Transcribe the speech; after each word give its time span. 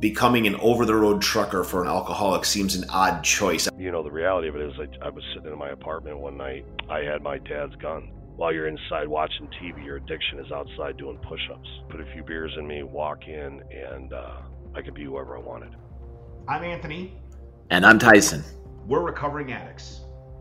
becoming 0.00 0.46
an 0.46 0.56
over 0.56 0.86
the 0.86 0.94
road 0.94 1.20
trucker 1.20 1.62
for 1.62 1.82
an 1.82 1.88
alcoholic 1.88 2.44
seems 2.44 2.74
an 2.74 2.88
odd 2.88 3.22
choice. 3.22 3.68
You 3.78 3.92
know, 3.92 4.02
the 4.02 4.10
reality 4.10 4.48
of 4.48 4.56
it 4.56 4.62
is, 4.62 4.72
I, 4.78 5.06
I 5.06 5.10
was 5.10 5.22
sitting 5.34 5.52
in 5.52 5.58
my 5.58 5.70
apartment 5.70 6.18
one 6.18 6.36
night. 6.36 6.64
I 6.88 7.00
had 7.00 7.22
my 7.22 7.38
dad's 7.38 7.76
gun. 7.76 8.10
While 8.36 8.54
you're 8.54 8.68
inside 8.68 9.06
watching 9.06 9.48
TV, 9.62 9.84
your 9.84 9.96
addiction 9.96 10.38
is 10.38 10.50
outside 10.50 10.96
doing 10.96 11.18
push 11.18 11.42
ups. 11.52 11.68
Put 11.90 12.00
a 12.00 12.06
few 12.14 12.24
beers 12.24 12.52
in 12.58 12.66
me, 12.66 12.82
walk 12.82 13.28
in, 13.28 13.62
and 13.70 14.12
uh, 14.12 14.38
I 14.74 14.80
could 14.80 14.94
be 14.94 15.04
whoever 15.04 15.36
I 15.36 15.40
wanted. 15.40 15.74
I'm 16.48 16.64
Anthony. 16.64 17.20
And 17.68 17.84
I'm 17.84 17.98
Tyson. 17.98 18.42
We're 18.86 19.02
recovering 19.02 19.52
addicts. 19.52 20.00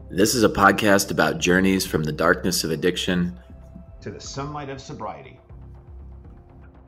This 0.09 0.33
is 0.33 0.43
a 0.43 0.49
podcast 0.49 1.11
about 1.11 1.39
journeys 1.39 1.85
from 1.85 2.03
the 2.03 2.13
darkness 2.13 2.63
of 2.63 2.71
addiction 2.71 3.37
to 4.01 4.09
the 4.09 4.19
sunlight 4.19 4.69
of 4.69 4.79
sobriety. 4.79 5.39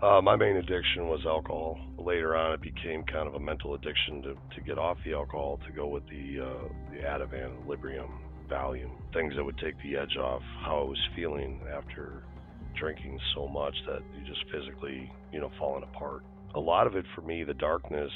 Uh, 0.01 0.19
my 0.19 0.35
main 0.35 0.57
addiction 0.57 1.07
was 1.07 1.21
alcohol. 1.27 1.77
Later 1.99 2.35
on, 2.35 2.53
it 2.53 2.61
became 2.61 3.03
kind 3.03 3.27
of 3.27 3.35
a 3.35 3.39
mental 3.39 3.75
addiction 3.75 4.23
to, 4.23 4.33
to 4.55 4.61
get 4.65 4.79
off 4.79 4.97
the 5.05 5.13
alcohol, 5.13 5.59
to 5.67 5.71
go 5.71 5.85
with 5.87 6.03
the 6.09 6.43
uh, 6.43 6.67
the 6.91 7.01
Ativan, 7.01 7.65
Librium, 7.67 8.09
Valium, 8.49 8.89
things 9.13 9.35
that 9.35 9.43
would 9.43 9.59
take 9.59 9.75
the 9.83 9.95
edge 9.97 10.17
off 10.17 10.41
how 10.65 10.81
I 10.81 10.89
was 10.89 10.97
feeling 11.15 11.61
after 11.71 12.23
drinking 12.79 13.19
so 13.35 13.47
much 13.47 13.75
that 13.85 14.01
you 14.17 14.25
just 14.25 14.43
physically, 14.51 15.11
you 15.31 15.39
know, 15.39 15.51
falling 15.59 15.83
apart. 15.83 16.23
A 16.55 16.59
lot 16.59 16.87
of 16.87 16.95
it 16.95 17.05
for 17.13 17.21
me, 17.21 17.43
the 17.43 17.53
darkness, 17.53 18.11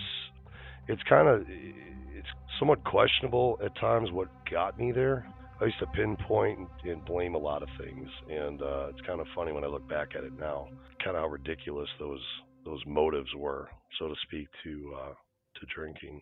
it's 0.88 1.04
kind 1.08 1.28
of 1.28 1.44
it's 1.48 2.28
somewhat 2.58 2.84
questionable 2.84 3.60
at 3.64 3.76
times 3.78 4.12
what 4.12 4.30
got 4.50 4.80
me 4.80 4.92
there. 4.92 5.28
I 5.62 5.66
used 5.66 5.80
to 5.80 5.88
pinpoint 5.88 6.68
and 6.84 7.06
blame 7.06 7.34
a 7.34 7.40
lot 7.40 7.64
of 7.64 7.70
things, 7.80 8.10
and 8.30 8.62
uh, 8.62 8.88
it's 8.90 9.00
kind 9.08 9.22
of 9.22 9.28
funny 9.34 9.54
when 9.54 9.64
I 9.64 9.68
look 9.68 9.88
back 9.88 10.10
at 10.16 10.26
it 10.26 10.38
now. 10.38 10.68
Kind 11.02 11.16
of 11.16 11.24
how 11.24 11.28
ridiculous 11.28 11.88
those 11.98 12.22
those 12.66 12.82
motives 12.86 13.30
were, 13.38 13.70
so 13.98 14.10
to 14.10 14.16
speak, 14.24 14.50
to 14.64 14.94
uh, 14.96 15.14
to 15.14 15.66
drinking. 15.74 16.22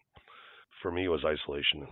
For 0.84 0.92
me, 0.92 1.06
it 1.06 1.09
was 1.09 1.26
isolation. 1.26 1.88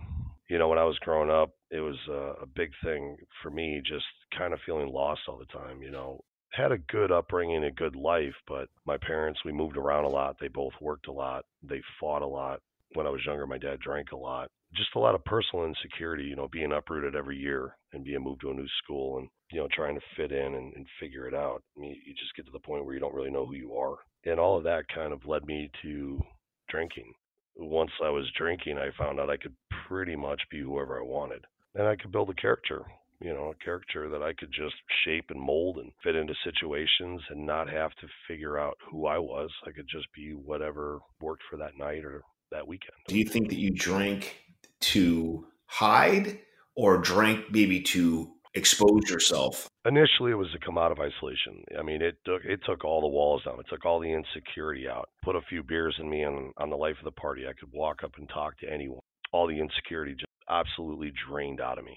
You 0.48 0.58
know, 0.58 0.68
when 0.68 0.78
I 0.78 0.84
was 0.84 0.98
growing 1.00 1.30
up, 1.30 1.50
it 1.70 1.80
was 1.80 1.96
uh, 2.08 2.34
a 2.42 2.46
big 2.46 2.70
thing 2.84 3.16
for 3.42 3.50
me, 3.50 3.82
just 3.84 4.04
kind 4.38 4.52
of 4.52 4.60
feeling 4.64 4.92
lost 4.92 5.22
all 5.26 5.38
the 5.38 5.46
time. 5.46 5.82
You 5.82 5.90
know, 5.90 6.20
had 6.50 6.70
a 6.70 6.78
good 6.78 7.10
upbringing, 7.10 7.64
a 7.64 7.72
good 7.72 7.96
life, 7.96 8.34
but 8.46 8.68
my 8.86 8.98
parents, 8.98 9.40
we 9.44 9.50
moved 9.50 9.76
around 9.76 10.04
a 10.04 10.08
lot. 10.08 10.36
They 10.40 10.48
both 10.48 10.74
worked 10.80 11.08
a 11.08 11.12
lot. 11.12 11.44
They 11.62 11.82
fought 11.98 12.22
a 12.22 12.26
lot. 12.26 12.60
When 12.94 13.06
I 13.06 13.10
was 13.10 13.24
younger, 13.26 13.48
my 13.48 13.58
dad 13.58 13.80
drank 13.80 14.12
a 14.12 14.16
lot 14.16 14.48
just 14.74 14.94
a 14.96 14.98
lot 14.98 15.14
of 15.14 15.24
personal 15.24 15.66
insecurity, 15.66 16.24
you 16.24 16.36
know, 16.36 16.48
being 16.50 16.72
uprooted 16.72 17.14
every 17.14 17.36
year 17.36 17.76
and 17.92 18.04
being 18.04 18.22
moved 18.22 18.40
to 18.42 18.50
a 18.50 18.54
new 18.54 18.66
school 18.82 19.18
and, 19.18 19.28
you 19.50 19.60
know, 19.60 19.68
trying 19.72 19.94
to 19.94 20.00
fit 20.16 20.32
in 20.32 20.54
and, 20.54 20.72
and 20.74 20.86
figure 21.00 21.26
it 21.26 21.34
out. 21.34 21.62
I 21.76 21.80
mean, 21.80 21.96
you 22.06 22.14
just 22.14 22.34
get 22.36 22.46
to 22.46 22.52
the 22.52 22.58
point 22.58 22.84
where 22.84 22.94
you 22.94 23.00
don't 23.00 23.14
really 23.14 23.30
know 23.30 23.46
who 23.46 23.54
you 23.54 23.74
are. 23.74 23.96
And 24.24 24.38
all 24.40 24.56
of 24.56 24.64
that 24.64 24.84
kind 24.94 25.12
of 25.12 25.26
led 25.26 25.44
me 25.44 25.70
to 25.82 26.20
drinking. 26.68 27.12
Once 27.56 27.90
I 28.02 28.08
was 28.08 28.30
drinking, 28.36 28.78
I 28.78 28.90
found 28.98 29.20
out 29.20 29.30
I 29.30 29.36
could 29.36 29.54
pretty 29.88 30.16
much 30.16 30.40
be 30.50 30.60
whoever 30.60 30.98
I 30.98 31.04
wanted. 31.04 31.44
And 31.74 31.86
I 31.86 31.96
could 31.96 32.12
build 32.12 32.30
a 32.30 32.34
character, 32.34 32.82
you 33.20 33.32
know, 33.32 33.52
a 33.52 33.64
character 33.64 34.08
that 34.08 34.22
I 34.22 34.32
could 34.32 34.50
just 34.52 34.74
shape 35.04 35.26
and 35.28 35.40
mold 35.40 35.78
and 35.78 35.92
fit 36.02 36.16
into 36.16 36.34
situations 36.44 37.20
and 37.30 37.44
not 37.44 37.68
have 37.68 37.90
to 38.00 38.06
figure 38.26 38.58
out 38.58 38.78
who 38.90 39.06
I 39.06 39.18
was. 39.18 39.50
I 39.66 39.70
could 39.72 39.88
just 39.90 40.06
be 40.14 40.32
whatever 40.32 41.00
worked 41.20 41.42
for 41.50 41.58
that 41.58 41.76
night 41.78 42.04
or 42.04 42.22
that 42.52 42.66
weekend. 42.66 42.96
Do 43.08 43.18
you 43.18 43.24
think 43.24 43.48
that 43.48 43.58
you 43.58 43.70
drank 43.70 44.36
to 44.82 45.46
hide 45.66 46.38
or 46.76 46.98
drank 46.98 47.50
maybe 47.50 47.80
to 47.80 48.32
expose 48.54 49.08
yourself? 49.08 49.68
Initially, 49.84 50.30
it 50.30 50.36
was 50.36 50.50
to 50.52 50.58
come 50.64 50.78
out 50.78 50.92
of 50.92 51.00
isolation. 51.00 51.64
I 51.78 51.82
mean, 51.82 52.02
it 52.02 52.16
took 52.24 52.44
it 52.44 52.60
took 52.64 52.84
all 52.84 53.00
the 53.00 53.08
walls 53.08 53.42
down. 53.44 53.58
It 53.58 53.66
took 53.68 53.84
all 53.84 54.00
the 54.00 54.12
insecurity 54.12 54.88
out. 54.88 55.08
Put 55.24 55.36
a 55.36 55.40
few 55.48 55.62
beers 55.62 55.96
in 55.98 56.08
me, 56.08 56.22
and 56.22 56.52
on 56.58 56.70
the 56.70 56.76
life 56.76 56.96
of 56.98 57.04
the 57.04 57.20
party, 57.20 57.46
I 57.46 57.52
could 57.58 57.72
walk 57.72 58.04
up 58.04 58.12
and 58.18 58.28
talk 58.28 58.58
to 58.58 58.72
anyone. 58.72 59.00
All 59.32 59.46
the 59.46 59.58
insecurity 59.58 60.12
just 60.12 60.26
absolutely 60.48 61.12
drained 61.28 61.60
out 61.60 61.78
of 61.78 61.84
me. 61.84 61.96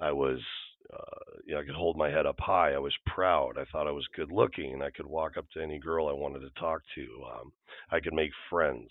I 0.00 0.12
was, 0.12 0.40
uh, 0.92 1.38
you 1.46 1.54
know, 1.54 1.60
I 1.60 1.64
could 1.64 1.74
hold 1.74 1.96
my 1.96 2.08
head 2.10 2.26
up 2.26 2.40
high. 2.40 2.72
I 2.72 2.78
was 2.78 2.94
proud. 3.06 3.58
I 3.58 3.64
thought 3.70 3.86
I 3.86 3.92
was 3.92 4.06
good 4.16 4.32
looking. 4.32 4.80
I 4.82 4.90
could 4.90 5.06
walk 5.06 5.36
up 5.36 5.46
to 5.52 5.62
any 5.62 5.78
girl 5.78 6.08
I 6.08 6.12
wanted 6.12 6.40
to 6.40 6.60
talk 6.60 6.80
to. 6.94 7.02
Um, 7.34 7.52
I 7.90 8.00
could 8.00 8.14
make 8.14 8.30
friends, 8.48 8.88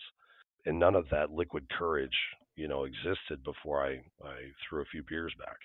and 0.65 0.79
none 0.79 0.95
of 0.95 1.09
that 1.09 1.31
liquid 1.31 1.65
courage 1.77 2.15
you 2.59 2.67
know 2.67 2.83
existed 2.83 3.43
before 3.43 3.83
I 3.83 4.01
I 4.23 4.37
threw 4.67 4.81
a 4.81 4.91
few 4.91 5.03
beers 5.07 5.33
back. 5.39 5.57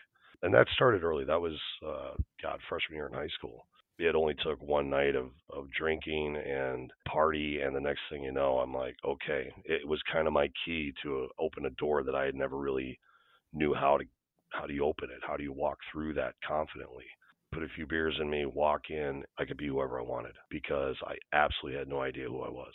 And 0.43 0.55
that 0.55 0.67
started 0.75 1.03
early. 1.03 1.25
That 1.25 1.41
was 1.41 1.59
uh, 1.87 2.15
God 2.43 2.61
freshman 2.69 2.97
year 2.97 3.07
in 3.07 3.15
high 3.15 3.35
school. 3.37 3.67
It 3.99 4.15
only 4.15 4.35
took 4.35 4.61
one 4.63 4.89
night 4.91 5.17
of 5.17 5.31
of 5.51 5.71
drinking 5.73 6.37
and 6.37 6.91
party, 7.09 7.61
and 7.61 7.75
the 7.75 7.81
next 7.81 8.01
thing 8.11 8.23
you 8.23 8.33
know, 8.33 8.59
I'm 8.59 8.73
like, 8.73 8.97
okay. 9.05 9.53
It 9.65 9.87
was 9.87 10.01
kind 10.13 10.27
of 10.27 10.33
my 10.33 10.49
key 10.65 10.93
to 11.03 11.29
open 11.39 11.67
a 11.67 11.71
door 11.71 12.05
that 12.05 12.15
I 12.15 12.25
had 12.25 12.35
never 12.35 12.57
really 12.57 12.99
knew 13.53 13.75
how 13.75 13.99
to 13.99 14.05
how 14.53 14.67
do 14.67 14.75
you 14.75 14.85
open 14.85 15.11
it? 15.11 15.23
How 15.27 15.37
do 15.37 15.43
you 15.43 15.53
walk 15.53 15.79
through 15.91 16.15
that 16.15 16.35
confidently? 16.47 17.07
Put 17.53 17.65
a 17.65 17.75
few 17.77 17.87
beers 17.87 18.17
in 18.21 18.29
me, 18.31 18.47
walk 18.47 18.83
in, 18.91 19.23
I 19.39 19.45
could 19.45 19.57
be 19.57 19.69
whoever 19.69 20.01
I 20.01 20.03
wanted 20.03 20.35
because 20.51 20.97
I 21.05 21.15
absolutely 21.33 21.79
had 21.79 21.89
no 21.89 22.01
idea 22.01 22.29
who 22.29 22.43
I 22.43 22.51
was 22.51 22.73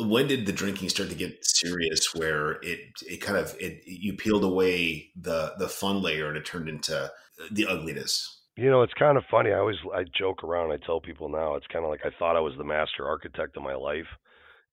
when 0.00 0.26
did 0.26 0.46
the 0.46 0.52
drinking 0.52 0.88
start 0.88 1.08
to 1.10 1.14
get 1.14 1.38
serious 1.44 2.14
where 2.14 2.52
it 2.62 2.80
it 3.06 3.20
kind 3.20 3.38
of 3.38 3.54
it 3.60 3.82
you 3.86 4.14
peeled 4.14 4.44
away 4.44 5.10
the 5.16 5.54
the 5.58 5.68
fun 5.68 6.02
layer 6.02 6.28
and 6.28 6.36
it 6.36 6.44
turned 6.44 6.68
into 6.68 7.10
the 7.50 7.66
ugliness? 7.66 8.42
You 8.56 8.70
know 8.70 8.82
it's 8.82 8.94
kind 8.94 9.16
of 9.16 9.24
funny. 9.30 9.52
I 9.52 9.58
always 9.58 9.76
i 9.94 10.04
joke 10.16 10.42
around. 10.42 10.72
I 10.72 10.84
tell 10.84 11.00
people 11.00 11.28
now 11.28 11.54
it's 11.54 11.66
kind 11.72 11.84
of 11.84 11.90
like 11.90 12.00
i 12.04 12.10
thought 12.18 12.36
i 12.36 12.40
was 12.40 12.54
the 12.58 12.64
master 12.64 13.06
architect 13.06 13.56
of 13.56 13.62
my 13.62 13.74
life 13.74 14.08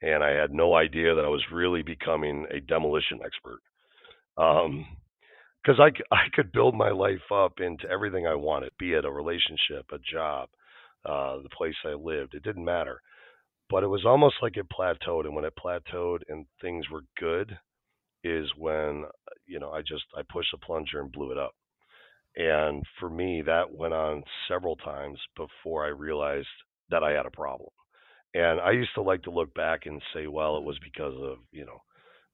and 0.01 0.23
i 0.23 0.31
had 0.31 0.51
no 0.51 0.73
idea 0.75 1.13
that 1.13 1.25
i 1.25 1.29
was 1.29 1.43
really 1.51 1.83
becoming 1.83 2.47
a 2.51 2.59
demolition 2.59 3.19
expert. 3.23 3.59
Um 4.37 4.85
because 5.63 5.79
I, 5.79 5.91
I 6.15 6.23
could 6.33 6.51
build 6.51 6.73
my 6.73 6.89
life 6.89 7.31
up 7.31 7.59
into 7.59 7.87
everything 7.87 8.25
i 8.25 8.33
wanted 8.33 8.71
be 8.79 8.93
it 8.93 9.05
a 9.05 9.11
relationship 9.11 9.85
a 9.93 9.99
job 10.11 10.49
uh 11.05 11.37
the 11.43 11.55
place 11.55 11.75
i 11.85 11.93
lived. 11.93 12.33
It 12.33 12.41
didn't 12.43 12.65
matter 12.65 13.01
but 13.71 13.83
it 13.83 13.87
was 13.87 14.05
almost 14.05 14.35
like 14.41 14.57
it 14.57 14.67
plateaued 14.69 15.25
and 15.25 15.33
when 15.33 15.45
it 15.45 15.53
plateaued 15.57 16.19
and 16.27 16.45
things 16.61 16.85
were 16.91 17.03
good 17.17 17.57
is 18.23 18.47
when 18.57 19.05
uh, 19.05 19.33
you 19.47 19.59
know 19.59 19.71
i 19.71 19.79
just 19.79 20.03
i 20.15 20.21
pushed 20.29 20.51
the 20.51 20.57
plunger 20.57 20.99
and 20.99 21.11
blew 21.11 21.31
it 21.31 21.37
up. 21.37 21.53
And 22.35 22.83
for 22.99 23.09
me 23.09 23.41
that 23.43 23.73
went 23.73 23.93
on 23.93 24.23
several 24.47 24.75
times 24.75 25.17
before 25.35 25.85
i 25.85 25.89
realized 25.89 26.47
that 26.89 27.01
i 27.01 27.11
had 27.11 27.25
a 27.25 27.31
problem. 27.31 27.69
And 28.33 28.59
i 28.59 28.71
used 28.71 28.93
to 28.95 29.01
like 29.01 29.23
to 29.23 29.31
look 29.31 29.53
back 29.55 29.85
and 29.85 30.01
say 30.13 30.27
well 30.27 30.57
it 30.57 30.63
was 30.63 30.77
because 30.83 31.15
of 31.17 31.37
you 31.51 31.65
know 31.65 31.81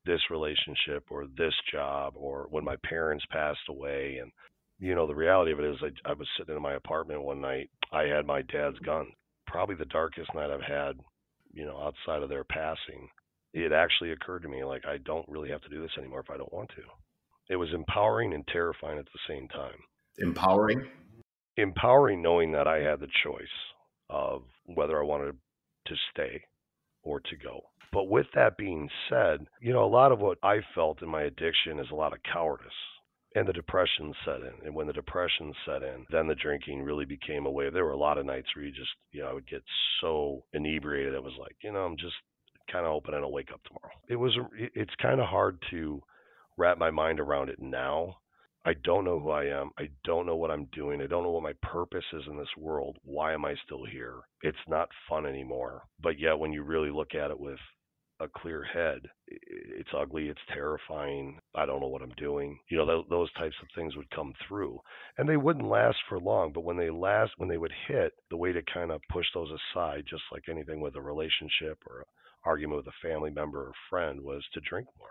this 0.06 0.22
relationship 0.31 1.03
or 1.12 1.26
this 1.38 1.53
job 1.72 2.14
or 2.16 2.47
when 2.50 2.64
my 2.64 2.76
parents 2.84 3.26
passed 3.31 3.70
away. 3.70 4.18
And 4.22 4.31
you 4.80 4.96
know 4.96 5.06
the 5.06 5.16
reality 5.16 5.52
of 5.52 5.59
it 5.59 5.66
is 5.66 5.78
I, 5.84 6.09
I 6.09 6.14
was 6.14 6.28
sitting 6.38 6.56
in 6.56 6.62
my 6.62 6.74
apartment 6.74 7.22
one 7.22 7.42
night. 7.42 7.70
I 7.92 8.03
had 8.03 8.26
my 8.26 8.42
dad's 8.42 8.80
gun 8.80 9.08
probably 9.47 9.76
the 9.76 9.86
darkest 9.86 10.30
night 10.36 10.52
i've 10.52 10.62
had 10.62 11.00
you 11.53 11.66
know, 11.66 11.78
outside 11.78 12.24
of 12.24 12.30
their 12.30 12.44
passing, 12.44 13.09
it 13.53 13.72
actually 13.72 14.12
occurred 14.12 14.44
to 14.44 14.50
me 14.50 14.63
like 14.63 14.85
I 14.85 14.97
don't 14.97 15.28
really 15.28 15.50
have 15.50 15.62
to 15.62 15.69
do 15.69 15.81
this 15.81 15.91
anymore 15.97 16.19
if 16.19 16.30
I 16.30 16.38
don't 16.38 16.53
want 16.53 16.69
to. 16.69 16.84
It 17.50 17.56
was 17.56 17.69
empowering 17.74 18.34
and 18.34 18.46
terrifying 18.47 19.00
at 19.00 19.06
the 19.06 19.19
same 19.28 19.47
time. 19.47 19.78
Empowering? 20.19 20.85
Empowering 21.56 22.22
knowing 22.22 22.52
that 22.52 22.68
I 22.68 22.80
had 22.80 23.00
the 23.00 23.08
choice 23.24 23.47
of 24.09 24.44
whether 24.66 25.00
I 25.00 25.06
wanted 25.06 25.35
to 25.88 25.96
stay 26.12 26.41
or 27.03 27.19
to 27.22 27.35
go. 27.38 27.62
But 27.94 28.09
with 28.09 28.28
that 28.35 28.58
being 28.58 28.90
said, 29.09 29.47
you 29.62 29.72
know, 29.72 29.85
a 29.85 29.88
lot 29.88 30.12
of 30.12 30.19
what 30.19 30.38
I 30.44 30.58
felt 30.75 31.02
in 31.02 31.09
my 31.09 31.24
addiction 31.24 31.79
is 31.79 31.88
a 31.91 31.96
lot 31.96 32.14
of 32.14 32.19
cowardice 32.31 32.68
and 33.38 33.48
the 33.48 33.53
depression 33.53 34.14
set 34.25 34.42
in. 34.42 34.66
And 34.66 34.74
when 34.74 34.88
the 34.88 34.94
depression 34.94 35.53
set 35.66 35.84
in, 35.84 36.06
then 36.09 36.28
the 36.28 36.36
drinking 36.36 36.81
really 36.81 37.06
became 37.06 37.46
a 37.46 37.52
way. 37.52 37.70
There 37.70 37.86
were 37.86 37.92
a 37.92 37.98
lot 37.98 38.18
of 38.18 38.25
nights 38.25 38.48
where 38.56 38.66
you 38.66 38.72
just, 38.72 38.90
you 39.12 39.22
know, 39.22 39.28
I 39.28 39.34
would 39.34 39.48
get 39.48 39.62
so 40.02 40.44
inebriated. 40.53 41.14
It 41.14 41.24
was 41.24 41.38
like, 41.40 41.56
you 41.64 41.72
know, 41.72 41.80
I'm 41.80 41.97
just 41.97 42.16
kind 42.72 42.86
of 42.86 42.92
hoping 42.92 43.14
I 43.14 43.20
don't 43.20 43.31
wake 43.31 43.52
up 43.53 43.62
tomorrow. 43.64 43.94
It 44.09 44.16
was, 44.16 44.36
it's 44.73 44.94
kind 45.02 45.20
of 45.20 45.28
hard 45.28 45.59
to 45.70 46.02
wrap 46.58 46.79
my 46.79 46.90
mind 46.90 47.20
around 47.20 47.50
it 47.50 47.61
now. 47.61 48.17
I 48.66 48.73
don't 48.84 49.06
know 49.06 49.20
who 49.20 49.29
I 49.29 49.46
am. 49.46 49.70
I 49.78 49.88
don't 50.03 50.26
know 50.26 50.35
what 50.35 50.52
I'm 50.52 50.66
doing. 50.73 51.02
I 51.02 51.08
don't 51.08 51.23
know 51.23 51.32
what 51.32 51.44
my 51.44 51.53
purpose 51.61 52.03
is 52.14 52.23
in 52.29 52.38
this 52.38 52.47
world. 52.58 52.97
Why 53.03 53.34
am 53.34 53.46
I 53.46 53.56
still 53.64 53.85
here? 53.85 54.16
It's 54.41 54.58
not 54.67 54.90
fun 55.08 55.26
anymore. 55.26 55.84
But 56.02 56.20
yet, 56.20 56.40
when 56.40 56.52
you 56.52 56.64
really 56.64 56.90
look 56.90 57.16
at 57.16 57.32
it 57.32 57.40
with 57.40 57.59
a 58.19 58.28
clear 58.28 58.64
head. 58.64 59.02
It's 59.28 59.90
ugly. 59.97 60.28
It's 60.28 60.40
terrifying. 60.53 61.40
I 61.55 61.66
don't 61.66 61.81
know 61.81 61.87
what 61.87 62.02
I'm 62.02 62.14
doing. 62.17 62.58
You 62.69 62.78
know, 62.78 62.85
th- 62.85 63.05
those 63.09 63.31
types 63.34 63.55
of 63.61 63.67
things 63.75 63.96
would 63.96 64.09
come 64.11 64.34
through, 64.47 64.79
and 65.17 65.28
they 65.28 65.37
wouldn't 65.37 65.67
last 65.67 65.97
for 66.09 66.19
long. 66.19 66.52
But 66.53 66.64
when 66.64 66.78
they 66.78 66.90
last, 66.90 67.31
when 67.37 67.49
they 67.49 67.58
would 67.58 67.73
hit, 67.87 68.14
the 68.29 68.37
way 68.37 68.52
to 68.53 68.61
kind 68.73 68.91
of 68.91 69.02
push 69.11 69.25
those 69.34 69.49
aside, 69.49 70.05
just 70.09 70.23
like 70.31 70.43
anything 70.49 70.81
with 70.81 70.96
a 70.96 71.02
relationship 71.02 71.78
or 71.87 71.99
an 71.99 72.05
argument 72.46 72.78
with 72.78 72.93
a 72.93 73.08
family 73.08 73.29
member 73.29 73.67
or 73.67 73.73
friend, 73.90 74.22
was 74.22 74.43
to 74.53 74.61
drink 74.61 74.87
more. 74.97 75.09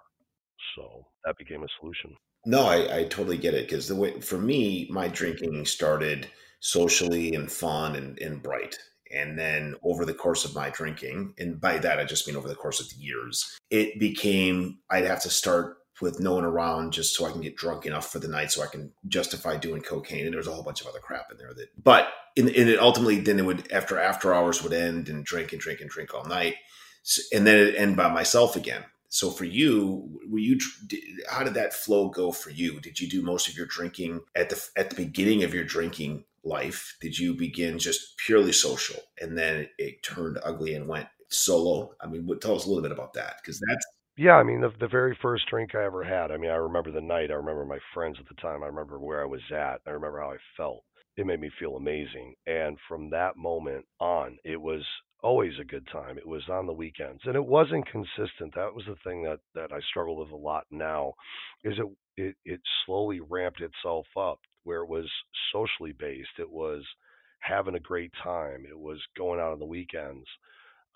So 0.75 1.07
that 1.25 1.39
became 1.39 1.63
a 1.63 1.69
solution. 1.81 2.17
No, 2.45 2.65
I, 2.65 2.99
I 2.99 3.05
totally 3.05 3.39
get 3.39 3.55
it 3.55 3.69
because 3.69 3.89
the 3.89 3.97
way 3.97 4.21
for 4.21 4.39
me, 4.39 4.89
my 4.91 5.09
drinking 5.09 5.65
started 5.67 6.29
socially 6.61 7.35
and 7.35 7.51
fun 7.51 7.97
and, 7.97 8.19
and 8.19 8.43
bright 8.43 8.79
And 9.15 9.39
then 9.39 9.77
over 9.83 10.05
the 10.05 10.15
course 10.15 10.45
of 10.45 10.55
my 10.55 10.71
drinking, 10.71 11.35
and 11.39 11.61
by 11.61 11.79
that 11.79 11.99
I 11.99 12.05
just 12.05 12.27
mean 12.27 12.37
over 12.37 12.49
the 12.49 12.55
course 12.55 12.81
of 12.81 12.89
the 12.91 12.97
years, 12.97 13.59
it 13.71 13.99
became 13.99 14.79
I'd 14.91 15.05
have 15.05 15.23
to 15.23 15.31
start 15.31 15.79
with 16.01 16.21
no 16.21 16.35
one 16.35 16.45
around 16.45 16.93
just 16.93 17.15
so 17.15 17.25
I 17.25 17.33
can 17.33 17.41
get 17.41 17.57
drunk 17.57 17.87
enough 17.87 18.11
for 18.11 18.19
the 18.19 18.29
night 18.29 18.53
so 18.53 18.63
I 18.63 18.67
can 18.67 18.93
justify 19.09 19.57
doing 19.57 19.83
cocaine. 19.83 20.27
And 20.27 20.35
there's 20.35 20.47
a 20.47 20.53
whole 20.53 20.63
bunch 20.63 20.81
of 20.81 20.87
other 20.87 20.99
crap 20.99 21.31
in 21.31 21.39
there 21.39 21.55
that, 21.55 21.69
but 21.83 22.09
in, 22.35 22.49
in 22.49 22.69
it 22.69 22.79
ultimately, 22.79 23.19
then 23.21 23.39
it 23.39 23.47
would, 23.47 23.71
after 23.73 23.99
after 23.99 24.35
hours 24.35 24.63
would 24.63 24.73
end 24.73 25.09
and 25.09 25.25
drink 25.25 25.53
and 25.53 25.61
drink 25.61 25.81
and 25.81 25.91
drink 25.91 26.15
all 26.15 26.27
night. 26.27 26.57
And 27.33 27.47
then 27.47 27.59
it 27.59 27.77
end 27.77 27.97
by 27.97 28.09
myself 28.09 28.57
again. 28.57 28.85
So 29.09 29.31
for 29.31 29.45
you, 29.45 30.21
were 30.29 30.41
you, 30.41 30.59
how 31.31 31.45
did 31.45 31.55
that 31.55 31.73
flow 31.73 32.09
go 32.09 32.33
for 32.33 32.51
you? 32.51 32.81
Did 32.81 33.01
you 33.01 33.09
do 33.09 33.23
most 33.23 33.49
of 33.49 33.57
your 33.57 33.67
drinking 33.67 34.21
at 34.35 34.51
the, 34.51 34.63
at 34.77 34.91
the 34.91 34.97
beginning 34.97 35.45
of 35.45 35.55
your 35.55 35.65
drinking 35.65 36.25
life? 36.47 36.97
Did 37.01 37.19
you 37.19 37.35
begin 37.35 37.79
just 37.79 38.17
purely 38.19 38.53
social 38.53 39.01
and 39.21 39.37
then 39.37 39.69
it 39.79 40.03
turned 40.03 40.39
ugly 40.45 40.75
and 40.75 40.89
went 40.89 41.09
solo? 41.29 41.93
I 42.01 42.07
mean, 42.07 42.27
tell 42.41 42.57
us 42.57 42.65
a 42.65 42.69
little 42.69 42.83
bit 42.83 42.93
about 42.93 43.15
that 43.15 43.37
because 43.43 43.61
that's 43.69 43.87
yeah, 44.19 44.37
I 44.37 44.43
mean 44.45 44.63
the 44.63 44.73
the 44.81 44.89
very 44.89 45.17
first 45.21 45.47
drink 45.49 45.75
I 45.75 45.85
ever 45.85 46.03
had. 46.03 46.31
I 46.31 46.39
mean, 46.39 46.51
I 46.51 46.55
remember 46.55 46.91
the 46.91 47.03
night. 47.03 47.31
I 47.31 47.35
remember 47.35 47.67
my 47.67 47.79
friends 47.93 48.17
at 48.19 48.27
the 48.29 48.41
time. 48.41 48.63
I 48.63 48.67
remember 48.67 48.99
where 48.99 49.21
I 49.21 49.27
was 49.27 49.43
at. 49.51 49.81
I 49.87 49.91
remember 49.91 50.21
how 50.21 50.31
I 50.31 50.39
felt. 50.57 50.85
It 51.17 51.27
made 51.27 51.41
me 51.41 51.51
feel 51.59 51.77
amazing. 51.77 52.35
And 52.47 52.79
from 52.89 53.11
that 53.11 53.37
moment 53.37 53.85
on, 54.01 54.39
it 54.45 54.61
was 54.61 54.83
always 55.23 55.53
a 55.61 55.65
good 55.65 55.87
time. 55.93 56.17
It 56.19 56.27
was 56.27 56.43
on 56.49 56.67
the 56.67 56.73
weekends, 56.73 57.23
and 57.25 57.37
it 57.37 57.45
wasn't 57.45 57.87
consistent. 57.91 58.55
That 58.55 58.75
was 58.75 58.85
the 58.87 58.97
thing 59.05 59.23
that 59.25 59.41
that 59.55 59.73
I 59.73 59.81
struggle 59.91 60.17
with 60.17 60.31
a 60.31 60.37
lot 60.37 60.65
now. 60.71 61.13
Is 61.63 61.75
it 61.79 61.87
it 62.17 62.37
it 62.47 62.61
slowly 62.87 63.21
ramped 63.21 63.61
itself 63.61 64.07
up 64.17 64.39
where 64.67 64.83
it 64.83 64.89
was 64.89 65.09
socially 65.53 65.93
based. 65.93 66.39
It 66.39 66.51
was 66.51 66.83
having 67.39 67.77
a 67.77 67.81
great 67.81 68.13
time. 68.23 68.65
It 68.69 68.79
was 68.79 68.99
going 69.17 69.39
out 69.39 69.53
on 69.53 69.61
the 69.61 69.65
weekends. 69.65 70.27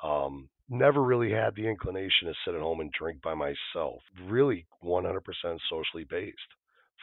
Um, 0.03 0.49
never 0.69 1.03
really 1.03 1.31
had 1.31 1.55
the 1.55 1.69
inclination 1.69 2.27
to 2.27 2.35
sit 2.45 2.55
at 2.55 2.61
home 2.61 2.81
and 2.81 2.91
drink 2.93 3.23
by 3.23 3.35
myself. 3.35 4.03
Really 4.27 4.67
100% 4.85 5.21
socially 5.71 6.05
based 6.09 6.37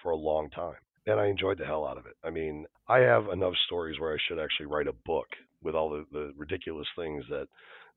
for 0.04 0.12
a 0.12 0.18
long 0.18 0.50
time. 0.50 0.76
And 1.06 1.22
I 1.22 1.28
enjoyed 1.28 1.58
the 1.58 1.66
hell 1.66 1.88
out 1.88 1.98
of 1.98 2.06
it. 2.06 2.16
I 2.22 2.32
mean, 2.32 2.66
I 2.90 3.00
have 3.00 3.30
enough 3.30 3.54
stories 3.66 3.98
where 3.98 4.14
I 4.14 4.18
should 4.28 4.40
actually 4.40 4.66
write 4.66 4.88
a 4.88 4.94
book 5.06 5.28
with 5.64 5.74
all 5.74 5.90
the, 5.90 6.06
the 6.12 6.34
ridiculous 6.38 6.88
things 6.98 7.24
that 7.30 7.48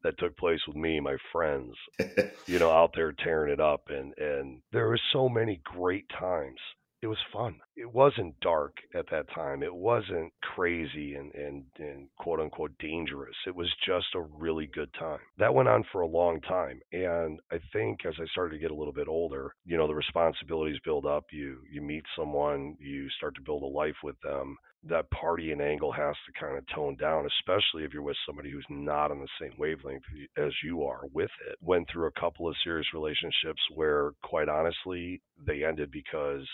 that 0.03 0.19
took 0.19 0.35
place 0.39 0.61
with 0.67 0.77
me 0.77 0.97
and 0.97 1.05
my 1.05 1.17
friends, 1.31 1.75
you 2.47 2.59
know, 2.59 2.71
out 2.71 2.93
there 2.95 3.13
tearing 3.13 3.53
it 3.53 3.61
up 3.61 3.83
and 3.91 4.15
and 4.17 4.63
there 4.73 4.89
were 4.89 5.01
so 5.13 5.29
many 5.29 5.61
great 5.63 6.07
times 6.09 6.59
it 7.03 7.07
was 7.07 7.19
fun. 7.33 7.57
It 7.77 7.91
wasn't 7.93 8.39
dark 8.41 8.77
at 8.95 9.07
that 9.11 9.27
time. 9.35 9.63
It 9.63 9.75
wasn't 9.75 10.33
crazy 10.43 11.15
and, 11.15 11.35
and, 11.35 11.65
and 11.79 12.09
quote 12.19 12.41
unquote 12.41 12.73
dangerous. 12.79 13.35
It 13.47 13.55
was 13.55 13.73
just 13.87 14.09
a 14.15 14.21
really 14.21 14.67
good 14.67 14.93
time. 14.99 15.21
That 15.39 15.55
went 15.55 15.69
on 15.69 15.85
for 15.91 16.03
a 16.03 16.07
long 16.07 16.43
time. 16.43 16.81
And 16.93 17.41
I 17.51 17.59
think 17.73 18.05
as 18.05 18.15
I 18.21 18.27
started 18.27 18.55
to 18.55 18.61
get 18.61 18.71
a 18.71 18.75
little 18.75 18.93
bit 18.93 19.09
older, 19.09 19.55
you 19.65 19.79
know, 19.79 19.87
the 19.87 19.95
responsibilities 19.95 20.79
build 20.85 21.07
up. 21.07 21.25
You 21.33 21.59
you 21.71 21.81
meet 21.81 22.05
someone, 22.17 22.77
you 22.79 23.09
start 23.17 23.35
to 23.37 23.43
build 23.43 23.63
a 23.63 23.67
life 23.67 23.97
with 24.05 24.17
them. 24.23 24.57
That 24.83 25.11
partying 25.11 25.61
angle 25.63 25.93
has 25.93 26.17
to 26.27 26.41
kind 26.41 26.57
of 26.57 26.65
tone 26.75 26.97
down, 26.97 27.27
especially 27.27 27.85
if 27.85 27.93
you're 27.93 28.03
with 28.03 28.17
somebody 28.27 28.51
who's 28.51 28.67
not 28.71 29.11
on 29.11 29.21
the 29.21 29.29
same 29.41 29.53
wavelength 29.59 30.05
as 30.39 30.53
you 30.65 30.85
are 30.85 31.03
with 31.13 31.31
it. 31.49 31.57
Went 31.61 31.89
through 31.91 32.09
a 32.09 32.21
couple 32.21 32.49
of 32.49 32.57
serious 32.65 32.87
relationships 32.95 33.61
where, 33.75 34.13
quite 34.23 34.49
honestly, 34.49 35.21
they 35.47 35.65
ended 35.65 35.91
because 35.91 36.47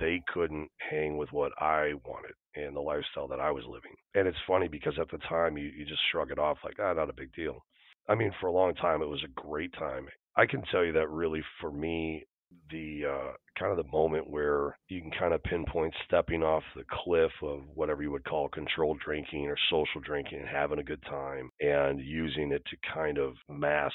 they 0.00 0.22
couldn't 0.32 0.68
hang 0.90 1.16
with 1.16 1.30
what 1.32 1.52
I 1.60 1.92
wanted 2.04 2.34
and 2.54 2.74
the 2.74 2.80
lifestyle 2.80 3.28
that 3.28 3.40
I 3.40 3.50
was 3.50 3.64
living. 3.66 3.94
And 4.14 4.26
it's 4.26 4.38
funny 4.46 4.68
because 4.68 4.94
at 5.00 5.10
the 5.10 5.18
time 5.28 5.56
you, 5.56 5.66
you 5.66 5.84
just 5.84 6.00
shrug 6.10 6.30
it 6.30 6.38
off 6.38 6.58
like, 6.64 6.76
ah, 6.80 6.92
not 6.92 7.10
a 7.10 7.14
big 7.14 7.32
deal. 7.34 7.64
I 8.08 8.14
mean, 8.14 8.32
for 8.40 8.46
a 8.46 8.52
long 8.52 8.74
time, 8.74 9.02
it 9.02 9.08
was 9.08 9.24
a 9.24 9.40
great 9.40 9.72
time. 9.74 10.06
I 10.36 10.46
can 10.46 10.62
tell 10.70 10.84
you 10.84 10.92
that 10.92 11.10
really 11.10 11.42
for 11.60 11.70
me, 11.70 12.24
the 12.70 13.02
uh, 13.04 13.32
kind 13.58 13.70
of 13.70 13.76
the 13.76 13.90
moment 13.90 14.30
where 14.30 14.78
you 14.88 15.00
can 15.00 15.10
kind 15.18 15.34
of 15.34 15.42
pinpoint 15.42 15.92
stepping 16.06 16.42
off 16.42 16.62
the 16.74 16.84
cliff 16.90 17.32
of 17.42 17.60
whatever 17.74 18.02
you 18.02 18.10
would 18.10 18.24
call 18.24 18.48
controlled 18.48 19.00
drinking 19.04 19.46
or 19.46 19.56
social 19.68 20.00
drinking 20.00 20.38
and 20.38 20.48
having 20.48 20.78
a 20.78 20.84
good 20.84 21.02
time 21.02 21.50
and 21.60 22.00
using 22.00 22.52
it 22.52 22.62
to 22.66 22.76
kind 22.94 23.18
of 23.18 23.34
mask 23.48 23.94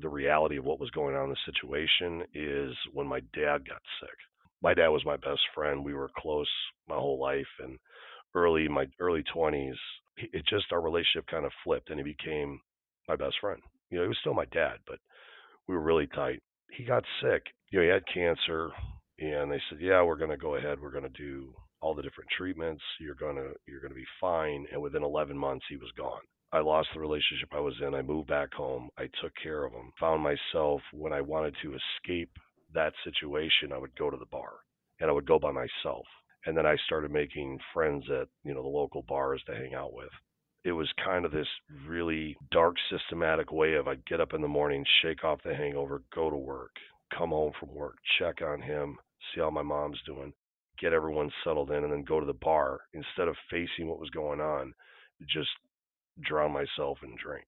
the 0.00 0.08
reality 0.08 0.58
of 0.58 0.64
what 0.64 0.80
was 0.80 0.90
going 0.90 1.16
on 1.16 1.24
in 1.24 1.30
the 1.30 1.52
situation 1.52 2.22
is 2.34 2.76
when 2.92 3.06
my 3.06 3.20
dad 3.32 3.66
got 3.66 3.80
sick 4.00 4.16
my 4.62 4.74
dad 4.74 4.88
was 4.88 5.04
my 5.04 5.16
best 5.16 5.40
friend. 5.54 5.84
We 5.84 5.94
were 5.94 6.10
close 6.16 6.50
my 6.88 6.96
whole 6.96 7.20
life, 7.20 7.46
and 7.60 7.78
early 8.34 8.68
my 8.68 8.86
early 8.98 9.22
twenties, 9.32 9.76
it 10.16 10.44
just 10.48 10.72
our 10.72 10.80
relationship 10.80 11.26
kind 11.30 11.44
of 11.44 11.52
flipped, 11.64 11.90
and 11.90 11.98
he 11.98 12.04
became 12.04 12.60
my 13.08 13.16
best 13.16 13.36
friend. 13.40 13.60
You 13.90 13.98
know, 13.98 14.04
he 14.04 14.08
was 14.08 14.18
still 14.20 14.34
my 14.34 14.44
dad, 14.46 14.78
but 14.86 14.98
we 15.66 15.74
were 15.74 15.80
really 15.80 16.06
tight. 16.08 16.42
He 16.70 16.84
got 16.84 17.04
sick. 17.22 17.42
You 17.70 17.78
know, 17.78 17.84
he 17.84 17.90
had 17.90 18.02
cancer, 18.12 18.70
and 19.18 19.50
they 19.50 19.60
said, 19.68 19.80
"Yeah, 19.80 20.02
we're 20.02 20.16
going 20.16 20.30
to 20.30 20.36
go 20.36 20.56
ahead. 20.56 20.80
We're 20.80 20.90
going 20.90 21.10
to 21.10 21.22
do 21.22 21.54
all 21.80 21.94
the 21.94 22.02
different 22.02 22.30
treatments. 22.36 22.82
You're 23.00 23.14
gonna 23.14 23.50
you're 23.66 23.80
gonna 23.80 23.94
be 23.94 24.06
fine." 24.20 24.66
And 24.72 24.82
within 24.82 25.02
11 25.02 25.36
months, 25.36 25.64
he 25.68 25.76
was 25.76 25.90
gone. 25.96 26.22
I 26.52 26.60
lost 26.60 26.88
the 26.94 27.00
relationship 27.00 27.50
I 27.52 27.60
was 27.60 27.74
in. 27.86 27.94
I 27.94 28.02
moved 28.02 28.28
back 28.28 28.52
home. 28.54 28.88
I 28.98 29.08
took 29.20 29.32
care 29.42 29.64
of 29.64 29.72
him. 29.72 29.92
Found 30.00 30.22
myself 30.22 30.80
when 30.92 31.12
I 31.12 31.20
wanted 31.20 31.54
to 31.62 31.74
escape 31.74 32.30
that 32.74 32.92
situation, 33.04 33.72
I 33.72 33.78
would 33.78 33.96
go 33.96 34.10
to 34.10 34.16
the 34.16 34.26
bar 34.26 34.52
and 35.00 35.08
I 35.08 35.12
would 35.12 35.26
go 35.26 35.38
by 35.38 35.52
myself. 35.52 36.06
And 36.46 36.56
then 36.56 36.66
I 36.66 36.76
started 36.86 37.10
making 37.10 37.58
friends 37.74 38.04
at, 38.10 38.28
you 38.44 38.54
know, 38.54 38.62
the 38.62 38.68
local 38.68 39.02
bars 39.02 39.42
to 39.46 39.54
hang 39.54 39.74
out 39.74 39.92
with. 39.92 40.10
It 40.64 40.72
was 40.72 40.88
kind 41.04 41.24
of 41.24 41.32
this 41.32 41.46
really 41.86 42.36
dark, 42.50 42.76
systematic 42.90 43.52
way 43.52 43.74
of 43.74 43.88
I'd 43.88 44.04
get 44.06 44.20
up 44.20 44.34
in 44.34 44.42
the 44.42 44.48
morning, 44.48 44.84
shake 45.02 45.24
off 45.24 45.42
the 45.44 45.54
hangover, 45.54 46.02
go 46.14 46.30
to 46.30 46.36
work, 46.36 46.72
come 47.16 47.30
home 47.30 47.52
from 47.58 47.74
work, 47.74 47.96
check 48.18 48.42
on 48.42 48.60
him, 48.60 48.96
see 49.34 49.40
how 49.40 49.50
my 49.50 49.62
mom's 49.62 50.00
doing, 50.04 50.32
get 50.80 50.92
everyone 50.92 51.30
settled 51.44 51.70
in, 51.70 51.84
and 51.84 51.92
then 51.92 52.02
go 52.02 52.20
to 52.20 52.26
the 52.26 52.32
bar. 52.32 52.80
Instead 52.92 53.28
of 53.28 53.36
facing 53.50 53.88
what 53.88 54.00
was 54.00 54.10
going 54.10 54.40
on, 54.40 54.72
just 55.28 55.48
drown 56.22 56.52
myself 56.52 56.98
in 57.02 57.14
drink 57.22 57.46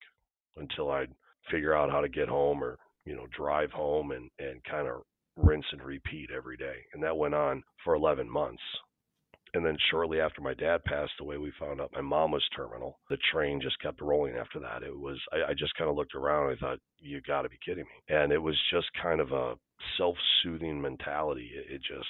until 0.57 0.91
I'd 0.91 1.13
figure 1.51 1.75
out 1.75 1.91
how 1.91 2.01
to 2.01 2.09
get 2.09 2.29
home 2.29 2.63
or 2.63 2.79
you 3.05 3.17
know 3.17 3.27
drive 3.37 3.71
home 3.71 4.13
and 4.13 4.31
and 4.39 4.63
kind 4.65 4.87
of 4.87 5.03
rinse 5.37 5.67
and 5.73 5.83
repeat 5.83 6.31
every 6.35 6.57
day. 6.57 6.85
And 6.93 7.03
that 7.03 7.17
went 7.17 7.35
on 7.35 7.63
for 7.85 7.95
11 7.95 8.29
months. 8.29 8.63
And 9.53 9.67
then 9.67 9.77
shortly 9.91 10.21
after 10.21 10.41
my 10.41 10.55
dad 10.55 10.85
passed 10.85 11.21
away, 11.21 11.37
we 11.37 11.53
found 11.59 11.81
out 11.81 11.93
my 11.93 12.01
mom 12.01 12.31
was 12.31 12.45
terminal. 12.55 13.01
The 13.09 13.19
train 13.33 13.61
just 13.61 13.81
kept 13.81 14.01
rolling 14.01 14.37
after 14.37 14.61
that. 14.61 14.85
It 14.85 14.97
was, 14.97 15.19
I, 15.33 15.51
I 15.51 15.55
just 15.55 15.75
kind 15.75 15.91
of 15.91 15.97
looked 15.97 16.15
around 16.15 16.51
and 16.51 16.57
I 16.57 16.61
thought, 16.61 16.79
you 17.01 17.21
got 17.23 17.43
to 17.43 17.49
be 17.49 17.59
kidding 17.65 17.85
me. 17.85 18.15
And 18.17 18.33
it 18.33 18.39
was 18.39 18.57
just 18.73 18.87
kind 19.03 19.21
of 19.21 19.33
a 19.33 19.55
self 19.99 20.17
soothing 20.43 20.81
mentality. 20.81 21.51
It, 21.55 21.75
it 21.75 21.83
just 21.83 22.09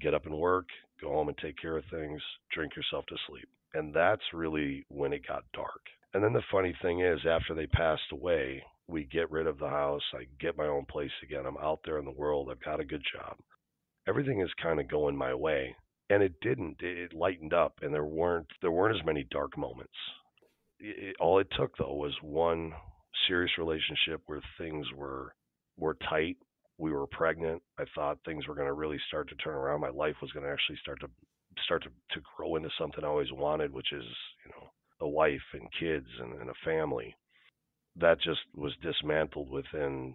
get 0.00 0.14
up 0.14 0.24
and 0.24 0.38
work, 0.38 0.66
go 1.00 1.08
home 1.08 1.28
and 1.28 1.36
take 1.38 1.60
care 1.60 1.76
of 1.76 1.84
things, 1.90 2.22
drink 2.54 2.74
yourself 2.74 3.04
to 3.06 3.16
sleep. 3.28 3.48
And 3.74 3.92
that's 3.92 4.22
really 4.32 4.86
when 4.88 5.12
it 5.12 5.26
got 5.26 5.44
dark. 5.52 5.80
And 6.14 6.22
then 6.22 6.32
the 6.32 6.42
funny 6.50 6.74
thing 6.82 7.00
is, 7.00 7.20
after 7.28 7.54
they 7.54 7.66
passed 7.66 8.12
away, 8.12 8.62
we 8.88 9.04
get 9.04 9.30
rid 9.30 9.46
of 9.46 9.58
the 9.58 9.68
house. 9.68 10.02
I 10.14 10.26
get 10.40 10.56
my 10.56 10.66
own 10.66 10.84
place 10.84 11.10
again. 11.22 11.46
I'm 11.46 11.56
out 11.58 11.80
there 11.84 11.98
in 11.98 12.04
the 12.04 12.10
world. 12.10 12.48
I've 12.50 12.64
got 12.64 12.80
a 12.80 12.84
good 12.84 13.02
job. 13.14 13.36
Everything 14.08 14.40
is 14.40 14.50
kind 14.62 14.80
of 14.80 14.88
going 14.88 15.16
my 15.16 15.34
way. 15.34 15.74
And 16.10 16.22
it 16.22 16.34
didn't. 16.42 16.76
It 16.80 17.14
lightened 17.14 17.54
up, 17.54 17.74
and 17.80 17.94
there 17.94 18.04
weren't 18.04 18.48
there 18.60 18.72
weren't 18.72 18.96
as 18.96 19.06
many 19.06 19.26
dark 19.30 19.56
moments. 19.56 19.94
It, 20.78 21.16
all 21.20 21.38
it 21.38 21.46
took 21.56 21.76
though 21.78 21.94
was 21.94 22.12
one 22.20 22.72
serious 23.26 23.52
relationship 23.56 24.20
where 24.26 24.42
things 24.58 24.86
were 24.94 25.32
were 25.78 25.96
tight. 26.08 26.36
We 26.76 26.92
were 26.92 27.06
pregnant. 27.06 27.62
I 27.78 27.84
thought 27.94 28.18
things 28.24 28.46
were 28.46 28.54
going 28.54 28.66
to 28.66 28.74
really 28.74 28.98
start 29.08 29.28
to 29.30 29.36
turn 29.36 29.54
around. 29.54 29.80
My 29.80 29.90
life 29.90 30.16
was 30.20 30.32
going 30.32 30.44
to 30.44 30.52
actually 30.52 30.78
start 30.82 31.00
to 31.00 31.08
start 31.64 31.82
to, 31.84 31.88
to 31.88 32.26
grow 32.36 32.56
into 32.56 32.68
something 32.78 33.04
I 33.04 33.08
always 33.08 33.32
wanted, 33.32 33.72
which 33.72 33.92
is 33.92 34.04
you 34.44 34.50
know 34.50 34.68
a 35.00 35.08
wife 35.08 35.40
and 35.54 35.66
kids 35.80 36.08
and, 36.20 36.34
and 36.40 36.50
a 36.50 36.64
family 36.64 37.14
that 37.96 38.20
just 38.20 38.40
was 38.54 38.72
dismantled 38.82 39.50
within 39.50 40.14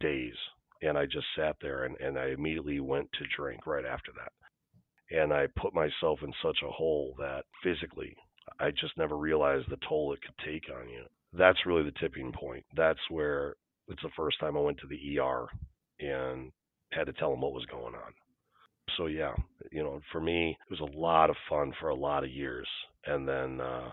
days. 0.00 0.34
And 0.82 0.98
I 0.98 1.06
just 1.06 1.26
sat 1.36 1.56
there 1.62 1.84
and, 1.84 1.96
and 2.00 2.18
I 2.18 2.28
immediately 2.28 2.80
went 2.80 3.10
to 3.12 3.24
drink 3.36 3.66
right 3.66 3.84
after 3.84 4.12
that. 4.12 4.32
And 5.16 5.32
I 5.32 5.46
put 5.56 5.74
myself 5.74 6.20
in 6.22 6.32
such 6.42 6.58
a 6.62 6.70
hole 6.70 7.14
that 7.18 7.44
physically, 7.62 8.16
I 8.60 8.70
just 8.70 8.96
never 8.98 9.16
realized 9.16 9.70
the 9.70 9.78
toll 9.88 10.12
it 10.12 10.20
could 10.22 10.36
take 10.44 10.64
on 10.74 10.88
you. 10.88 11.04
That's 11.32 11.66
really 11.66 11.84
the 11.84 11.98
tipping 12.00 12.32
point. 12.32 12.64
That's 12.76 13.00
where 13.10 13.56
it's 13.88 14.02
the 14.02 14.10
first 14.16 14.38
time 14.40 14.56
I 14.56 14.60
went 14.60 14.78
to 14.78 14.86
the 14.86 15.18
ER 15.18 15.46
and 16.00 16.52
had 16.92 17.06
to 17.06 17.12
tell 17.14 17.30
them 17.30 17.40
what 17.40 17.52
was 17.52 17.66
going 17.66 17.94
on. 17.94 18.12
So 18.96 19.06
yeah, 19.06 19.34
you 19.72 19.82
know, 19.82 20.00
for 20.12 20.20
me, 20.20 20.56
it 20.70 20.80
was 20.80 20.80
a 20.80 20.98
lot 20.98 21.30
of 21.30 21.36
fun 21.48 21.72
for 21.80 21.88
a 21.88 21.94
lot 21.94 22.22
of 22.22 22.30
years, 22.30 22.68
and 23.06 23.26
then 23.26 23.60
uh, 23.60 23.90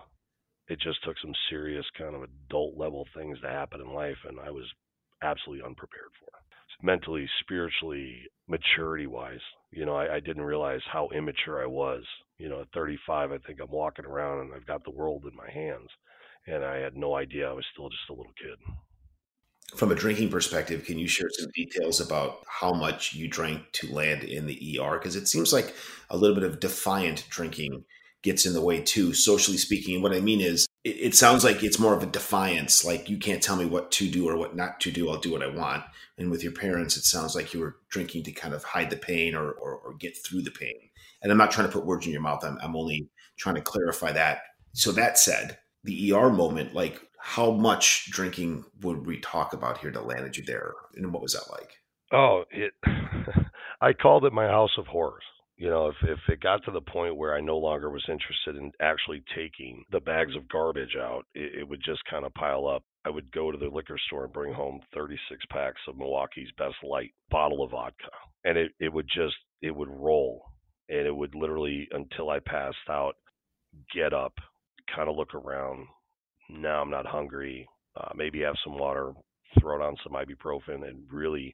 it 0.72 0.80
just 0.80 1.04
took 1.04 1.18
some 1.22 1.34
serious 1.50 1.86
kind 1.98 2.16
of 2.16 2.24
adult 2.24 2.78
level 2.78 3.06
things 3.14 3.38
to 3.42 3.50
happen 3.50 3.82
in 3.82 3.94
life, 3.94 4.18
and 4.26 4.40
I 4.40 4.52
was 4.52 4.64
absolutely 5.22 5.66
unprepared 5.66 6.14
for. 6.18 6.32
Mentally, 6.82 7.30
spiritually, 7.42 8.24
maturity 8.48 9.06
wise, 9.06 9.42
you 9.72 9.86
know, 9.86 9.96
I, 9.96 10.16
I 10.16 10.20
didn't 10.22 10.44
realize 10.44 10.80
how 10.92 11.10
immature 11.10 11.62
I 11.62 11.68
was. 11.68 12.04
You 12.38 12.50
know, 12.50 12.62
at 12.62 12.68
35, 12.74 13.32
I 13.32 13.38
think 13.46 13.60
I'm 13.62 13.70
walking 13.70 14.06
around 14.06 14.40
and 14.40 14.54
I've 14.56 14.66
got 14.66 14.84
the 14.84 14.92
world 14.92 15.26
in 15.30 15.36
my 15.36 15.52
hands. 15.52 15.90
and 16.48 16.64
I 16.64 16.78
had 16.78 16.96
no 16.96 17.16
idea. 17.16 17.50
I 17.50 17.54
was 17.54 17.66
still 17.74 17.90
just 17.90 18.10
a 18.10 18.14
little 18.14 18.34
kid. 18.42 18.58
From 19.76 19.92
a 19.92 19.96
drinking 19.96 20.30
perspective, 20.30 20.86
can 20.86 20.98
you 20.98 21.08
share 21.08 21.30
some 21.38 21.52
details 21.56 22.02
about 22.02 22.40
how 22.48 22.72
much 22.72 23.14
you 23.14 23.28
drank 23.28 23.72
to 23.74 23.94
land 23.94 24.24
in 24.24 24.48
the 24.48 24.80
ER? 24.80 24.98
Because 24.98 25.16
it 25.16 25.28
seems 25.28 25.54
like 25.54 25.76
a 26.10 26.18
little 26.18 26.36
bit 26.36 26.44
of 26.44 26.60
defiant 26.60 27.26
drinking 27.30 27.86
gets 28.24 28.46
in 28.46 28.54
the 28.54 28.62
way 28.62 28.82
too, 28.82 29.14
socially 29.14 29.58
speaking. 29.58 30.02
What 30.02 30.14
I 30.14 30.20
mean 30.20 30.42
is, 30.42 30.68
it, 30.84 30.98
it, 30.98 31.16
sounds 31.16 31.44
like 31.44 31.64
it's 31.64 31.80
more 31.80 31.94
of 31.94 32.04
a 32.04 32.08
defiance, 32.08 32.86
like 32.86 33.10
you 33.10 33.18
can't 33.18 33.42
tell 33.42 33.56
me 33.56 33.66
what 33.66 33.92
to 33.92 34.10
do 34.10 34.28
or 34.28 34.38
what 34.38 34.56
not 34.56 34.80
to 34.82 34.92
do. 34.92 35.10
I'll 35.10 35.18
do 35.18 35.32
what 35.32 35.44
I 35.44 35.48
want. 35.48 35.84
And 36.18 36.30
with 36.30 36.44
your 36.44 36.52
parents, 36.52 36.98
it 36.98 37.04
sounds 37.04 37.36
like 37.36 37.54
you 37.54 37.60
were 37.60 37.78
drinking 37.90 38.24
to 38.24 38.32
kind 38.32 38.54
of 38.54 38.64
hide 38.64 38.90
the 38.90 38.98
pain 38.98 39.36
or, 39.36 39.52
or, 39.52 39.76
or 39.76 39.94
get 39.96 40.18
through 40.18 40.44
the 40.44 40.52
pain. 40.52 40.90
And 41.22 41.32
I'm 41.32 41.38
not 41.38 41.52
trying 41.52 41.68
to 41.68 41.74
put 41.74 41.86
words 41.86 42.06
in 42.06 42.12
your 42.12 42.22
mouth. 42.22 42.44
I'm, 42.44 42.58
I'm 42.62 42.76
only 42.76 43.10
trying 43.38 43.56
to 43.56 43.62
clarify 43.62 44.12
that. 44.12 44.42
So 44.74 44.92
that 44.94 45.18
said, 45.18 45.58
the 45.84 46.14
ER 46.14 46.30
moment, 46.30 46.74
like 46.74 47.02
how 47.20 47.52
much 47.52 48.10
drinking 48.12 48.66
would 48.82 49.06
we 49.06 49.20
talk 49.20 49.54
about 49.54 49.80
here 49.80 49.92
that 49.92 50.06
landed 50.06 50.38
you 50.38 50.44
there? 50.44 50.74
And 50.96 51.12
what 51.14 51.22
was 51.22 51.34
that 51.34 51.52
like? 51.52 51.72
Oh, 52.12 52.44
it, 52.52 52.74
I 53.82 53.94
called 53.94 54.26
it 54.26 54.34
my 54.34 54.48
house 54.48 54.78
of 54.78 54.88
horrors 54.88 55.24
you 55.62 55.70
know, 55.70 55.90
if, 55.90 55.96
if 56.02 56.18
it 56.28 56.42
got 56.42 56.66
to 56.66 56.72
the 56.72 56.82
point 56.82 57.16
where 57.16 57.36
I 57.36 57.40
no 57.40 57.56
longer 57.56 57.92
was 57.92 58.04
interested 58.10 58.56
in 58.56 58.72
actually 58.82 59.22
taking 59.36 59.84
the 59.92 60.00
bags 60.00 60.36
of 60.36 60.50
garbage 60.50 60.96
out, 61.00 61.28
it, 61.36 61.60
it 61.60 61.70
would 61.70 61.84
just 61.86 62.02
kind 62.10 62.26
of 62.26 62.34
pile 62.34 62.68
up. 62.68 62.82
I 63.06 63.12
would 63.12 63.32
go 63.32 63.52
to 63.52 63.60
the 63.60 63.68
liquor 63.68 64.00
store 64.08 64.24
and 64.24 64.34
bring 64.34 64.56
home 64.56 64.80
36 64.96 65.40
packs 65.52 65.80
of 65.88 66.00
Milwaukee's 66.00 66.50
Best 66.58 66.78
Light 66.82 67.12
bottle 67.30 67.64
of 67.64 67.70
vodka. 67.70 68.10
And 68.44 68.58
it, 68.58 68.72
it 68.80 68.92
would 68.92 69.06
just, 69.14 69.36
it 69.62 69.70
would 69.70 69.88
roll. 69.88 70.42
And 70.90 71.06
it 71.06 71.16
would 71.16 71.36
literally, 71.36 71.88
until 71.92 72.32
I 72.32 72.40
passed 72.40 72.78
out, 72.90 73.14
get 73.94 74.16
up, 74.16 74.34
kind 74.96 75.10
of 75.10 75.16
look 75.16 75.36
around. 75.36 75.86
Now 76.50 76.82
I'm 76.82 76.90
not 76.90 77.06
hungry. 77.06 77.70
Uh, 77.96 78.10
maybe 78.16 78.42
have 78.42 78.56
some 78.64 78.80
water, 78.80 79.14
throw 79.60 79.78
down 79.78 79.96
some 80.04 80.14
ibuprofen, 80.14 80.88
and 80.88 81.04
really 81.12 81.54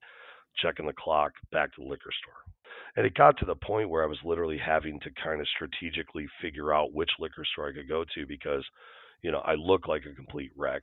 checking 0.61 0.85
the 0.85 0.93
clock 0.97 1.33
back 1.51 1.75
to 1.75 1.81
the 1.81 1.89
liquor 1.89 2.11
store. 2.23 2.55
And 2.95 3.05
it 3.05 3.13
got 3.13 3.37
to 3.37 3.45
the 3.45 3.55
point 3.55 3.89
where 3.89 4.03
I 4.03 4.07
was 4.07 4.19
literally 4.23 4.57
having 4.57 4.99
to 5.01 5.09
kind 5.23 5.39
of 5.39 5.47
strategically 5.55 6.27
figure 6.41 6.73
out 6.73 6.93
which 6.93 7.09
liquor 7.19 7.45
store 7.45 7.69
I 7.69 7.73
could 7.73 7.89
go 7.89 8.03
to 8.15 8.25
because, 8.27 8.63
you 9.21 9.31
know, 9.31 9.39
I 9.39 9.53
look 9.53 9.87
like 9.87 10.03
a 10.05 10.15
complete 10.15 10.51
wreck. 10.55 10.81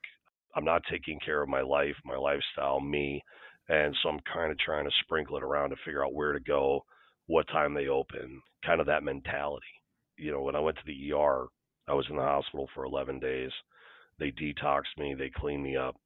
I'm 0.56 0.64
not 0.64 0.82
taking 0.90 1.18
care 1.24 1.42
of 1.42 1.48
my 1.48 1.62
life, 1.62 1.96
my 2.04 2.16
lifestyle, 2.16 2.80
me. 2.80 3.22
And 3.68 3.94
so 4.02 4.10
I'm 4.10 4.20
kind 4.32 4.52
of 4.52 4.58
trying 4.58 4.84
to 4.84 4.90
sprinkle 5.02 5.36
it 5.36 5.42
around 5.42 5.70
to 5.70 5.76
figure 5.84 6.04
out 6.04 6.14
where 6.14 6.32
to 6.32 6.40
go, 6.40 6.84
what 7.26 7.48
time 7.48 7.74
they 7.74 7.88
open, 7.88 8.40
kind 8.64 8.80
of 8.80 8.86
that 8.86 9.02
mentality. 9.02 9.66
You 10.16 10.32
know, 10.32 10.42
when 10.42 10.54
I 10.54 10.60
went 10.60 10.76
to 10.76 10.82
the 10.86 11.12
ER, 11.12 11.46
I 11.88 11.94
was 11.94 12.06
in 12.08 12.16
the 12.16 12.22
hospital 12.22 12.68
for 12.74 12.84
11 12.84 13.18
days. 13.18 13.50
They 14.18 14.30
detoxed 14.30 14.96
me, 14.98 15.14
they 15.14 15.30
cleaned 15.34 15.62
me 15.62 15.76
up. 15.76 15.96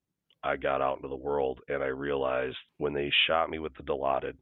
I 0.43 0.57
got 0.57 0.81
out 0.81 0.97
into 0.97 1.09
the 1.09 1.17
world 1.17 1.61
and 1.69 1.83
I 1.83 1.89
realized 1.89 2.57
when 2.79 2.95
they 2.95 3.11
shot 3.27 3.51
me 3.51 3.59
with 3.59 3.75
the 3.77 3.83
Dilaudid 3.83 4.37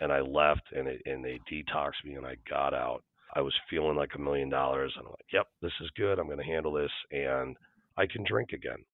and 0.00 0.12
I 0.12 0.20
left 0.20 0.62
and 0.74 0.88
it, 0.88 1.02
and 1.06 1.24
they 1.24 1.40
detoxed 1.50 2.04
me 2.04 2.14
and 2.14 2.26
I 2.26 2.36
got 2.48 2.74
out. 2.74 3.02
I 3.34 3.40
was 3.40 3.54
feeling 3.68 3.96
like 3.96 4.12
a 4.14 4.20
million 4.20 4.48
dollars 4.48 4.92
and 4.96 5.04
I'm 5.06 5.10
like, 5.10 5.32
yep, 5.32 5.46
this 5.60 5.72
is 5.80 5.90
good. 5.96 6.18
I'm 6.18 6.26
going 6.26 6.38
to 6.38 6.44
handle 6.44 6.72
this 6.72 6.90
and 7.10 7.56
I 7.96 8.06
can 8.06 8.24
drink 8.24 8.50
again. 8.52 8.84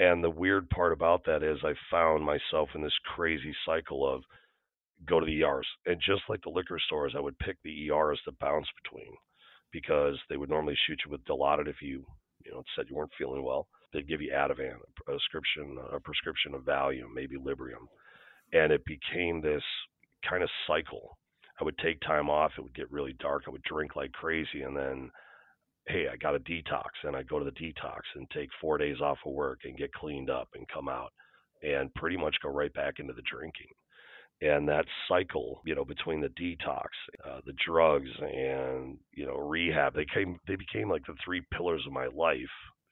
And 0.00 0.24
the 0.24 0.30
weird 0.30 0.68
part 0.70 0.92
about 0.92 1.24
that 1.26 1.42
is 1.42 1.58
I 1.62 1.74
found 1.90 2.24
myself 2.24 2.70
in 2.74 2.82
this 2.82 2.98
crazy 3.14 3.54
cycle 3.66 4.08
of 4.08 4.22
go 5.06 5.20
to 5.20 5.26
the 5.26 5.42
ERs. 5.42 5.66
And 5.86 6.00
just 6.00 6.22
like 6.28 6.40
the 6.42 6.50
liquor 6.50 6.78
stores, 6.86 7.12
I 7.16 7.20
would 7.20 7.38
pick 7.38 7.56
the 7.62 7.88
ERs 7.88 8.18
to 8.24 8.32
bounce 8.40 8.66
between 8.82 9.12
because 9.72 10.18
they 10.28 10.36
would 10.36 10.50
normally 10.50 10.76
shoot 10.86 11.00
you 11.04 11.10
with 11.10 11.24
Dilaudid 11.24 11.68
if 11.68 11.82
you, 11.82 12.04
you 12.44 12.52
know, 12.52 12.62
said 12.74 12.86
you 12.88 12.96
weren't 12.96 13.12
feeling 13.18 13.44
well. 13.44 13.68
They'd 13.92 14.08
give 14.08 14.20
you 14.20 14.32
Ativan, 14.32 14.76
a 14.76 15.04
prescription, 15.04 15.76
a 15.92 16.00
prescription 16.00 16.54
of 16.54 16.62
Valium, 16.62 17.12
maybe 17.14 17.36
Librium. 17.36 17.86
And 18.52 18.72
it 18.72 18.84
became 18.84 19.40
this 19.40 19.62
kind 20.28 20.42
of 20.42 20.50
cycle. 20.66 21.16
I 21.60 21.64
would 21.64 21.76
take 21.78 22.00
time 22.00 22.30
off. 22.30 22.52
It 22.56 22.62
would 22.62 22.74
get 22.74 22.90
really 22.90 23.14
dark. 23.20 23.44
I 23.46 23.50
would 23.50 23.62
drink 23.62 23.96
like 23.96 24.12
crazy, 24.12 24.62
and 24.62 24.76
then, 24.76 25.10
hey, 25.86 26.06
I 26.10 26.16
got 26.16 26.34
a 26.34 26.40
detox, 26.40 26.88
and 27.04 27.14
I'd 27.14 27.28
go 27.28 27.38
to 27.38 27.44
the 27.44 27.50
detox 27.52 28.00
and 28.14 28.28
take 28.30 28.48
four 28.60 28.78
days 28.78 29.00
off 29.00 29.18
of 29.26 29.32
work 29.32 29.60
and 29.64 29.76
get 29.76 29.92
cleaned 29.92 30.30
up 30.30 30.48
and 30.54 30.66
come 30.72 30.88
out, 30.88 31.12
and 31.62 31.92
pretty 31.94 32.16
much 32.16 32.36
go 32.42 32.48
right 32.48 32.72
back 32.72 32.94
into 32.98 33.12
the 33.12 33.22
drinking. 33.30 33.68
And 34.42 34.66
that 34.68 34.86
cycle, 35.06 35.60
you 35.66 35.74
know, 35.74 35.84
between 35.84 36.22
the 36.22 36.28
detox, 36.28 36.86
uh, 37.28 37.40
the 37.44 37.52
drugs, 37.66 38.08
and 38.20 38.96
you 39.12 39.26
know, 39.26 39.36
rehab, 39.36 39.94
they 39.94 40.06
came, 40.12 40.38
they 40.48 40.56
became 40.56 40.88
like 40.88 41.04
the 41.06 41.14
three 41.22 41.42
pillars 41.52 41.82
of 41.86 41.92
my 41.92 42.06
life 42.06 42.40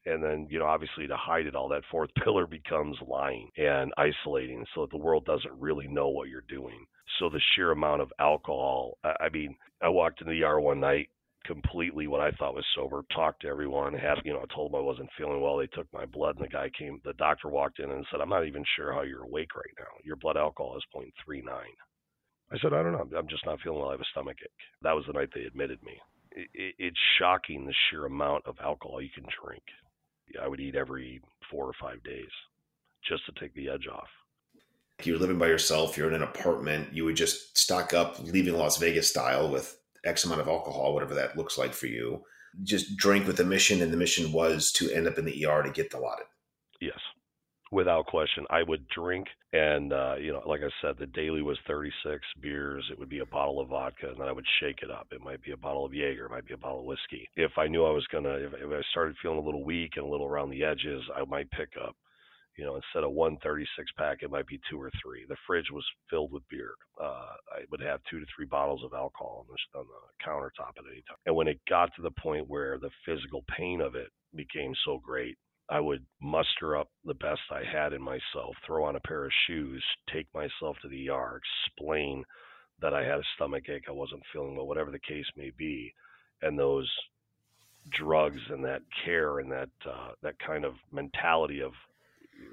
and 0.07 0.23
then 0.23 0.47
you 0.51 0.59
know 0.59 0.65
obviously 0.65 1.07
to 1.07 1.17
hide 1.17 1.47
it 1.47 1.55
all 1.55 1.69
that 1.69 1.83
fourth 1.91 2.11
pillar 2.25 2.47
becomes 2.47 2.97
lying 3.07 3.49
and 3.57 3.93
isolating 3.99 4.65
so 4.75 4.83
that 4.83 4.91
the 4.91 5.03
world 5.03 5.25
doesn't 5.25 5.59
really 5.59 5.89
know 5.89 6.09
what 6.09 6.29
you're 6.29 6.45
doing 6.49 6.85
so 7.19 7.29
the 7.29 7.41
sheer 7.55 7.73
amount 7.73 8.03
of 8.03 8.13
alcohol 8.19 8.99
i 9.21 9.29
mean 9.33 9.57
i 9.83 9.89
walked 9.89 10.21
into 10.21 10.33
the 10.33 10.45
ER 10.45 10.61
one 10.61 10.81
night 10.81 11.09
completely 11.45 12.07
what 12.07 12.21
i 12.21 12.31
thought 12.33 12.55
was 12.55 12.65
sober 12.75 13.03
talked 13.15 13.43
to 13.43 13.49
everyone 13.49 13.95
had 13.95 14.19
you 14.25 14.33
know 14.33 14.41
i 14.41 14.55
told 14.55 14.71
them 14.71 14.79
i 14.79 14.83
wasn't 14.83 15.09
feeling 15.17 15.41
well 15.41 15.57
they 15.57 15.67
took 15.69 15.87
my 15.93 16.05
blood 16.05 16.37
and 16.37 16.45
the 16.45 16.49
guy 16.49 16.69
came 16.79 17.01
the 17.05 17.13
doctor 17.15 17.49
walked 17.49 17.79
in 17.79 17.91
and 17.91 18.05
said 18.11 18.21
i'm 18.21 18.29
not 18.29 18.47
even 18.47 18.65
sure 18.77 18.93
how 18.93 19.03
you're 19.03 19.25
awake 19.25 19.55
right 19.55 19.75
now. 19.79 19.87
Your 20.05 20.17
blood 20.17 20.37
alcohol 20.37 20.77
is 20.77 20.85
0.39 20.95 21.49
i 22.53 22.59
said 22.59 22.73
i 22.73 22.83
don't 22.83 22.93
know. 22.93 23.19
I'm 23.19 23.29
just 23.29 23.47
not 23.47 23.61
feeling 23.61 23.81
well. 23.81 23.89
I 23.89 23.93
have 23.93 24.01
a 24.01 24.13
stomach 24.13 24.37
ache. 24.43 24.51
That 24.83 24.93
was 24.97 25.05
the 25.07 25.13
night 25.13 25.31
they 25.35 25.43
admitted 25.43 25.83
me. 25.83 25.99
It, 26.33 26.75
it's 26.79 26.99
shocking 27.19 27.65
the 27.65 27.75
sheer 27.89 28.07
amount 28.07 28.47
of 28.47 28.57
alcohol 28.63 29.01
you 29.01 29.11
can 29.15 29.25
drink. 29.43 29.63
I 30.43 30.47
would 30.47 30.61
eat 30.61 30.77
every 30.77 31.23
four 31.51 31.65
or 31.65 31.73
five 31.81 32.03
days 32.03 32.29
just 33.09 33.25
to 33.27 33.33
take 33.41 33.55
the 33.55 33.69
edge 33.71 33.87
off. 33.91 34.09
You're 35.05 35.19
living 35.19 35.39
by 35.39 35.47
yourself, 35.47 35.97
you're 35.97 36.09
in 36.09 36.15
an 36.15 36.23
apartment, 36.23 36.93
you 36.93 37.05
would 37.05 37.17
just 37.17 37.57
stock 37.57 37.95
up, 37.95 38.19
leaving 38.21 38.55
Las 38.55 38.79
Vegas 38.79 39.09
style 39.09 39.51
with 39.51 39.79
X 40.05 40.25
amount 40.25 40.41
of 40.41 40.49
alcohol, 40.49 40.95
whatever 40.95 41.15
that 41.15 41.37
looks 41.37 41.57
like 41.57 41.73
for 41.73 41.87
you. 41.87 42.25
Just 42.65 42.97
drink 42.97 43.27
with 43.27 43.39
a 43.41 43.45
mission, 43.45 43.83
and 43.83 43.93
the 43.93 43.97
mission 43.97 44.33
was 44.33 44.73
to 44.73 44.91
end 44.91 45.07
up 45.07 45.19
in 45.19 45.25
the 45.25 45.47
ER 45.47 45.63
to 45.63 45.71
get 45.71 45.91
the 45.91 45.99
Dilaudid. 45.99 46.27
Yes 46.81 46.99
without 47.71 48.07
question. 48.07 48.45
I 48.51 48.63
would 48.63 48.87
drink, 48.89 49.27
and 49.53 49.93
uh, 49.93 50.15
you 50.21 50.33
know, 50.33 50.43
like 50.47 50.61
I 50.61 50.71
said, 50.83 50.97
the 50.99 51.07
daily 51.07 51.43
was 51.43 51.59
36 51.67 52.23
beers. 52.41 52.85
It 52.91 52.99
would 52.99 53.09
be 53.09 53.21
a 53.21 53.27
bottle 53.27 53.61
of 53.61 53.69
vodka, 53.69 54.09
and 54.09 54.21
then 54.21 54.29
I 54.29 54.33
would 54.33 54.47
shake 54.61 54.79
it 54.83 54.91
up. 54.91 55.09
It 55.11 55.23
might 55.23 55.43
be 55.43 55.53
a 55.53 55.57
bottle 55.57 55.85
of 55.85 55.93
Jaeger, 55.93 56.27
it 56.27 56.31
might 56.31 56.47
be 56.47 56.55
a 56.55 56.59
bottle 56.59 56.81
of 56.81 56.87
whiskey. 56.87 57.29
If 57.37 57.53
I 57.57 57.69
knew 57.69 57.85
I 57.85 57.91
was 57.91 58.07
gonna, 58.11 58.31
if 58.31 58.53
I 58.55 58.81
started 58.91 59.17
feeling 59.23 59.39
a 59.39 59.45
little 59.45 59.65
weak 59.65 59.93
and 59.97 60.07
a 60.07 60.09
little 60.09 60.27
around 60.27 60.51
the 60.51 60.65
edges, 60.65 61.03
I 61.15 61.25
might 61.25 61.51
pick 61.51 61.71
up. 61.83 61.97
You 62.59 62.65
know, 62.65 62.75
instead 62.75 63.05
of 63.05 63.13
one 63.13 63.37
36 63.43 63.91
pack, 63.97 64.19
it 64.23 64.31
might 64.33 64.47
be 64.49 64.61
two 64.69 64.81
or 64.81 64.91
three. 65.01 65.25
The 65.29 65.37
fridge 65.47 65.71
was 65.73 65.85
filled 66.11 66.33
with 66.33 66.43
beer. 66.51 66.73
Uh, 67.01 67.37
I 67.55 67.63
would 67.71 67.81
have 67.81 68.01
two 68.11 68.19
to 68.19 68.27
three 68.35 68.47
bottles 68.47 68.83
of 68.85 68.93
alcohol 68.93 69.47
on 69.49 69.55
the, 69.55 69.79
on 69.79 69.87
the 69.87 70.25
countertop 70.27 70.77
at 70.77 70.91
any 70.91 71.03
time. 71.09 71.17
And 71.25 71.37
when 71.37 71.47
it 71.47 71.61
got 71.71 71.95
to 71.95 72.03
the 72.03 72.11
point 72.11 72.49
where 72.49 72.79
the 72.79 72.91
physical 73.07 73.45
pain 73.57 73.81
of 73.81 73.95
it 73.95 74.09
became 74.35 74.75
so 74.85 74.99
great, 74.99 75.39
I 75.71 75.79
would 75.79 76.05
muster 76.21 76.77
up 76.77 76.89
the 77.05 77.15
best 77.15 77.41
I 77.51 77.63
had 77.63 77.93
in 77.93 78.03
myself, 78.03 78.57
throw 78.67 78.85
on 78.85 78.97
a 78.97 79.01
pair 79.01 79.25
of 79.25 79.33
shoes, 79.47 79.85
take 80.13 80.27
myself 80.35 80.77
to 80.83 80.89
the 80.89 81.11
ER, 81.11 81.41
explain 81.69 82.25
that 82.81 82.95
I 82.95 83.05
had 83.05 83.19
a 83.19 83.31
stomach 83.37 83.69
ache, 83.69 83.85
I 83.89 83.93
wasn't 83.93 84.23
feeling 84.33 84.57
well, 84.57 84.67
whatever 84.67 84.91
the 84.91 84.99
case 84.99 85.27
may 85.37 85.53
be, 85.57 85.93
and 86.43 86.59
those 86.59 86.91
drugs 87.91 88.41
and 88.51 88.65
that 88.65 88.83
care 89.05 89.39
and 89.39 89.51
that 89.51 89.71
uh, 89.87 90.11
that 90.23 90.39
kind 90.45 90.65
of 90.65 90.75
mentality 90.93 91.61
of 91.61 91.73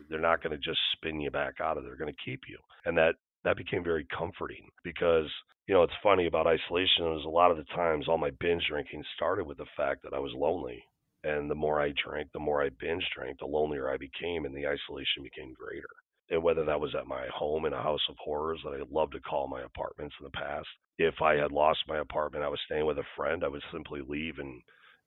they're 0.10 0.20
not 0.20 0.42
going 0.44 0.52
to 0.52 0.58
just 0.58 0.80
spin 0.94 1.20
you 1.20 1.32
back 1.32 1.56
out 1.62 1.78
of 1.78 1.84
they're 1.84 1.96
going 1.96 2.14
to 2.14 2.26
keep 2.26 2.42
you, 2.48 2.58
and 2.86 2.98
that 2.98 3.16
that 3.44 3.58
became 3.58 3.84
very 3.84 4.06
comforting 4.18 4.68
because 4.84 5.30
you 5.68 5.74
know 5.74 5.84
it's 5.84 5.94
funny 6.02 6.28
about 6.28 6.48
isolation 6.48 7.14
is 7.18 7.26
a 7.26 7.30
lot 7.30 7.52
of 7.52 7.58
the 7.58 7.66
times 7.76 8.08
all 8.08 8.18
my 8.18 8.32
binge 8.40 8.64
drinking 8.70 9.04
started 9.16 9.46
with 9.46 9.58
the 9.58 9.66
fact 9.78 10.02
that 10.04 10.14
I 10.14 10.20
was 10.20 10.32
lonely 10.36 10.84
and 11.26 11.50
the 11.50 11.56
more 11.56 11.82
I 11.82 11.92
drank, 12.06 12.32
the 12.34 12.40
more 12.40 12.64
I 12.64 12.70
binge 12.80 13.04
drank, 13.16 13.40
the 13.40 13.48
lonelier 13.48 13.90
I 13.90 13.98
became, 13.98 14.46
and 14.46 14.56
the 14.56 14.68
isolation 14.68 15.24
became 15.24 15.54
greater. 15.54 15.90
And 16.30 16.44
whether 16.44 16.64
that 16.66 16.80
was 16.80 16.94
at 16.94 17.08
my 17.08 17.28
home 17.34 17.66
in 17.66 17.74
a 17.74 17.82
house 17.82 18.02
of 18.10 18.16
horrors 18.20 18.60
that 18.64 18.80
I 18.80 18.84
love 18.92 19.10
to 19.12 19.20
call 19.20 19.48
my 19.48 19.64
apartments 19.64 20.16
in 20.20 20.24
the 20.24 20.32
past, 20.32 20.68
if 21.00 21.22
I 21.22 21.36
had 21.36 21.52
lost 21.52 21.80
my 21.88 21.98
apartment, 21.98 22.44
I 22.44 22.48
was 22.48 22.60
staying 22.66 22.86
with 22.86 23.00
a 23.00 23.04
friend, 23.16 23.44
I 23.44 23.48
would 23.48 23.64
simply 23.72 24.02
leave 24.08 24.38
and 24.38 24.62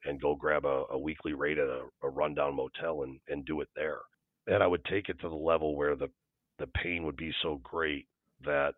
and 0.05 0.21
go 0.21 0.37
grab 0.37 0.65
a, 0.65 0.85
a 0.91 0.99
weekly 0.99 1.33
rate 1.33 1.59
at 1.59 1.67
a, 1.67 1.83
a 2.05 2.09
rundown 2.09 2.55
motel 2.55 3.03
and, 3.03 3.19
and 3.29 3.45
do 3.45 3.61
it 3.61 3.69
there. 3.75 3.99
And 4.49 4.63
I 4.63 4.67
would 4.67 4.85
take 4.87 5.09
it 5.09 5.21
to 5.21 5.29
the 5.29 5.35
level 5.35 5.77
where 5.77 5.95
the 5.95 6.09
the 6.59 6.67
pain 6.83 7.05
would 7.05 7.17
be 7.17 7.33
so 7.43 7.61
great 7.63 8.07
that 8.45 8.75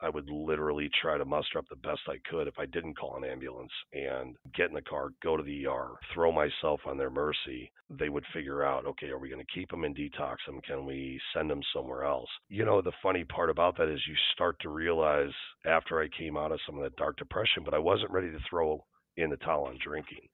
I 0.00 0.08
would 0.08 0.28
literally 0.28 0.90
try 1.00 1.16
to 1.16 1.24
muster 1.24 1.58
up 1.58 1.66
the 1.68 1.76
best 1.76 2.00
I 2.08 2.18
could 2.28 2.46
if 2.46 2.58
I 2.58 2.66
didn't 2.66 2.98
call 2.98 3.16
an 3.16 3.24
ambulance 3.24 3.72
and 3.92 4.36
get 4.54 4.68
in 4.68 4.74
the 4.74 4.82
car, 4.82 5.10
go 5.22 5.36
to 5.36 5.42
the 5.42 5.66
ER, 5.66 5.92
throw 6.12 6.30
myself 6.30 6.80
on 6.86 6.98
their 6.98 7.10
mercy. 7.10 7.70
They 7.88 8.08
would 8.08 8.24
figure 8.34 8.64
out, 8.64 8.86
okay, 8.86 9.08
are 9.08 9.18
we 9.18 9.30
going 9.30 9.44
to 9.44 9.52
keep 9.54 9.70
them 9.70 9.84
and 9.84 9.96
detox 9.96 10.36
them? 10.46 10.60
Can 10.66 10.84
we 10.84 11.20
send 11.32 11.48
them 11.48 11.62
somewhere 11.74 12.04
else? 12.04 12.28
You 12.48 12.64
know, 12.64 12.82
the 12.82 12.92
funny 13.02 13.24
part 13.24 13.50
about 13.50 13.78
that 13.78 13.88
is 13.88 14.00
you 14.06 14.14
start 14.34 14.58
to 14.60 14.68
realize 14.68 15.32
after 15.64 16.00
I 16.00 16.08
came 16.18 16.36
out 16.36 16.52
of 16.52 16.60
some 16.66 16.76
of 16.76 16.82
that 16.82 16.96
dark 16.96 17.16
depression, 17.16 17.62
but 17.64 17.74
I 17.74 17.78
wasn't 17.78 18.10
ready 18.10 18.30
to 18.30 18.38
throw 18.50 18.84
in 19.16 19.30
the 19.30 19.36
towel 19.38 19.64
on 19.64 19.78
drinking. 19.82 20.28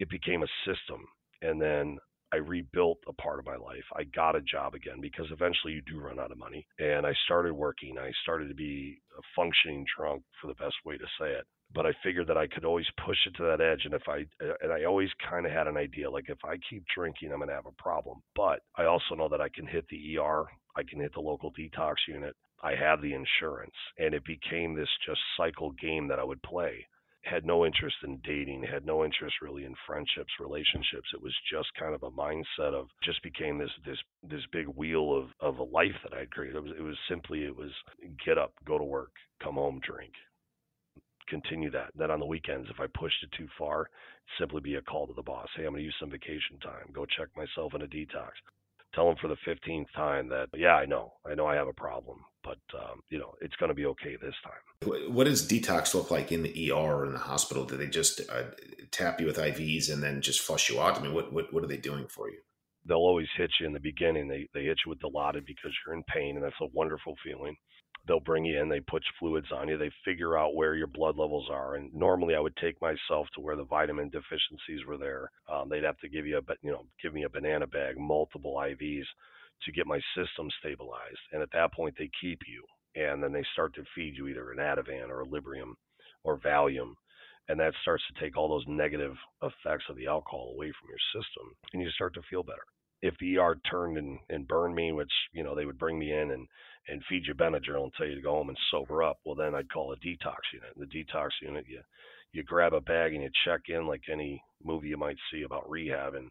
It 0.00 0.10
became 0.10 0.42
a 0.42 0.48
system. 0.66 1.06
And 1.40 1.60
then 1.60 1.98
I 2.32 2.36
rebuilt 2.36 2.98
a 3.08 3.12
part 3.14 3.38
of 3.38 3.46
my 3.46 3.56
life. 3.56 3.84
I 3.96 4.04
got 4.04 4.36
a 4.36 4.40
job 4.40 4.74
again 4.74 5.00
because 5.00 5.26
eventually 5.30 5.72
you 5.72 5.82
do 5.82 6.00
run 6.00 6.18
out 6.18 6.32
of 6.32 6.38
money. 6.38 6.66
And 6.78 7.06
I 7.06 7.12
started 7.24 7.54
working. 7.54 7.96
I 7.98 8.10
started 8.22 8.48
to 8.48 8.54
be 8.54 9.00
a 9.18 9.22
functioning 9.34 9.84
drunk, 9.96 10.22
for 10.40 10.48
the 10.48 10.54
best 10.54 10.74
way 10.84 10.96
to 10.96 11.06
say 11.20 11.30
it. 11.30 11.46
But 11.74 11.86
I 11.86 11.92
figured 12.02 12.26
that 12.28 12.38
I 12.38 12.46
could 12.46 12.64
always 12.64 12.86
push 13.04 13.18
it 13.26 13.36
to 13.36 13.42
that 13.44 13.60
edge. 13.60 13.84
And 13.84 13.94
if 13.94 14.02
I, 14.08 14.24
and 14.62 14.72
I 14.72 14.84
always 14.84 15.10
kind 15.28 15.46
of 15.46 15.52
had 15.52 15.66
an 15.66 15.76
idea 15.76 16.10
like 16.10 16.28
if 16.28 16.38
I 16.44 16.56
keep 16.70 16.84
drinking, 16.94 17.30
I'm 17.30 17.38
going 17.38 17.48
to 17.48 17.54
have 17.54 17.66
a 17.66 17.82
problem. 17.82 18.20
But 18.34 18.60
I 18.76 18.84
also 18.84 19.14
know 19.14 19.28
that 19.28 19.40
I 19.40 19.48
can 19.48 19.66
hit 19.66 19.86
the 19.88 20.18
ER, 20.18 20.46
I 20.76 20.82
can 20.88 21.00
hit 21.00 21.12
the 21.14 21.20
local 21.20 21.52
detox 21.52 21.94
unit. 22.06 22.34
I 22.62 22.74
have 22.74 23.00
the 23.00 23.14
insurance. 23.14 23.74
And 23.98 24.14
it 24.14 24.24
became 24.24 24.74
this 24.74 24.88
just 25.06 25.20
cycle 25.36 25.72
game 25.72 26.08
that 26.08 26.18
I 26.18 26.24
would 26.24 26.42
play 26.42 26.86
had 27.28 27.44
no 27.44 27.64
interest 27.66 27.96
in 28.04 28.18
dating, 28.24 28.62
had 28.62 28.86
no 28.86 29.04
interest 29.04 29.36
really 29.42 29.64
in 29.64 29.74
friendships, 29.86 30.32
relationships. 30.40 31.08
It 31.12 31.22
was 31.22 31.34
just 31.50 31.68
kind 31.78 31.94
of 31.94 32.02
a 32.02 32.10
mindset 32.10 32.74
of 32.74 32.88
just 33.02 33.22
became 33.22 33.58
this 33.58 33.70
this 33.84 33.98
this 34.28 34.42
big 34.52 34.66
wheel 34.68 35.14
of 35.14 35.28
of 35.40 35.58
a 35.58 35.62
life 35.62 35.96
that 36.02 36.16
I'd 36.16 36.30
created. 36.30 36.56
It 36.56 36.62
was 36.62 36.72
it 36.78 36.82
was 36.82 36.96
simply 37.08 37.44
it 37.44 37.56
was 37.56 37.70
get 38.24 38.38
up, 38.38 38.52
go 38.66 38.78
to 38.78 38.84
work, 38.84 39.12
come 39.42 39.54
home, 39.54 39.80
drink. 39.82 40.12
Continue 41.28 41.70
that. 41.72 41.90
Then 41.94 42.10
on 42.10 42.20
the 42.20 42.26
weekends, 42.26 42.68
if 42.70 42.80
I 42.80 42.86
pushed 42.98 43.22
it 43.22 43.30
too 43.36 43.48
far, 43.58 43.90
simply 44.38 44.62
be 44.62 44.76
a 44.76 44.82
call 44.82 45.06
to 45.06 45.12
the 45.12 45.22
boss. 45.22 45.48
Hey, 45.54 45.64
I'm 45.64 45.72
going 45.72 45.80
to 45.80 45.84
use 45.84 45.94
some 46.00 46.10
vacation 46.10 46.58
time. 46.62 46.88
Go 46.94 47.04
check 47.04 47.28
myself 47.36 47.74
in 47.74 47.82
a 47.82 47.86
detox 47.86 48.32
tell 48.98 49.06
them 49.06 49.16
for 49.20 49.28
the 49.28 49.36
15th 49.46 49.86
time 49.94 50.28
that 50.28 50.48
yeah 50.56 50.74
i 50.74 50.84
know. 50.84 51.12
I 51.24 51.34
know 51.34 51.46
i 51.46 51.54
have 51.54 51.68
a 51.68 51.72
problem 51.72 52.18
but 52.42 52.58
um, 52.74 53.00
you 53.10 53.18
know 53.18 53.32
it's 53.40 53.54
going 53.56 53.68
to 53.68 53.74
be 53.74 53.86
okay 53.86 54.16
this 54.22 54.34
time. 54.42 55.12
What 55.12 55.24
does 55.24 55.46
detox 55.46 55.94
look 55.94 56.10
like 56.10 56.32
in 56.32 56.42
the 56.42 56.72
er 56.72 56.74
or 56.74 57.04
in 57.04 57.12
the 57.12 57.18
hospital? 57.18 57.64
Do 57.64 57.76
they 57.76 57.88
just 57.88 58.20
uh, 58.30 58.44
tap 58.90 59.20
you 59.20 59.26
with 59.26 59.36
ivs 59.36 59.92
and 59.92 60.02
then 60.02 60.22
just 60.22 60.40
flush 60.40 60.70
you 60.70 60.80
out? 60.80 60.98
I 60.98 61.02
mean 61.02 61.14
what, 61.14 61.32
what, 61.32 61.52
what 61.52 61.62
are 61.62 61.68
they 61.68 61.76
doing 61.76 62.06
for 62.08 62.28
you? 62.30 62.38
They'll 62.86 62.96
always 62.96 63.26
hit 63.36 63.50
you 63.60 63.66
in 63.66 63.74
the 63.74 63.80
beginning. 63.80 64.28
They, 64.28 64.48
they 64.54 64.64
hit 64.64 64.78
you 64.84 64.90
with 64.90 65.00
dilaudid 65.00 65.44
because 65.46 65.72
you're 65.84 65.94
in 65.94 66.02
pain 66.04 66.36
and 66.36 66.44
that's 66.44 66.54
a 66.62 66.68
wonderful 66.72 67.14
feeling 67.24 67.54
they'll 68.08 68.20
bring 68.20 68.44
you 68.44 68.60
in, 68.60 68.68
they 68.68 68.80
put 68.80 69.02
fluids 69.20 69.48
on 69.54 69.68
you, 69.68 69.76
they 69.76 69.90
figure 70.04 70.36
out 70.36 70.56
where 70.56 70.74
your 70.74 70.86
blood 70.86 71.16
levels 71.16 71.48
are. 71.50 71.74
And 71.74 71.94
normally 71.94 72.34
I 72.34 72.40
would 72.40 72.56
take 72.56 72.80
myself 72.80 73.28
to 73.34 73.40
where 73.40 73.54
the 73.54 73.64
vitamin 73.64 74.08
deficiencies 74.08 74.86
were 74.86 74.96
there. 74.96 75.30
Um, 75.52 75.68
they'd 75.68 75.84
have 75.84 75.98
to 75.98 76.08
give 76.08 76.26
you 76.26 76.38
a, 76.38 76.54
you 76.62 76.72
know, 76.72 76.86
give 77.02 77.12
me 77.14 77.24
a 77.24 77.28
banana 77.28 77.66
bag, 77.66 77.98
multiple 77.98 78.54
IVs 78.56 79.04
to 79.64 79.72
get 79.72 79.86
my 79.86 80.00
system 80.16 80.48
stabilized. 80.58 81.20
And 81.32 81.42
at 81.42 81.52
that 81.52 81.72
point, 81.72 81.94
they 81.98 82.10
keep 82.20 82.40
you. 82.48 82.64
And 83.00 83.22
then 83.22 83.32
they 83.32 83.44
start 83.52 83.74
to 83.74 83.84
feed 83.94 84.16
you 84.16 84.26
either 84.26 84.50
an 84.50 84.58
Ativan 84.58 85.10
or 85.10 85.22
a 85.22 85.26
Librium 85.26 85.74
or 86.24 86.38
Valium. 86.38 86.94
And 87.48 87.60
that 87.60 87.74
starts 87.82 88.02
to 88.08 88.20
take 88.20 88.36
all 88.36 88.48
those 88.48 88.64
negative 88.66 89.14
effects 89.42 89.84
of 89.88 89.96
the 89.96 90.06
alcohol 90.06 90.52
away 90.54 90.72
from 90.72 90.88
your 90.88 91.22
system. 91.22 91.54
And 91.72 91.82
you 91.82 91.90
start 91.90 92.14
to 92.14 92.22
feel 92.28 92.42
better 92.42 92.64
if 93.02 93.14
the 93.20 93.38
ER 93.38 93.56
turned 93.70 93.96
and, 93.96 94.18
and 94.28 94.48
burned 94.48 94.74
me, 94.74 94.92
which 94.92 95.12
you 95.32 95.44
know 95.44 95.54
they 95.54 95.64
would 95.64 95.78
bring 95.78 95.98
me 95.98 96.12
in 96.12 96.32
and 96.32 96.46
and 96.88 97.02
feed 97.08 97.26
you 97.26 97.34
Benadryl 97.34 97.84
and 97.84 97.92
tell 97.96 98.06
you 98.06 98.14
to 98.14 98.22
go 98.22 98.32
home 98.32 98.48
and 98.48 98.58
sober 98.70 99.02
up, 99.02 99.18
well 99.24 99.34
then 99.34 99.54
I'd 99.54 99.70
call 99.70 99.92
a 99.92 99.96
detox 99.96 100.36
unit. 100.52 100.72
The 100.76 100.86
detox 100.86 101.30
unit, 101.42 101.66
you 101.68 101.80
you 102.32 102.42
grab 102.42 102.74
a 102.74 102.80
bag 102.80 103.14
and 103.14 103.22
you 103.22 103.30
check 103.44 103.62
in 103.68 103.86
like 103.86 104.02
any 104.12 104.42
movie 104.62 104.88
you 104.88 104.96
might 104.96 105.16
see 105.30 105.42
about 105.42 105.68
rehab, 105.68 106.14
and 106.14 106.30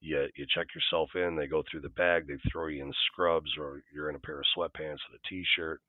you 0.00 0.26
you 0.36 0.46
check 0.54 0.66
yourself 0.74 1.10
in. 1.14 1.36
They 1.36 1.46
go 1.46 1.62
through 1.70 1.80
the 1.80 1.90
bag, 1.90 2.26
they 2.26 2.38
throw 2.50 2.68
you 2.68 2.84
in 2.84 2.92
scrubs, 3.06 3.50
or 3.58 3.82
you're 3.92 4.10
in 4.10 4.16
a 4.16 4.20
pair 4.20 4.38
of 4.38 4.46
sweatpants 4.56 5.02
and 5.08 5.14
a 5.14 5.28
t-shirt. 5.28 5.80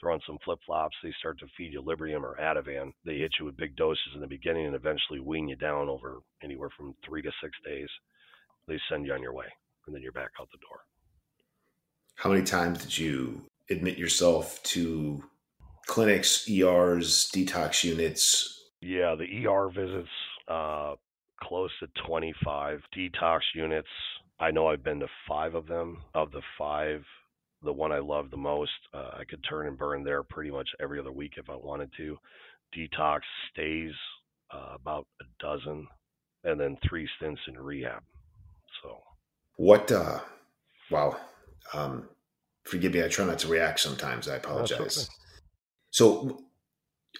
Throw 0.00 0.14
on 0.14 0.20
some 0.26 0.38
flip 0.42 0.58
flops. 0.64 0.96
They 1.02 1.12
start 1.18 1.38
to 1.40 1.46
feed 1.58 1.74
you 1.74 1.82
Librium 1.82 2.22
or 2.22 2.38
Ativan. 2.40 2.92
They 3.04 3.18
hit 3.18 3.32
you 3.38 3.44
with 3.44 3.56
big 3.58 3.76
doses 3.76 4.12
in 4.14 4.22
the 4.22 4.26
beginning 4.26 4.66
and 4.66 4.74
eventually 4.74 5.20
wean 5.20 5.46
you 5.46 5.56
down 5.56 5.90
over 5.90 6.20
anywhere 6.42 6.70
from 6.74 6.94
three 7.06 7.20
to 7.20 7.30
six 7.42 7.52
days. 7.66 7.88
They 8.66 8.80
send 8.88 9.04
you 9.04 9.12
on 9.12 9.20
your 9.20 9.34
way 9.34 9.44
and 9.86 9.94
then 9.94 10.02
you're 10.02 10.12
back 10.12 10.30
out 10.40 10.48
the 10.52 10.58
door. 10.58 10.80
How 12.14 12.30
many 12.30 12.42
times 12.42 12.78
did 12.78 12.96
you 12.96 13.42
admit 13.70 13.98
yourself 13.98 14.62
to 14.64 15.22
clinics, 15.86 16.48
ERs, 16.48 17.30
detox 17.34 17.84
units? 17.84 18.64
Yeah, 18.80 19.14
the 19.14 19.46
ER 19.46 19.68
visits, 19.68 20.08
uh, 20.48 20.94
close 21.42 21.70
to 21.80 21.88
25 22.06 22.80
detox 22.96 23.40
units. 23.54 23.88
I 24.38 24.50
know 24.50 24.68
I've 24.68 24.84
been 24.84 25.00
to 25.00 25.06
five 25.28 25.54
of 25.54 25.66
them. 25.66 25.98
Of 26.14 26.32
the 26.32 26.42
five, 26.56 27.04
the 27.62 27.72
one 27.72 27.92
I 27.92 27.98
love 27.98 28.30
the 28.30 28.36
most, 28.36 28.70
uh, 28.94 29.10
I 29.18 29.24
could 29.28 29.44
turn 29.48 29.66
and 29.66 29.78
burn 29.78 30.02
there 30.02 30.22
pretty 30.22 30.50
much 30.50 30.68
every 30.80 30.98
other 30.98 31.12
week 31.12 31.34
if 31.36 31.50
I 31.50 31.56
wanted 31.56 31.90
to. 31.98 32.16
Detox 32.76 33.20
stays 33.52 33.92
uh, 34.52 34.74
about 34.74 35.06
a 35.20 35.24
dozen, 35.42 35.86
and 36.44 36.58
then 36.58 36.76
three 36.88 37.08
stints 37.16 37.40
in 37.48 37.58
rehab. 37.58 38.02
So 38.82 39.00
what? 39.56 39.92
Uh, 39.92 40.20
wow. 40.90 41.16
Um, 41.74 42.08
forgive 42.64 42.92
me. 42.92 43.04
I 43.04 43.08
try 43.08 43.24
not 43.24 43.38
to 43.40 43.48
react 43.48 43.80
sometimes. 43.80 44.28
I 44.28 44.36
apologize. 44.36 44.98
Okay. 44.98 45.08
So, 45.90 46.44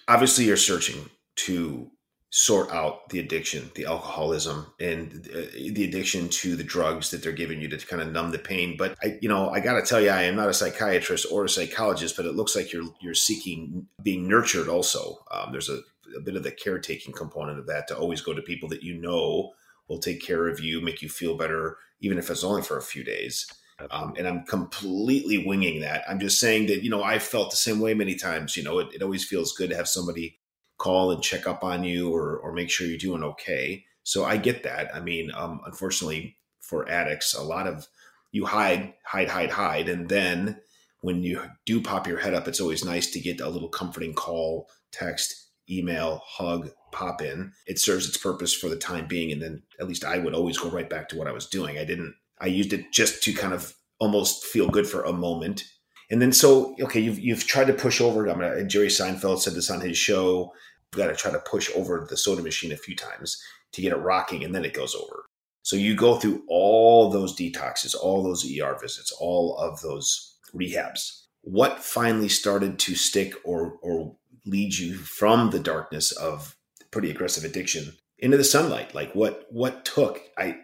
obviously, 0.07 0.45
you're 0.45 0.57
searching 0.57 1.09
to 1.37 1.91
sort 2.33 2.71
out 2.71 3.09
the 3.09 3.19
addiction, 3.19 3.69
the 3.75 3.85
alcoholism, 3.85 4.65
and 4.79 5.29
uh, 5.35 5.41
the 5.73 5.83
addiction 5.83 6.29
to 6.29 6.55
the 6.55 6.63
drugs 6.63 7.11
that 7.11 7.21
they're 7.21 7.33
giving 7.33 7.59
you 7.59 7.67
to 7.67 7.77
kind 7.85 8.01
of 8.01 8.09
numb 8.09 8.31
the 8.31 8.39
pain. 8.39 8.77
But 8.77 8.95
I, 9.03 9.19
you 9.21 9.27
know, 9.27 9.49
I 9.49 9.59
got 9.59 9.73
to 9.73 9.85
tell 9.85 9.99
you, 9.99 10.09
I 10.09 10.23
am 10.23 10.37
not 10.37 10.47
a 10.47 10.53
psychiatrist 10.53 11.27
or 11.29 11.43
a 11.43 11.49
psychologist, 11.49 12.15
but 12.15 12.25
it 12.25 12.35
looks 12.35 12.55
like 12.55 12.71
you're 12.71 12.89
you're 13.01 13.13
seeking 13.13 13.85
being 14.01 14.27
nurtured. 14.27 14.69
Also, 14.69 15.17
um, 15.31 15.51
there's 15.51 15.69
a, 15.69 15.81
a 16.17 16.21
bit 16.21 16.37
of 16.37 16.43
the 16.43 16.51
caretaking 16.51 17.13
component 17.13 17.59
of 17.59 17.67
that 17.67 17.87
to 17.89 17.97
always 17.97 18.21
go 18.21 18.33
to 18.33 18.41
people 18.41 18.69
that 18.69 18.83
you 18.83 18.95
know 18.95 19.51
will 19.89 19.99
take 19.99 20.21
care 20.21 20.47
of 20.47 20.61
you, 20.61 20.79
make 20.79 21.01
you 21.01 21.09
feel 21.09 21.35
better, 21.35 21.77
even 21.99 22.17
if 22.17 22.29
it's 22.29 22.45
only 22.45 22.61
for 22.61 22.77
a 22.77 22.81
few 22.81 23.03
days. 23.03 23.45
Um, 23.89 24.13
and 24.17 24.27
I'm 24.27 24.43
completely 24.45 25.45
winging 25.45 25.81
that. 25.81 26.03
I'm 26.07 26.19
just 26.19 26.39
saying 26.39 26.67
that, 26.67 26.83
you 26.83 26.89
know, 26.89 27.03
I 27.03 27.19
felt 27.19 27.51
the 27.51 27.57
same 27.57 27.79
way 27.79 27.93
many 27.93 28.15
times. 28.15 28.55
You 28.55 28.63
know, 28.63 28.79
it, 28.79 28.89
it 28.93 29.01
always 29.01 29.25
feels 29.25 29.53
good 29.53 29.69
to 29.69 29.75
have 29.75 29.87
somebody 29.87 30.37
call 30.77 31.11
and 31.11 31.23
check 31.23 31.47
up 31.47 31.63
on 31.63 31.83
you 31.83 32.13
or, 32.13 32.37
or 32.37 32.53
make 32.53 32.69
sure 32.69 32.87
you're 32.87 32.97
doing 32.97 33.23
okay. 33.23 33.85
So 34.03 34.25
I 34.25 34.37
get 34.37 34.63
that. 34.63 34.93
I 34.95 34.99
mean, 34.99 35.31
um, 35.33 35.61
unfortunately 35.65 36.37
for 36.59 36.89
addicts, 36.89 37.33
a 37.33 37.43
lot 37.43 37.67
of 37.67 37.87
you 38.31 38.45
hide, 38.45 38.93
hide, 39.03 39.29
hide, 39.29 39.51
hide. 39.51 39.89
And 39.89 40.09
then 40.09 40.59
when 41.01 41.23
you 41.23 41.41
do 41.65 41.81
pop 41.81 42.07
your 42.07 42.19
head 42.19 42.33
up, 42.33 42.47
it's 42.47 42.61
always 42.61 42.85
nice 42.85 43.11
to 43.11 43.19
get 43.19 43.41
a 43.41 43.49
little 43.49 43.69
comforting 43.69 44.13
call, 44.13 44.69
text, 44.91 45.49
email, 45.69 46.21
hug, 46.25 46.71
pop 46.91 47.21
in. 47.21 47.53
It 47.67 47.79
serves 47.79 48.07
its 48.07 48.17
purpose 48.17 48.53
for 48.53 48.69
the 48.69 48.75
time 48.75 49.07
being. 49.07 49.31
And 49.31 49.41
then 49.41 49.63
at 49.79 49.87
least 49.87 50.03
I 50.05 50.17
would 50.17 50.33
always 50.33 50.57
go 50.57 50.69
right 50.69 50.89
back 50.89 51.09
to 51.09 51.17
what 51.17 51.27
I 51.27 51.31
was 51.31 51.47
doing. 51.47 51.77
I 51.77 51.85
didn't, 51.85 52.15
I 52.41 52.47
used 52.47 52.73
it 52.73 52.91
just 52.91 53.23
to 53.23 53.33
kind 53.33 53.53
of 53.53 53.73
almost 53.99 54.45
feel 54.45 54.67
good 54.67 54.87
for 54.87 55.03
a 55.03 55.13
moment. 55.13 55.63
And 56.09 56.21
then 56.21 56.33
so, 56.33 56.75
okay, 56.81 56.99
you've, 56.99 57.19
you've 57.19 57.47
tried 57.47 57.67
to 57.67 57.73
push 57.73 58.01
over. 58.01 58.27
I'm 58.27 58.39
mean, 58.39 58.67
Jerry 58.67 58.87
Seinfeld 58.87 59.39
said 59.39 59.53
this 59.53 59.69
on 59.69 59.79
his 59.79 59.97
show. 59.97 60.51
You've 60.91 60.97
got 60.97 61.07
to 61.07 61.15
try 61.15 61.31
to 61.31 61.39
push 61.39 61.69
over 61.75 62.05
the 62.09 62.17
soda 62.17 62.41
machine 62.41 62.71
a 62.71 62.77
few 62.77 62.95
times 62.95 63.41
to 63.73 63.81
get 63.81 63.93
it 63.93 63.97
rocking 63.97 64.43
and 64.43 64.53
then 64.53 64.65
it 64.65 64.73
goes 64.73 64.95
over. 64.95 65.23
So 65.63 65.75
you 65.75 65.95
go 65.95 66.15
through 66.15 66.43
all 66.47 67.09
those 67.09 67.35
detoxes, 67.35 67.95
all 67.95 68.23
those 68.23 68.45
ER 68.45 68.77
visits, 68.81 69.11
all 69.19 69.55
of 69.57 69.79
those 69.81 70.37
rehabs. 70.53 71.25
What 71.43 71.79
finally 71.79 72.29
started 72.29 72.79
to 72.79 72.95
stick 72.95 73.33
or 73.43 73.77
or 73.81 74.15
lead 74.45 74.75
you 74.75 74.95
from 74.95 75.51
the 75.51 75.59
darkness 75.59 76.11
of 76.11 76.55
pretty 76.89 77.11
aggressive 77.11 77.43
addiction 77.43 77.93
into 78.19 78.37
the 78.37 78.43
sunlight? 78.43 78.93
Like 78.93 79.13
what 79.13 79.45
what 79.49 79.85
took? 79.85 80.21
I 80.37 80.57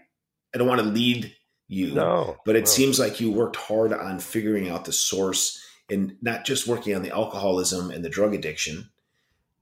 I 0.54 0.58
don't 0.58 0.68
want 0.68 0.82
to 0.82 0.88
lead 0.88 1.34
you, 1.68 1.94
no, 1.94 2.38
but 2.46 2.56
it 2.56 2.62
no. 2.62 2.66
seems 2.66 3.00
like 3.00 3.20
you 3.20 3.32
worked 3.32 3.56
hard 3.56 3.94
on 3.94 4.20
figuring 4.20 4.70
out 4.70 4.86
the 4.86 4.94
source 4.94 5.64
and 5.90 6.16
not 6.22 6.46
just 6.46 6.68
working 6.68 6.96
on 6.96 7.02
the 7.02 7.14
alcoholism 7.14 7.92
and 7.92 8.04
the 8.04 8.10
drug 8.10 8.34
addiction, 8.34 8.90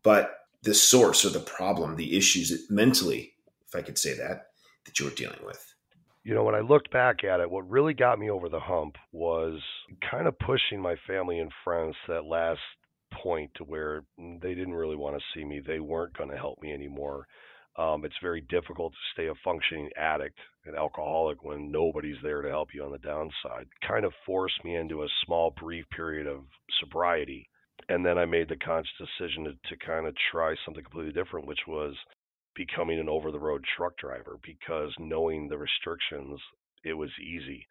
but 0.03 0.39
the 0.63 0.73
source 0.73 1.25
or 1.25 1.29
the 1.29 1.39
problem, 1.39 1.95
the 1.95 2.17
issues 2.17 2.49
that 2.49 2.73
mentally, 2.73 3.33
if 3.67 3.75
I 3.75 3.81
could 3.81 3.97
say 3.97 4.15
that, 4.17 4.47
that 4.85 4.99
you 4.99 5.05
were 5.05 5.11
dealing 5.11 5.43
with. 5.45 5.73
You 6.23 6.33
know, 6.33 6.43
when 6.43 6.55
I 6.55 6.61
looked 6.61 6.91
back 6.91 7.23
at 7.23 7.39
it, 7.39 7.49
what 7.49 7.69
really 7.69 7.93
got 7.93 8.17
me 8.17 8.31
over 8.31 8.49
the 8.49 8.59
hump 8.59 8.95
was 9.11 9.59
kind 10.09 10.27
of 10.27 10.37
pushing 10.39 10.81
my 10.81 10.95
family 11.07 11.39
and 11.39 11.51
friends 11.63 11.95
to 12.05 12.13
that 12.13 12.25
last 12.25 12.59
point 13.21 13.51
to 13.55 13.63
where 13.63 14.03
they 14.17 14.55
didn't 14.55 14.73
really 14.73 14.95
want 14.95 15.15
to 15.15 15.23
see 15.33 15.45
me. 15.45 15.61
They 15.65 15.79
weren't 15.79 16.17
going 16.17 16.31
to 16.31 16.37
help 16.37 16.61
me 16.61 16.73
anymore. 16.73 17.27
Um, 17.77 18.05
it's 18.05 18.15
very 18.21 18.41
difficult 18.41 18.93
to 18.93 18.99
stay 19.13 19.27
a 19.27 19.33
functioning 19.43 19.89
addict 19.97 20.37
and 20.65 20.75
alcoholic 20.75 21.43
when 21.43 21.71
nobody's 21.71 22.17
there 22.23 22.41
to 22.41 22.49
help 22.49 22.69
you 22.73 22.83
on 22.85 22.91
the 22.91 22.97
downside. 22.99 23.67
Kind 23.85 24.05
of 24.05 24.13
forced 24.25 24.63
me 24.63 24.75
into 24.75 25.03
a 25.03 25.07
small, 25.25 25.51
brief 25.59 25.85
period 25.89 26.25
of 26.25 26.45
sobriety. 26.79 27.49
And 27.89 28.05
then 28.05 28.17
I 28.17 28.25
made 28.25 28.47
the 28.47 28.55
conscious 28.55 28.91
decision 28.97 29.43
to, 29.43 29.51
to 29.51 29.85
kind 29.85 30.07
of 30.07 30.15
try 30.31 30.55
something 30.63 30.83
completely 30.83 31.11
different, 31.11 31.47
which 31.47 31.67
was 31.67 31.93
becoming 32.55 32.99
an 32.99 33.09
over 33.09 33.31
the 33.31 33.39
road 33.39 33.63
truck 33.75 33.97
driver 33.97 34.39
because 34.43 34.93
knowing 34.97 35.49
the 35.49 35.57
restrictions, 35.57 36.39
it 36.83 36.93
was 36.93 37.11
easy. 37.19 37.67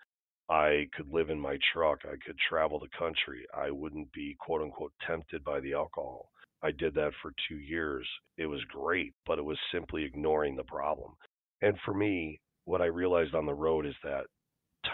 I 0.50 0.88
could 0.94 1.08
live 1.08 1.30
in 1.30 1.40
my 1.40 1.58
truck. 1.72 2.00
I 2.04 2.16
could 2.24 2.36
travel 2.48 2.78
the 2.78 2.98
country. 2.98 3.46
I 3.56 3.70
wouldn't 3.70 4.12
be 4.12 4.36
quote 4.38 4.60
unquote 4.60 4.92
tempted 5.06 5.42
by 5.42 5.60
the 5.60 5.72
alcohol. 5.72 6.28
I 6.64 6.70
did 6.70 6.94
that 6.94 7.12
for 7.20 7.32
two 7.46 7.58
years. 7.58 8.08
It 8.38 8.46
was 8.46 8.64
great, 8.64 9.12
but 9.26 9.38
it 9.38 9.44
was 9.44 9.58
simply 9.70 10.04
ignoring 10.04 10.56
the 10.56 10.64
problem. 10.64 11.12
And 11.60 11.76
for 11.84 11.92
me, 11.92 12.40
what 12.64 12.80
I 12.80 12.86
realized 12.86 13.34
on 13.34 13.44
the 13.44 13.54
road 13.54 13.84
is 13.84 13.94
that 14.02 14.24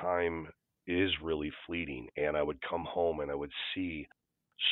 time 0.01 0.49
is 0.89 1.11
really 1.23 1.53
fleeting. 1.67 2.09
And 2.17 2.37
I 2.37 2.43
would 2.43 2.59
come 2.69 2.85
home 2.85 3.21
and 3.21 3.31
I 3.31 3.37
would 3.37 3.53
see 3.75 4.09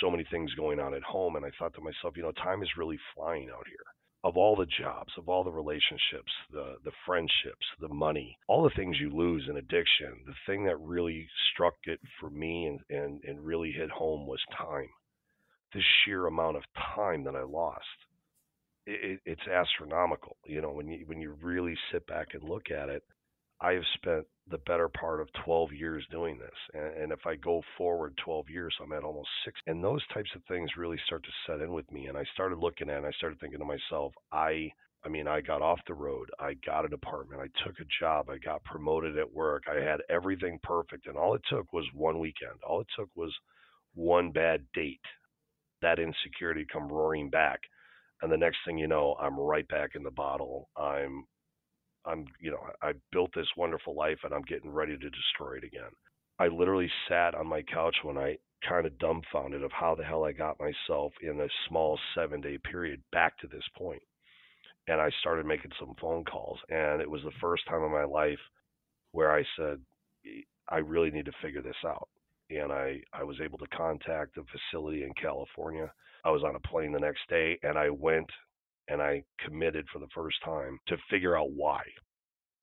so 0.01 0.11
many 0.11 0.25
things 0.31 0.53
going 0.55 0.81
on 0.81 0.93
at 0.93 1.05
home. 1.05 1.37
And 1.37 1.47
I 1.47 1.51
thought 1.57 1.75
to 1.75 1.81
myself, 1.81 2.17
you 2.17 2.23
know, 2.25 2.33
time 2.33 2.63
is 2.65 2.77
really 2.77 2.99
flying 3.15 3.49
out 3.49 3.67
here. 3.69 3.87
Of 4.25 4.37
all 4.37 4.57
the 4.57 4.67
jobs, 4.67 5.13
of 5.17 5.29
all 5.29 5.45
the 5.45 5.53
relationships, 5.53 6.33
the 6.51 6.75
the 6.85 6.91
friendships, 7.07 7.65
the 7.79 7.89
money, 7.89 8.37
all 8.49 8.65
the 8.65 8.75
things 8.75 8.99
you 8.99 9.11
lose 9.11 9.47
in 9.49 9.57
addiction, 9.57 10.25
the 10.27 10.35
thing 10.45 10.65
that 10.65 10.81
really 10.81 11.29
struck 11.53 11.75
it 11.85 12.01
for 12.19 12.29
me 12.29 12.67
and, 12.67 12.81
and, 12.91 13.23
and 13.23 13.47
really 13.47 13.71
hit 13.71 13.91
home 13.91 14.27
was 14.27 14.41
time. 14.57 14.89
The 15.73 15.83
sheer 16.05 16.27
amount 16.27 16.57
of 16.57 16.63
time 16.95 17.25
that 17.25 17.37
I 17.37 17.43
lost. 17.43 17.85
It, 18.87 19.21
it's 19.27 19.47
astronomical. 19.47 20.37
You 20.47 20.63
know, 20.63 20.71
when 20.71 20.89
you 20.89 21.05
when 21.07 21.21
you 21.21 21.37
really 21.43 21.77
sit 21.93 22.07
back 22.07 22.29
and 22.33 22.43
look 22.43 22.71
at 22.71 22.89
it, 22.89 23.03
I 23.61 23.73
have 23.73 23.85
spent 23.95 24.25
the 24.51 24.59
better 24.59 24.89
part 24.89 25.21
of 25.21 25.29
12 25.45 25.73
years 25.73 26.07
doing 26.11 26.39
this. 26.39 26.51
And, 26.75 27.03
and, 27.03 27.13
if 27.13 27.27
I 27.27 27.35
go 27.37 27.63
forward 27.77 28.17
12 28.25 28.49
years, 28.49 28.75
I'm 28.83 28.93
at 28.93 29.03
almost 29.03 29.29
six. 29.45 29.61
And 29.67 29.83
those 29.83 30.03
types 30.15 30.31
of 30.35 30.43
things 30.49 30.71
really 30.77 30.99
start 31.07 31.25
to 31.25 31.31
set 31.47 31.61
in 31.61 31.73
with 31.73 31.91
me. 31.93 32.07
And 32.07 32.17
I 32.17 32.25
started 32.35 32.59
looking 32.59 32.89
at 32.89 32.95
it 32.95 32.99
and 32.99 33.07
I 33.07 33.11
started 33.13 33.39
thinking 33.41 33.61
to 33.61 33.65
myself, 33.65 34.13
I. 34.33 34.71
I 35.05 35.09
mean, 35.09 35.29
I 35.29 35.41
got 35.41 35.63
off 35.63 35.79
the 35.87 35.95
road. 35.95 36.29
I 36.41 36.55
got 36.67 36.85
an 36.85 36.93
apartment. 36.93 37.41
I 37.41 37.47
took 37.65 37.79
a 37.79 37.85
job. 38.01 38.29
I 38.29 38.39
got 38.39 38.65
promoted 38.65 39.17
at 39.17 39.33
work. 39.33 39.63
I 39.71 39.81
had 39.81 40.01
everything 40.11 40.59
perfect. 40.65 41.07
And 41.07 41.17
all 41.17 41.37
it 41.37 41.43
took 41.49 41.73
was 41.73 41.85
one 41.95 42.19
weekend. 42.19 42.59
All 42.67 42.81
it 42.81 42.89
took 42.99 43.09
was 43.15 43.33
one 43.95 44.33
bad 44.33 44.67
date. 44.75 44.99
That 45.83 45.99
insecurity 45.99 46.67
come 46.73 46.89
roaring 46.89 47.31
back. 47.31 47.61
And 48.23 48.33
the 48.33 48.37
next 48.37 48.59
thing 48.67 48.79
you 48.79 48.89
know, 48.89 49.17
I'm 49.21 49.39
right 49.39 49.69
back 49.69 49.91
in 49.95 50.03
the 50.03 50.11
bottle. 50.11 50.69
I'm 50.77 51.25
I'm, 52.07 52.25
you 52.41 52.51
know, 52.51 52.61
I 52.83 52.93
built 53.13 53.31
this 53.35 53.49
wonderful 53.57 53.95
life 53.95 54.19
and 54.25 54.33
I'm 54.33 54.43
getting 54.43 54.71
ready 54.71 54.97
to 54.97 55.11
destroy 55.11 55.57
it 55.59 55.65
again. 55.65 55.91
I 56.39 56.49
literally 56.49 56.91
sat 57.09 57.35
on 57.35 57.47
my 57.47 57.63
couch 57.63 57.97
one 58.03 58.15
night, 58.15 58.41
kind 58.69 58.87
of 58.87 58.99
dumbfounded 58.99 59.63
of 59.63 59.73
how 59.73 59.95
the 59.95 60.05
hell 60.05 60.25
I 60.25 60.33
got 60.33 60.59
myself 60.61 61.13
in 61.23 61.41
a 61.41 61.49
small 61.69 61.99
seven 62.15 62.41
day 62.41 62.59
period 62.71 63.03
back 63.13 63.39
to 63.39 63.47
this. 63.49 63.63
And 64.89 65.01
I 65.01 65.11
started 65.21 65.47
making 65.47 65.73
some 65.79 65.95
phone 66.01 66.25
calls. 66.25 66.59
And 66.71 67.03
it 67.03 67.11
was 67.11 67.23
the 67.23 67.33
first 67.41 67.65
time 67.69 67.83
in 67.83 67.93
my 67.93 68.05
life 68.05 68.39
where 69.13 69.33
I 69.33 69.45
said, 69.57 69.81
I 70.69 70.79
really 70.79 71.11
need 71.11 71.27
to 71.27 71.33
figure 71.43 71.63
this 71.63 71.77
out. 71.85 72.09
And 72.51 72.73
I, 72.73 73.01
I 73.13 73.25
was 73.25 73.37
able 73.43 73.59
to 73.59 73.67
contact 73.69 74.39
a 74.39 74.43
facility 74.45 75.03
in 75.05 75.13
California. 75.21 75.93
I 76.25 76.31
was 76.31 76.43
on 76.43 76.57
a 76.57 76.69
plane 76.69 76.93
the 76.93 77.01
next 77.01 77.21
day 77.29 77.59
and 77.63 77.79
I 77.79 77.91
went 77.91 78.31
and 78.89 79.03
I 79.03 79.23
committed 79.45 79.87
for 79.93 79.99
the 79.99 80.09
first 80.15 80.37
time 80.45 80.79
to 80.89 80.97
figure 81.11 81.37
out 81.37 81.53
why. 81.53 81.83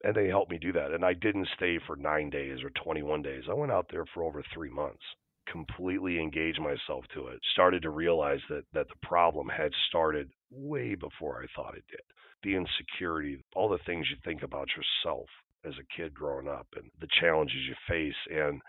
And 0.03 0.15
they 0.15 0.27
helped 0.27 0.51
me 0.51 0.57
do 0.57 0.71
that. 0.73 0.91
And 0.91 1.05
I 1.05 1.13
didn't 1.13 1.47
stay 1.55 1.79
for 1.85 1.95
nine 1.95 2.29
days 2.29 2.59
or 2.63 2.71
21 2.83 3.21
days. 3.21 3.43
I 3.49 3.53
went 3.53 3.71
out 3.71 3.87
there 3.91 4.05
for 4.13 4.23
over 4.23 4.43
three 4.53 4.69
months, 4.69 5.03
completely 5.51 6.19
engaged 6.19 6.59
myself 6.59 7.05
to 7.13 7.27
it, 7.27 7.39
started 7.53 7.81
to 7.83 7.89
realize 7.89 8.41
that, 8.49 8.63
that 8.73 8.87
the 8.87 9.07
problem 9.07 9.47
had 9.47 9.71
started 9.87 10.29
way 10.51 10.95
before 10.95 11.41
I 11.41 11.45
thought 11.55 11.77
it 11.77 11.85
did. 11.89 12.01
The 12.43 12.55
insecurity, 12.55 13.43
all 13.55 13.69
the 13.69 13.79
things 13.85 14.07
you 14.09 14.17
think 14.23 14.43
about 14.43 14.67
yourself 14.75 15.27
as 15.65 15.73
a 15.79 15.95
kid 15.95 16.13
growing 16.13 16.47
up, 16.47 16.67
and 16.75 16.89
the 16.99 17.07
challenges 17.19 17.57
you 17.67 17.75
face. 17.87 18.15
And 18.29 18.61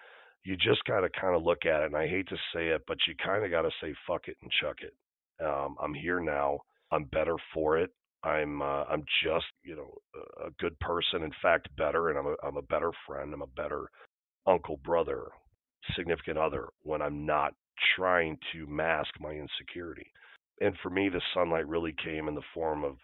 you 0.47 0.57
just 0.57 0.85
got 0.85 1.01
to 1.01 1.09
kind 1.21 1.35
of 1.35 1.43
look 1.43 1.67
at 1.67 1.83
it. 1.83 1.87
And 1.87 1.97
I 1.97 2.07
hate 2.07 2.29
to 2.29 2.37
say 2.55 2.69
it, 2.69 2.83
but 2.87 2.99
you 3.09 3.15
kind 3.23 3.45
of 3.45 3.51
got 3.51 3.63
to 3.63 3.71
say, 3.83 3.93
fuck 4.07 4.29
it 4.29 4.37
and 4.43 4.51
chuck 4.63 4.77
it. 4.81 4.95
Um, 5.45 5.77
I'm 5.83 5.93
here 5.93 6.21
now. 6.21 6.61
I'm 6.93 7.05
better 7.05 7.35
for 7.53 7.77
it. 7.77 7.91
I'm 8.23 8.63
uh, 8.63 8.85
I'm 8.85 9.05
just 9.23 9.47
you 9.63 9.77
know 9.77 9.93
a 10.45 10.51
good 10.59 10.79
person. 10.81 11.23
In 11.23 11.33
fact, 11.43 11.69
better, 11.77 12.11
and 12.11 12.19
I'm 12.19 12.27
a 12.27 12.35
I'm 12.43 12.57
a 12.57 12.63
better 12.63 12.91
friend. 13.07 13.35
I'm 13.35 13.43
a 13.43 13.47
better 13.49 13.91
uncle, 14.47 14.79
brother, 14.85 15.25
significant 15.95 16.39
other 16.39 16.69
when 16.83 17.03
I'm 17.03 17.27
not 17.27 17.53
trying 17.95 18.39
to 18.53 18.67
mask 18.67 19.11
my 19.21 19.33
insecurity. 19.33 20.07
And 20.61 20.75
for 20.83 20.91
me, 20.91 21.09
the 21.09 21.21
sunlight 21.35 21.69
really 21.69 21.95
came 22.03 22.29
in 22.29 22.35
the 22.35 22.41
form 22.55 22.85
of 22.85 22.97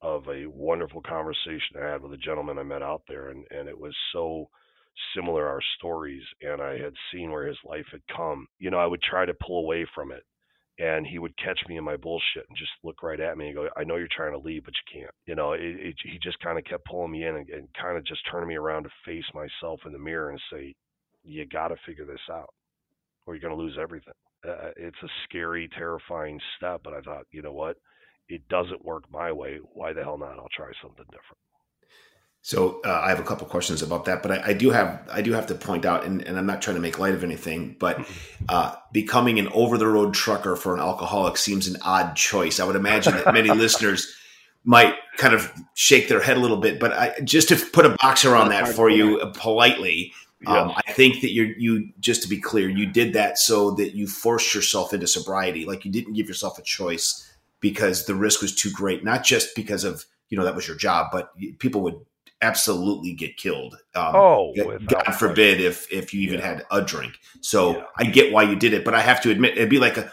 of 0.00 0.26
a 0.28 0.46
wonderful 0.46 1.02
conversation 1.02 1.76
I 1.80 1.90
had 1.90 2.02
with 2.02 2.12
a 2.12 2.18
gentleman 2.18 2.58
I 2.58 2.62
met 2.62 2.82
out 2.82 3.02
there, 3.08 3.30
and 3.30 3.44
and 3.50 3.68
it 3.68 3.78
was 3.78 3.94
so 4.12 4.48
similar 5.14 5.46
our 5.48 5.60
stories, 5.78 6.22
and 6.40 6.60
I 6.60 6.78
had 6.78 6.94
seen 7.12 7.30
where 7.30 7.46
his 7.46 7.58
life 7.64 7.86
had 7.92 8.02
come. 8.14 8.46
You 8.58 8.70
know, 8.70 8.78
I 8.78 8.86
would 8.86 9.02
try 9.02 9.24
to 9.26 9.34
pull 9.34 9.60
away 9.60 9.86
from 9.94 10.12
it 10.12 10.22
and 10.78 11.06
he 11.06 11.18
would 11.18 11.36
catch 11.36 11.60
me 11.68 11.76
in 11.76 11.84
my 11.84 11.96
bullshit 11.96 12.46
and 12.48 12.56
just 12.56 12.70
look 12.82 13.02
right 13.02 13.20
at 13.20 13.36
me 13.36 13.46
and 13.46 13.54
go, 13.54 13.68
"I 13.76 13.84
know 13.84 13.96
you're 13.96 14.08
trying 14.10 14.32
to 14.32 14.38
leave, 14.38 14.64
but 14.64 14.74
you 14.74 15.00
can't." 15.00 15.14
You 15.26 15.34
know, 15.34 15.52
it, 15.52 15.60
it, 15.60 15.94
he 16.02 16.18
just 16.22 16.40
kind 16.40 16.58
of 16.58 16.64
kept 16.64 16.86
pulling 16.86 17.12
me 17.12 17.24
in 17.24 17.36
and, 17.36 17.48
and 17.50 17.68
kind 17.74 17.96
of 17.96 18.04
just 18.04 18.22
turning 18.30 18.48
me 18.48 18.56
around 18.56 18.84
to 18.84 18.90
face 19.04 19.24
myself 19.34 19.80
in 19.86 19.92
the 19.92 19.98
mirror 19.98 20.30
and 20.30 20.40
say, 20.50 20.74
"You 21.24 21.46
got 21.46 21.68
to 21.68 21.76
figure 21.86 22.06
this 22.06 22.20
out, 22.30 22.52
or 23.26 23.34
you're 23.34 23.42
going 23.42 23.56
to 23.56 23.62
lose 23.62 23.78
everything." 23.80 24.14
Uh, 24.46 24.70
it's 24.76 25.02
a 25.02 25.08
scary, 25.24 25.68
terrifying 25.76 26.40
step, 26.56 26.80
but 26.82 26.94
I 26.94 27.00
thought, 27.00 27.26
you 27.30 27.42
know 27.42 27.52
what? 27.52 27.76
It 28.28 28.48
doesn't 28.48 28.84
work 28.84 29.04
my 29.10 29.30
way. 29.30 29.58
Why 29.74 29.92
the 29.92 30.02
hell 30.02 30.18
not? 30.18 30.38
I'll 30.38 30.48
try 30.56 30.72
something 30.82 31.04
different. 31.06 31.38
So 32.44 32.80
uh, 32.84 33.00
I 33.04 33.08
have 33.08 33.20
a 33.20 33.22
couple 33.22 33.46
questions 33.46 33.82
about 33.82 34.04
that, 34.06 34.20
but 34.20 34.32
I, 34.32 34.48
I, 34.48 34.52
do 34.52 34.70
have 34.70 35.08
I 35.10 35.22
do 35.22 35.32
have 35.32 35.46
to 35.46 35.54
point 35.54 35.84
out, 35.86 36.04
and, 36.04 36.20
and, 36.22 36.36
I'm 36.36 36.44
not 36.44 36.60
trying 36.60 36.74
to 36.74 36.82
make 36.82 36.98
light 36.98 37.14
of 37.14 37.22
anything, 37.22 37.76
but 37.78 37.98
mm-hmm. 37.98 38.44
uh, 38.48 38.74
becoming 38.90 39.38
an 39.38 39.46
over 39.54 39.78
the 39.78 39.86
road 39.86 40.12
trucker 40.12 40.56
for 40.56 40.74
an 40.74 40.80
alcoholic 40.80 41.36
seems 41.36 41.68
an 41.68 41.76
odd 41.82 42.16
choice. 42.16 42.58
I 42.58 42.64
would 42.64 42.74
imagine 42.74 43.14
that 43.14 43.32
many 43.32 43.48
listeners 43.54 44.12
might 44.64 44.96
kind 45.18 45.34
of 45.34 45.52
shake 45.74 46.08
their 46.08 46.20
head 46.20 46.36
a 46.36 46.40
little 46.40 46.56
bit, 46.56 46.80
but 46.80 46.92
I, 46.92 47.20
just 47.22 47.48
to 47.50 47.56
put 47.56 47.86
a 47.86 47.90
box 48.02 48.24
around 48.24 48.48
that 48.48 48.68
for 48.68 48.90
you 48.90 49.20
uh, 49.20 49.32
politely, 49.36 50.12
um, 50.44 50.72
I 50.84 50.92
think 50.92 51.20
that 51.20 51.30
you 51.30 51.54
you 51.56 51.90
just 52.00 52.22
to 52.22 52.28
be 52.28 52.40
clear, 52.40 52.68
you 52.68 52.86
did 52.86 53.12
that 53.12 53.38
so 53.38 53.70
that 53.72 53.94
you 53.94 54.08
forced 54.08 54.52
yourself 54.52 54.92
into 54.92 55.06
sobriety, 55.06 55.64
like 55.64 55.84
you 55.84 55.92
didn't 55.92 56.14
give 56.14 56.26
yourself 56.26 56.58
a 56.58 56.62
choice 56.62 57.24
because 57.60 58.06
the 58.06 58.16
risk 58.16 58.42
was 58.42 58.52
too 58.52 58.72
great, 58.72 59.04
not 59.04 59.22
just 59.22 59.54
because 59.54 59.84
of 59.84 60.06
you 60.28 60.36
know 60.36 60.44
that 60.44 60.56
was 60.56 60.66
your 60.66 60.76
job, 60.76 61.10
but 61.12 61.32
people 61.60 61.82
would 61.82 62.00
absolutely 62.42 63.14
get 63.14 63.36
killed. 63.36 63.76
Um, 63.94 64.14
oh, 64.14 64.78
God 64.86 65.12
forbid 65.12 65.60
if 65.60 65.90
if 65.90 66.12
you 66.12 66.20
even 66.22 66.40
yeah. 66.40 66.46
had 66.46 66.66
a 66.70 66.82
drink. 66.82 67.18
So 67.40 67.76
yeah. 67.76 67.84
I 67.96 68.04
get 68.04 68.32
why 68.32 68.42
you 68.42 68.56
did 68.56 68.74
it, 68.74 68.84
but 68.84 68.94
I 68.94 69.00
have 69.00 69.22
to 69.22 69.30
admit 69.30 69.56
it'd 69.56 69.70
be 69.70 69.78
like 69.78 69.96
a 69.96 70.12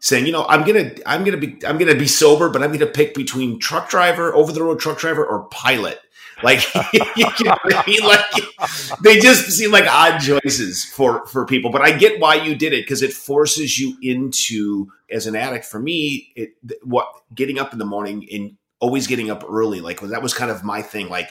saying, 0.00 0.26
you 0.26 0.32
know, 0.32 0.46
I'm 0.48 0.64
gonna 0.64 0.92
I'm 1.06 1.24
gonna 1.24 1.38
be 1.38 1.58
I'm 1.66 1.78
gonna 1.78 1.94
be 1.94 2.06
sober, 2.06 2.48
but 2.48 2.62
I'm 2.62 2.72
gonna 2.72 2.86
pick 2.86 3.14
between 3.14 3.58
truck 3.58 3.88
driver, 3.88 4.34
over 4.34 4.52
the 4.52 4.62
road 4.62 4.78
truck 4.78 4.98
driver, 4.98 5.24
or 5.24 5.44
pilot. 5.48 5.98
Like, 6.42 6.62
you 6.92 7.24
know 7.44 7.56
I 7.64 7.84
mean? 7.86 8.00
like 8.02 9.00
they 9.02 9.18
just 9.18 9.50
seem 9.50 9.72
like 9.72 9.86
odd 9.86 10.20
choices 10.20 10.84
for 10.84 11.26
for 11.26 11.44
people. 11.46 11.70
But 11.70 11.82
I 11.82 11.92
get 11.92 12.20
why 12.20 12.36
you 12.36 12.54
did 12.54 12.72
it 12.72 12.84
because 12.84 13.02
it 13.02 13.12
forces 13.12 13.78
you 13.78 13.96
into 14.02 14.88
as 15.10 15.26
an 15.26 15.34
addict. 15.34 15.64
For 15.64 15.80
me, 15.80 16.32
it 16.36 16.52
what 16.84 17.08
getting 17.34 17.58
up 17.58 17.72
in 17.72 17.78
the 17.78 17.84
morning 17.84 18.26
and 18.32 18.56
always 18.80 19.06
getting 19.06 19.30
up 19.30 19.44
early. 19.48 19.80
Like 19.80 20.00
that 20.00 20.22
was 20.22 20.34
kind 20.34 20.50
of 20.50 20.64
my 20.64 20.82
thing. 20.82 21.08
Like 21.08 21.30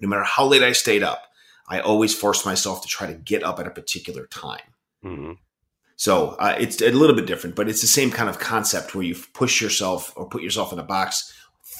no 0.00 0.08
matter 0.08 0.24
how 0.24 0.46
late 0.46 0.62
I 0.62 0.72
stayed 0.72 1.02
up, 1.02 1.24
I 1.68 1.80
always 1.80 2.14
forced 2.14 2.44
myself 2.44 2.82
to 2.82 2.88
try 2.88 3.06
to 3.06 3.14
get 3.14 3.42
up 3.42 3.60
at 3.60 3.66
a 3.66 3.70
particular 3.70 4.26
time. 4.26 4.60
Mm-hmm. 5.04 5.32
So 5.96 6.30
uh, 6.38 6.56
it's 6.58 6.80
a 6.80 6.90
little 6.90 7.14
bit 7.14 7.26
different, 7.26 7.56
but 7.56 7.68
it's 7.68 7.82
the 7.82 7.86
same 7.86 8.10
kind 8.10 8.28
of 8.30 8.38
concept 8.38 8.94
where 8.94 9.04
you 9.04 9.14
push 9.34 9.60
yourself 9.60 10.12
or 10.16 10.26
put 10.26 10.42
yourself 10.42 10.72
in 10.72 10.78
a 10.78 10.82
box, 10.82 11.32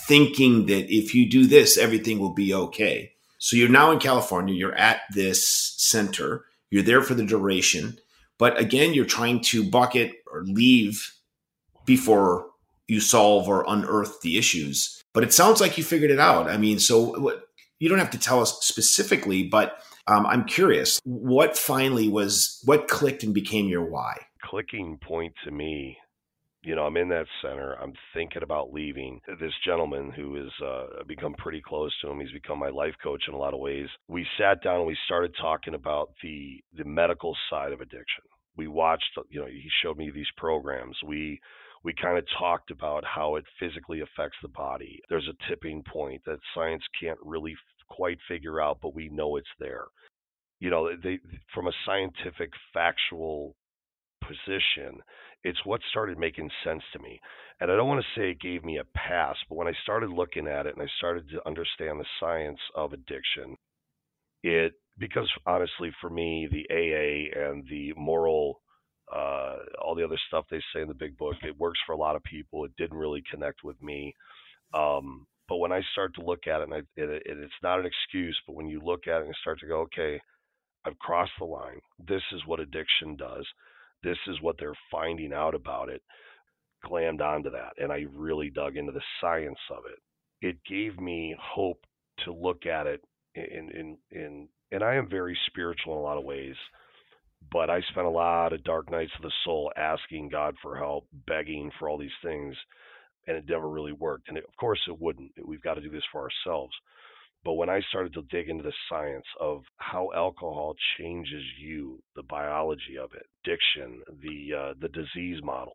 thinking 0.07 0.66
that 0.66 0.94
if 0.94 1.14
you 1.14 1.29
do 1.29 1.46
this, 1.46 1.79
everything 1.79 2.18
will 2.18 2.35
be 2.35 2.53
okay. 2.53 3.12
So 3.38 3.57
you're 3.57 3.70
now 3.70 3.90
in 3.90 3.98
California. 3.98 4.55
You're 4.55 4.74
at 4.74 5.00
this 5.14 5.74
center. 5.79 6.44
You're 6.70 6.83
there 6.83 7.03
for 7.03 7.14
the 7.14 7.24
duration, 7.24 7.98
but 8.38 8.59
again, 8.61 8.94
you're 8.94 9.07
trying 9.07 9.40
to 9.44 9.68
bucket 9.68 10.12
or 10.31 10.44
leave 10.44 11.14
before 11.85 12.50
you 12.90 13.00
solve 13.00 13.48
or 13.48 13.64
unearth 13.68 14.20
the 14.20 14.37
issues. 14.37 15.03
But 15.14 15.24
it 15.24 15.33
sounds 15.33 15.61
like 15.61 15.79
you 15.79 15.85
figured 15.85 16.11
it 16.11 16.18
out. 16.18 16.50
I 16.50 16.57
mean, 16.57 16.79
so 16.79 17.40
you 17.79 17.88
don't 17.88 17.98
have 17.98 18.11
to 18.11 18.18
tell 18.18 18.40
us 18.40 18.59
specifically, 18.61 19.44
but 19.44 19.79
um, 20.07 20.26
I'm 20.26 20.44
curious 20.44 21.00
what 21.05 21.57
finally 21.57 22.09
was 22.09 22.61
what 22.64 22.88
clicked 22.88 23.22
and 23.22 23.33
became 23.33 23.68
your 23.68 23.85
why. 23.85 24.16
Clicking 24.42 24.98
point 25.03 25.35
to 25.44 25.53
me, 25.53 25.96
you 26.62 26.74
know, 26.74 26.83
I'm 26.83 26.96
in 26.96 27.09
that 27.11 27.26
center. 27.42 27.74
I'm 27.74 27.92
thinking 28.12 28.42
about 28.42 28.72
leaving. 28.72 29.20
This 29.40 29.53
gentleman 29.64 30.11
who 30.11 30.35
has 30.35 30.53
uh, 30.64 31.05
become 31.07 31.35
pretty 31.35 31.62
close 31.64 31.92
to 32.03 32.11
him, 32.11 32.20
he's 32.20 32.33
become 32.33 32.59
my 32.59 32.70
life 32.70 32.94
coach 33.03 33.22
in 33.29 33.35
a 33.35 33.38
lot 33.38 33.55
of 33.55 33.61
ways. 33.61 33.88
We 34.09 34.26
sat 34.38 34.62
down 34.62 34.79
and 34.79 34.87
we 34.87 34.96
started 35.07 35.33
talking 35.40 35.74
about 35.74 36.11
the 36.22 36.61
the 36.76 36.85
medical 36.85 37.37
side 37.48 37.72
of 37.72 37.81
addiction. 37.81 38.24
We 38.57 38.66
watched, 38.66 39.16
you 39.31 39.40
know, 39.40 39.46
he 39.46 39.68
showed 39.83 39.96
me 39.96 40.11
these 40.11 40.31
programs. 40.37 40.96
We 41.07 41.40
we 41.83 41.95
kind 41.95 42.19
of 42.19 42.25
talked 42.38 42.71
about 42.71 43.05
how 43.05 43.37
it 43.37 43.45
physically 43.59 44.01
affects 44.01 44.37
the 44.43 44.49
body. 44.49 45.01
There's 45.09 45.29
a 45.29 45.49
tipping 45.49 45.83
point 45.83 46.23
that 46.27 46.38
science 46.55 46.83
can't 47.01 47.19
really 47.23 47.57
quite 47.88 48.19
figure 48.29 48.61
out, 48.61 48.79
but 48.83 48.95
we 48.95 49.09
know 49.09 49.37
it's 49.37 49.49
there. 49.59 49.87
You 50.61 50.71
know, 50.71 50.90
they, 51.03 51.19
from 51.55 51.69
a 51.69 51.73
scientific, 51.87 52.51
factual 52.75 53.57
position. 54.31 55.01
It's 55.43 55.64
what 55.64 55.81
started 55.90 56.19
making 56.19 56.51
sense 56.64 56.83
to 56.93 56.99
me. 56.99 57.21
And 57.61 57.71
I 57.71 57.77
don't 57.77 57.88
want 57.88 58.03
to 58.03 58.21
say 58.21 58.31
it 58.31 58.40
gave 58.40 58.64
me 58.64 58.79
a 58.79 58.85
pass, 58.97 59.37
but 59.49 59.57
when 59.57 59.69
I 59.69 59.73
started 59.83 60.11
looking 60.11 60.47
at 60.47 60.66
it 60.66 60.75
and 60.75 60.83
I 60.83 60.88
started 60.99 61.29
to 61.31 61.47
understand 61.47 61.99
the 61.99 62.05
science 62.19 62.59
of 62.75 62.93
addiction, 62.93 63.57
it 64.43 64.73
because 64.99 65.31
honestly 65.47 65.90
for 66.01 66.11
me 66.11 66.49
the 66.51 66.66
AA 66.71 67.49
and 67.49 67.64
the 67.69 67.93
moral 67.97 68.61
uh, 69.14 69.57
all 69.83 69.94
the 69.94 70.05
other 70.05 70.18
stuff 70.29 70.44
they 70.51 70.61
say 70.73 70.83
in 70.83 70.88
the 70.88 70.94
big 70.94 71.16
book 71.16 71.37
it 71.42 71.59
works 71.59 71.79
for 71.87 71.92
a 71.92 71.99
lot 71.99 72.16
of 72.16 72.23
people. 72.25 72.64
It 72.64 72.73
didn't 72.77 72.96
really 72.96 73.23
connect 73.31 73.64
with 73.64 73.81
me. 73.83 74.14
Um, 74.73 75.27
but 75.49 75.57
when 75.57 75.73
I 75.73 75.81
start 75.92 76.14
to 76.14 76.25
look 76.25 76.46
at 76.46 76.61
it, 76.61 76.64
and 76.64 76.75
I, 76.75 76.79
it, 76.96 77.11
it, 77.11 77.23
it's 77.27 77.53
not 77.62 77.81
an 77.81 77.87
excuse, 77.87 78.38
but 78.46 78.55
when 78.55 78.68
you 78.68 78.81
look 78.81 79.09
at 79.09 79.20
it 79.20 79.27
and 79.27 79.35
start 79.40 79.59
to 79.61 79.66
go, 79.66 79.81
okay, 79.81 80.20
I've 80.85 80.99
crossed 80.99 81.33
the 81.38 81.44
line. 81.44 81.81
This 82.07 82.23
is 82.33 82.42
what 82.46 82.61
addiction 82.61 83.16
does. 83.16 83.46
This 84.03 84.18
is 84.29 84.40
what 84.40 84.57
they're 84.59 84.79
finding 84.90 85.33
out 85.33 85.55
about 85.55 85.88
it. 85.88 86.03
Glammed 86.87 87.20
onto 87.20 87.51
that, 87.51 87.73
and 87.77 87.92
I 87.92 88.07
really 88.14 88.49
dug 88.49 88.77
into 88.77 88.92
the 88.92 89.03
science 89.20 89.59
of 89.70 89.83
it. 89.85 90.46
It 90.46 90.57
gave 90.66 90.99
me 90.99 91.37
hope 91.38 91.85
to 92.25 92.33
look 92.33 92.64
at 92.64 92.87
it 92.87 93.03
in 93.35 93.70
in 93.70 93.99
in. 94.11 94.49
And 94.73 94.83
I 94.83 94.94
am 94.94 95.11
very 95.11 95.37
spiritual 95.49 95.94
in 95.94 95.99
a 95.99 96.03
lot 96.03 96.16
of 96.16 96.25
ways, 96.25 96.55
but 97.53 97.70
I 97.70 97.81
spent 97.90 98.07
a 98.07 98.11
lot 98.11 98.53
of 98.53 98.64
dark 98.64 98.90
nights 98.90 99.12
of 99.16 99.22
the 99.22 99.33
soul 99.44 99.72
asking 99.76 100.29
God 100.29 100.55
for 100.62 100.76
help, 100.76 101.07
begging 101.26 101.70
for 101.79 101.88
all 101.88 101.98
these 101.98 102.11
things, 102.22 102.55
and 103.26 103.37
it 103.37 103.44
never 103.48 103.68
really 103.68 103.92
worked. 103.92 104.29
And 104.29 104.38
it, 104.38 104.44
of 104.46 104.57
course, 104.57 104.81
it 104.88 105.00
wouldn't. 105.00 105.33
We've 105.44 105.62
got 105.62 105.74
to 105.74 105.81
do 105.81 105.90
this 105.90 106.05
for 106.12 106.22
ourselves. 106.22 106.74
But 107.44 107.55
when 107.55 107.70
I 107.70 107.81
started 107.88 108.12
to 108.14 108.22
dig 108.31 108.50
into 108.50 108.62
the 108.62 108.72
science 108.88 109.24
of 109.40 109.62
how 109.79 110.11
alcohol 110.14 110.74
changes 110.98 111.42
you, 111.59 112.03
the 112.14 112.22
biology 112.24 112.98
of 113.00 113.11
it, 113.14 113.26
addiction, 113.44 114.03
the 114.22 114.57
uh, 114.57 114.74
the 114.81 114.88
disease 114.88 115.42
model, 115.42 115.72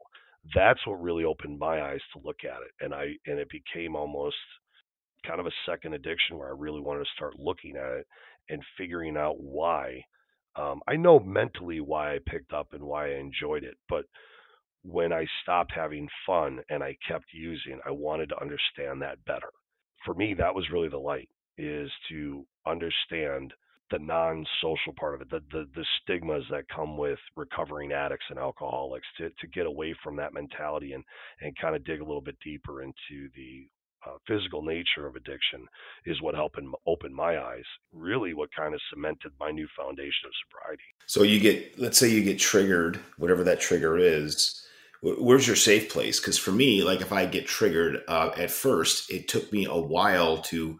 that's 0.53 0.85
what 0.85 1.01
really 1.01 1.23
opened 1.23 1.57
my 1.57 1.81
eyes 1.81 2.01
to 2.13 2.21
look 2.23 2.43
at 2.43 2.61
it, 2.61 2.71
and 2.85 2.93
I 2.93 3.13
and 3.25 3.39
it 3.39 3.49
became 3.49 3.95
almost 3.95 4.35
kind 5.25 5.39
of 5.39 5.47
a 5.47 5.51
second 5.65 5.93
addiction 5.93 6.37
where 6.37 6.49
I 6.49 6.55
really 6.55 6.81
wanted 6.81 6.99
to 7.05 7.15
start 7.15 7.39
looking 7.39 7.75
at 7.75 7.91
it 7.93 8.07
and 8.49 8.61
figuring 8.77 9.17
out 9.17 9.39
why. 9.39 10.03
Um, 10.55 10.81
I 10.87 10.95
know 10.95 11.19
mentally 11.19 11.81
why 11.81 12.15
I 12.15 12.19
picked 12.25 12.53
up 12.53 12.73
and 12.73 12.83
why 12.83 13.11
I 13.11 13.19
enjoyed 13.19 13.63
it, 13.63 13.77
but 13.89 14.05
when 14.83 15.11
I 15.11 15.25
stopped 15.41 15.71
having 15.73 16.07
fun 16.25 16.59
and 16.69 16.83
I 16.83 16.95
kept 17.07 17.25
using, 17.33 17.79
I 17.85 17.91
wanted 17.91 18.29
to 18.29 18.41
understand 18.41 19.01
that 19.01 19.23
better. 19.25 19.49
For 20.05 20.13
me, 20.13 20.33
that 20.35 20.53
was 20.53 20.69
really 20.69 20.89
the 20.89 20.97
light 20.97 21.29
is 21.57 21.91
to 22.09 22.45
understand 22.65 23.53
the 23.91 23.99
non-social 23.99 24.93
part 24.99 25.15
of 25.15 25.21
it, 25.21 25.29
the, 25.29 25.41
the 25.51 25.69
the 25.75 25.85
stigmas 26.01 26.43
that 26.49 26.67
come 26.75 26.97
with 26.97 27.19
recovering 27.35 27.91
addicts 27.91 28.25
and 28.29 28.39
alcoholics, 28.39 29.07
to 29.17 29.29
to 29.29 29.47
get 29.47 29.65
away 29.65 29.95
from 30.03 30.15
that 30.15 30.33
mentality 30.33 30.93
and 30.93 31.03
and 31.41 31.57
kind 31.57 31.75
of 31.75 31.83
dig 31.85 32.01
a 32.01 32.05
little 32.05 32.21
bit 32.21 32.37
deeper 32.43 32.81
into 32.81 33.29
the 33.35 33.67
uh, 34.05 34.17
physical 34.27 34.61
nature 34.61 35.07
of 35.07 35.15
addiction 35.15 35.65
is 36.05 36.21
what 36.21 36.35
helped 36.35 36.59
open 36.87 37.13
my 37.13 37.39
eyes. 37.39 37.63
Really, 37.91 38.33
what 38.33 38.49
kind 38.55 38.73
of 38.73 38.81
cemented 38.91 39.31
my 39.39 39.51
new 39.51 39.67
foundation 39.77 40.25
of 40.25 40.31
sobriety. 40.45 40.83
So 41.07 41.23
you 41.23 41.39
get, 41.39 41.79
let's 41.79 41.97
say 41.97 42.09
you 42.09 42.23
get 42.23 42.39
triggered, 42.39 42.99
whatever 43.17 43.43
that 43.43 43.59
trigger 43.59 43.97
is. 43.97 44.61
Where's 45.01 45.45
your 45.45 45.55
safe 45.55 45.89
place? 45.89 46.19
Because 46.19 46.37
for 46.37 46.51
me, 46.51 46.83
like 46.83 47.01
if 47.01 47.11
I 47.11 47.25
get 47.25 47.45
triggered 47.45 48.01
uh, 48.07 48.31
at 48.37 48.49
first, 48.49 49.11
it 49.11 49.27
took 49.27 49.51
me 49.51 49.65
a 49.65 49.75
while 49.75 50.37
to 50.43 50.79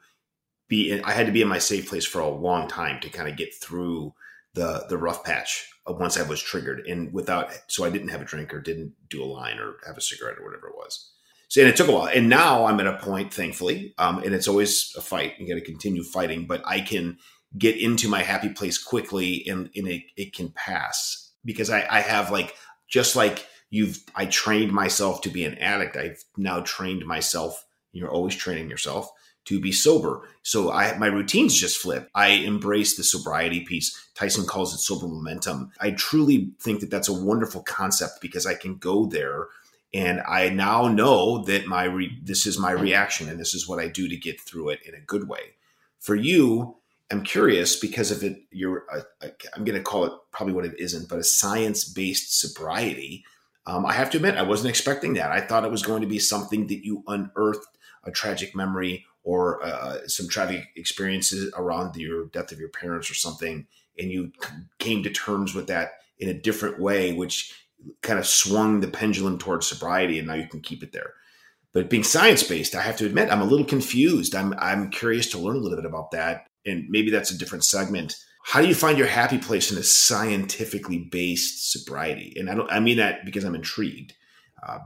be 0.68 0.92
in, 0.92 1.04
I 1.04 1.12
had 1.12 1.28
to 1.28 1.32
be 1.32 1.42
in 1.42 1.48
my 1.48 1.60
safe 1.60 1.88
place 1.90 2.06
for 2.06 2.22
a 2.22 2.30
long 2.30 2.68
time 2.68 3.00
to 3.02 3.10
kind 3.10 3.30
of 3.30 3.38
get 3.38 3.54
through 3.54 4.14
the 4.56 4.86
the 4.90 4.98
rough 4.98 5.24
patch 5.24 5.70
once 5.86 6.18
I 6.18 6.24
was 6.24 6.42
triggered 6.42 6.88
and 6.88 7.14
without 7.14 7.52
so 7.68 7.84
I 7.84 7.90
didn't 7.90 8.08
have 8.08 8.22
a 8.22 8.26
drink 8.26 8.54
or 8.54 8.62
didn't 8.62 8.94
do 9.10 9.22
a 9.22 9.26
line 9.26 9.60
or 9.60 9.76
have 9.86 9.98
a 9.98 10.02
cigarette 10.02 10.40
or 10.40 10.46
whatever 10.46 10.70
it 10.70 10.76
was. 10.76 11.12
So 11.48 11.62
and 11.62 11.70
it 11.70 11.76
took 11.76 11.88
a 11.88 11.92
while. 11.92 12.08
And 12.08 12.30
now 12.30 12.66
I'm 12.66 12.80
at 12.80 12.88
a 12.88 12.98
point, 12.98 13.34
thankfully, 13.34 13.94
um, 13.98 14.20
and 14.24 14.34
it's 14.34 14.48
always 14.48 14.94
a 14.98 15.02
fight. 15.02 15.34
You 15.40 15.48
got 15.48 15.56
to 15.56 15.66
continue 15.66 16.04
fighting, 16.04 16.46
but 16.48 16.62
I 16.66 16.82
can 16.82 17.18
get 17.58 17.78
into 17.78 18.10
my 18.10 18.22
happy 18.22 18.50
place 18.50 18.78
quickly 18.78 19.46
and, 19.48 19.70
and 19.76 19.88
it, 19.88 20.04
it 20.18 20.34
can 20.34 20.50
pass 20.50 21.32
because 21.46 21.70
I, 21.70 21.86
I 21.90 22.02
have 22.02 22.32
like 22.32 22.56
just 22.88 23.16
like 23.16 23.46
you've 23.70 24.04
I 24.16 24.26
trained 24.26 24.72
myself 24.72 25.22
to 25.22 25.30
be 25.30 25.46
an 25.46 25.58
addict. 25.58 25.96
I've 25.96 26.24
now 26.38 26.62
trained 26.62 27.06
myself. 27.06 27.66
You're 27.92 28.12
always 28.12 28.36
training 28.36 28.70
yourself 28.70 29.10
to 29.46 29.60
be 29.60 29.72
sober. 29.72 30.28
So 30.42 30.72
I 30.72 30.98
my 30.98 31.08
routines 31.08 31.60
just 31.60 31.78
flip. 31.78 32.10
I 32.16 32.30
embrace 32.30 32.98
the 32.98 33.04
sobriety 33.04 33.62
piece. 33.62 33.96
Tyson 34.16 34.46
calls 34.46 34.74
it 34.74 34.80
sober 34.80 35.08
momentum. 35.08 35.72
I 35.80 35.92
truly 35.92 36.52
think 36.60 36.80
that 36.82 36.90
that's 36.90 37.10
a 37.10 37.14
wonderful 37.14 37.64
concept 37.64 38.22
because 38.22 38.46
I 38.46 38.56
can 38.56 38.78
go 38.78 39.06
there 39.06 39.48
and 39.96 40.22
I 40.28 40.50
now 40.50 40.90
know 40.90 41.38
that 41.46 41.68
my 41.68 41.86
re- 41.86 42.20
this 42.22 42.46
is 42.46 42.60
my 42.60 42.72
reaction 42.72 43.30
and 43.30 43.40
this 43.40 43.54
is 43.54 43.66
what 43.66 43.80
I 43.80 43.88
do 43.88 44.10
to 44.10 44.18
get 44.18 44.42
through 44.42 44.70
it 44.70 44.82
in 44.86 44.94
a 44.94 45.00
good 45.00 45.30
way. 45.30 45.56
For 46.00 46.16
you, 46.16 46.76
I'm 47.10 47.24
curious 47.24 47.80
because 47.80 48.12
if 48.12 48.22
it 48.22 48.42
you're 48.52 48.84
a, 48.92 49.28
I'm 49.56 49.64
going 49.64 49.78
to 49.78 49.84
call 49.84 50.04
it 50.04 50.12
probably 50.32 50.54
what 50.54 50.66
it 50.66 50.78
isn't, 50.78 51.08
but 51.08 51.20
a 51.20 51.24
science-based 51.24 52.38
sobriety. 52.38 53.24
Um, 53.66 53.86
I 53.86 53.94
have 53.94 54.10
to 54.12 54.18
admit, 54.18 54.36
I 54.36 54.42
wasn't 54.44 54.70
expecting 54.70 55.14
that. 55.14 55.32
I 55.32 55.40
thought 55.40 55.64
it 55.64 55.72
was 55.72 55.82
going 55.82 56.02
to 56.02 56.08
be 56.08 56.20
something 56.20 56.68
that 56.68 56.86
you 56.86 57.02
unearthed 57.08 57.78
a 58.04 58.12
tragic 58.12 58.54
memory 58.54 59.06
or 59.24 59.64
uh, 59.64 60.08
some 60.08 60.28
tragic 60.28 60.68
experiences 60.76 61.54
around 61.56 61.96
your 61.96 62.26
death 62.26 62.52
of 62.52 62.60
your 62.60 62.70
parents 62.70 63.10
or 63.10 63.16
something, 63.16 63.66
and 63.98 64.12
you 64.12 64.34
came 64.78 65.04
to 65.04 65.10
terms 65.10 65.56
with 65.56 65.68
that 65.68 65.94
in 66.20 66.28
a 66.28 66.34
different 66.34 66.80
way, 66.80 67.14
which 67.14 67.65
kind 68.02 68.20
of 68.20 68.26
swung 68.26 68.80
the 68.80 68.88
pendulum 68.88 69.38
towards 69.38 69.68
sobriety, 69.68 70.20
and 70.20 70.28
now 70.28 70.34
you 70.34 70.48
can 70.48 70.62
keep 70.62 70.84
it 70.84 70.92
there. 70.92 71.14
But 71.74 71.90
being 71.90 72.04
science 72.04 72.42
based, 72.44 72.74
I 72.74 72.82
have 72.82 72.96
to 72.98 73.06
admit, 73.06 73.32
I'm 73.32 73.42
a 73.42 73.46
little 73.46 73.66
confused. 73.66 74.34
I'm 74.34 74.54
I'm 74.58 74.90
curious 74.90 75.30
to 75.32 75.38
learn 75.38 75.58
a 75.58 75.60
little 75.60 75.78
bit 75.78 75.86
about 75.86 76.12
that, 76.12 76.48
and 76.66 76.86
maybe 76.90 77.12
that's 77.12 77.32
a 77.32 77.38
different 77.38 77.66
segment. 77.66 78.16
How 78.46 78.62
do 78.62 78.68
you 78.68 78.76
find 78.76 78.98
your 78.98 79.08
happy 79.08 79.40
place 79.40 79.72
in 79.72 79.78
a 79.78 79.84
scientifically 79.84 81.00
based 81.00 81.72
sobriety? 81.72 82.34
And 82.38 82.50
I 82.50 82.56
don't 82.56 82.72
I 82.72 82.80
mean 82.80 82.98
that 82.98 83.26
because 83.26 83.44
I'm 83.44 83.56
intrigued. 83.56 84.14
Uh, 84.66 84.80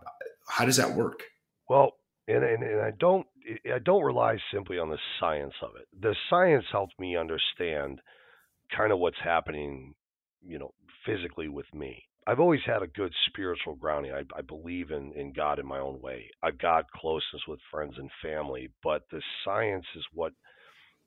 how 0.47 0.65
does 0.65 0.77
that 0.77 0.95
work? 0.95 1.23
Well, 1.69 1.91
and, 2.27 2.43
and, 2.43 2.63
and 2.63 2.81
I 2.81 2.91
don't 2.99 3.27
I 3.71 3.79
don't 3.79 4.03
rely 4.03 4.37
simply 4.53 4.79
on 4.79 4.89
the 4.89 4.97
science 5.19 5.53
of 5.61 5.71
it. 5.79 5.87
The 6.01 6.15
science 6.29 6.65
helped 6.71 6.99
me 6.99 7.17
understand 7.17 8.01
kind 8.75 8.91
of 8.91 8.99
what's 8.99 9.19
happening, 9.23 9.93
you 10.45 10.57
know, 10.59 10.73
physically 11.05 11.47
with 11.47 11.71
me. 11.73 12.03
I've 12.29 12.39
always 12.39 12.61
had 12.63 12.83
a 12.83 12.87
good 12.87 13.11
spiritual 13.27 13.73
grounding. 13.73 14.11
I, 14.13 14.23
I 14.37 14.41
believe 14.41 14.91
in, 14.91 15.13
in 15.13 15.33
God 15.33 15.57
in 15.57 15.65
my 15.65 15.79
own 15.79 15.99
way. 15.99 16.29
I've 16.43 16.59
got 16.59 16.91
closeness 16.91 17.41
with 17.47 17.59
friends 17.71 17.95
and 17.97 18.09
family, 18.21 18.69
but 18.83 19.01
the 19.11 19.19
science 19.43 19.85
is 19.95 20.05
what 20.13 20.33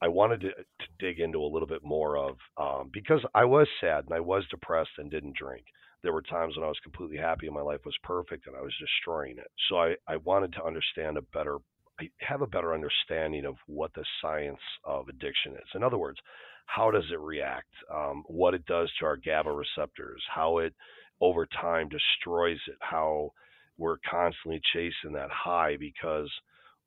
I 0.01 0.09
wanted 0.09 0.41
to, 0.41 0.49
to 0.49 0.87
dig 0.99 1.21
into 1.21 1.39
a 1.39 1.47
little 1.47 1.69
bit 1.69 1.85
more 1.85 2.17
of 2.17 2.37
um, 2.61 2.91
because 2.93 3.21
I 3.37 3.45
was 3.45 3.69
sad 3.81 4.07
and 4.07 4.15
I 4.15 4.19
was 4.19 4.43
depressed 4.51 4.91
and 4.99 5.13
didn't 5.13 5.37
drink 5.37 5.65
there 6.03 6.13
were 6.13 6.23
times 6.23 6.57
when 6.57 6.65
I 6.65 6.69
was 6.69 6.81
completely 6.83 7.17
happy 7.17 7.47
and 7.47 7.55
my 7.55 7.63
life 7.63 7.81
was 7.85 7.97
perfect 8.03 8.47
and 8.47 8.57
I 8.57 8.61
was 8.61 8.75
destroying 8.81 9.39
it. 9.39 9.51
So 9.69 9.77
I, 9.77 9.95
I 10.09 10.17
wanted 10.17 10.53
to 10.55 10.65
understand 10.65 11.17
a 11.17 11.23
better, 11.23 11.59
I 12.01 12.11
have 12.19 12.43
a 12.43 12.47
better 12.47 12.75
understanding 12.75 13.45
of 13.45 13.55
what 13.67 13.95
the 13.95 14.05
science 14.21 14.59
of 14.85 15.09
addiction 15.09 15.53
is. 15.53 15.69
In 15.75 15.83
other 15.83 15.99
words, 15.99 16.19
how 16.67 16.91
does 16.91 17.05
it 17.13 17.21
react? 17.21 17.73
Um, 17.93 18.25
what 18.27 18.55
it 18.55 18.67
does 18.67 18.91
to 18.99 19.07
our 19.07 19.17
GABA 19.17 19.53
receptors? 19.53 20.23
How 20.33 20.59
it 20.59 20.75
over 21.23 21.47
time 21.47 21.89
destroys 21.89 22.59
it? 22.69 22.77
How 22.81 23.33
we're 23.79 23.97
constantly 24.11 24.61
chasing 24.75 25.15
that 25.15 25.31
high 25.31 25.77
because 25.79 26.31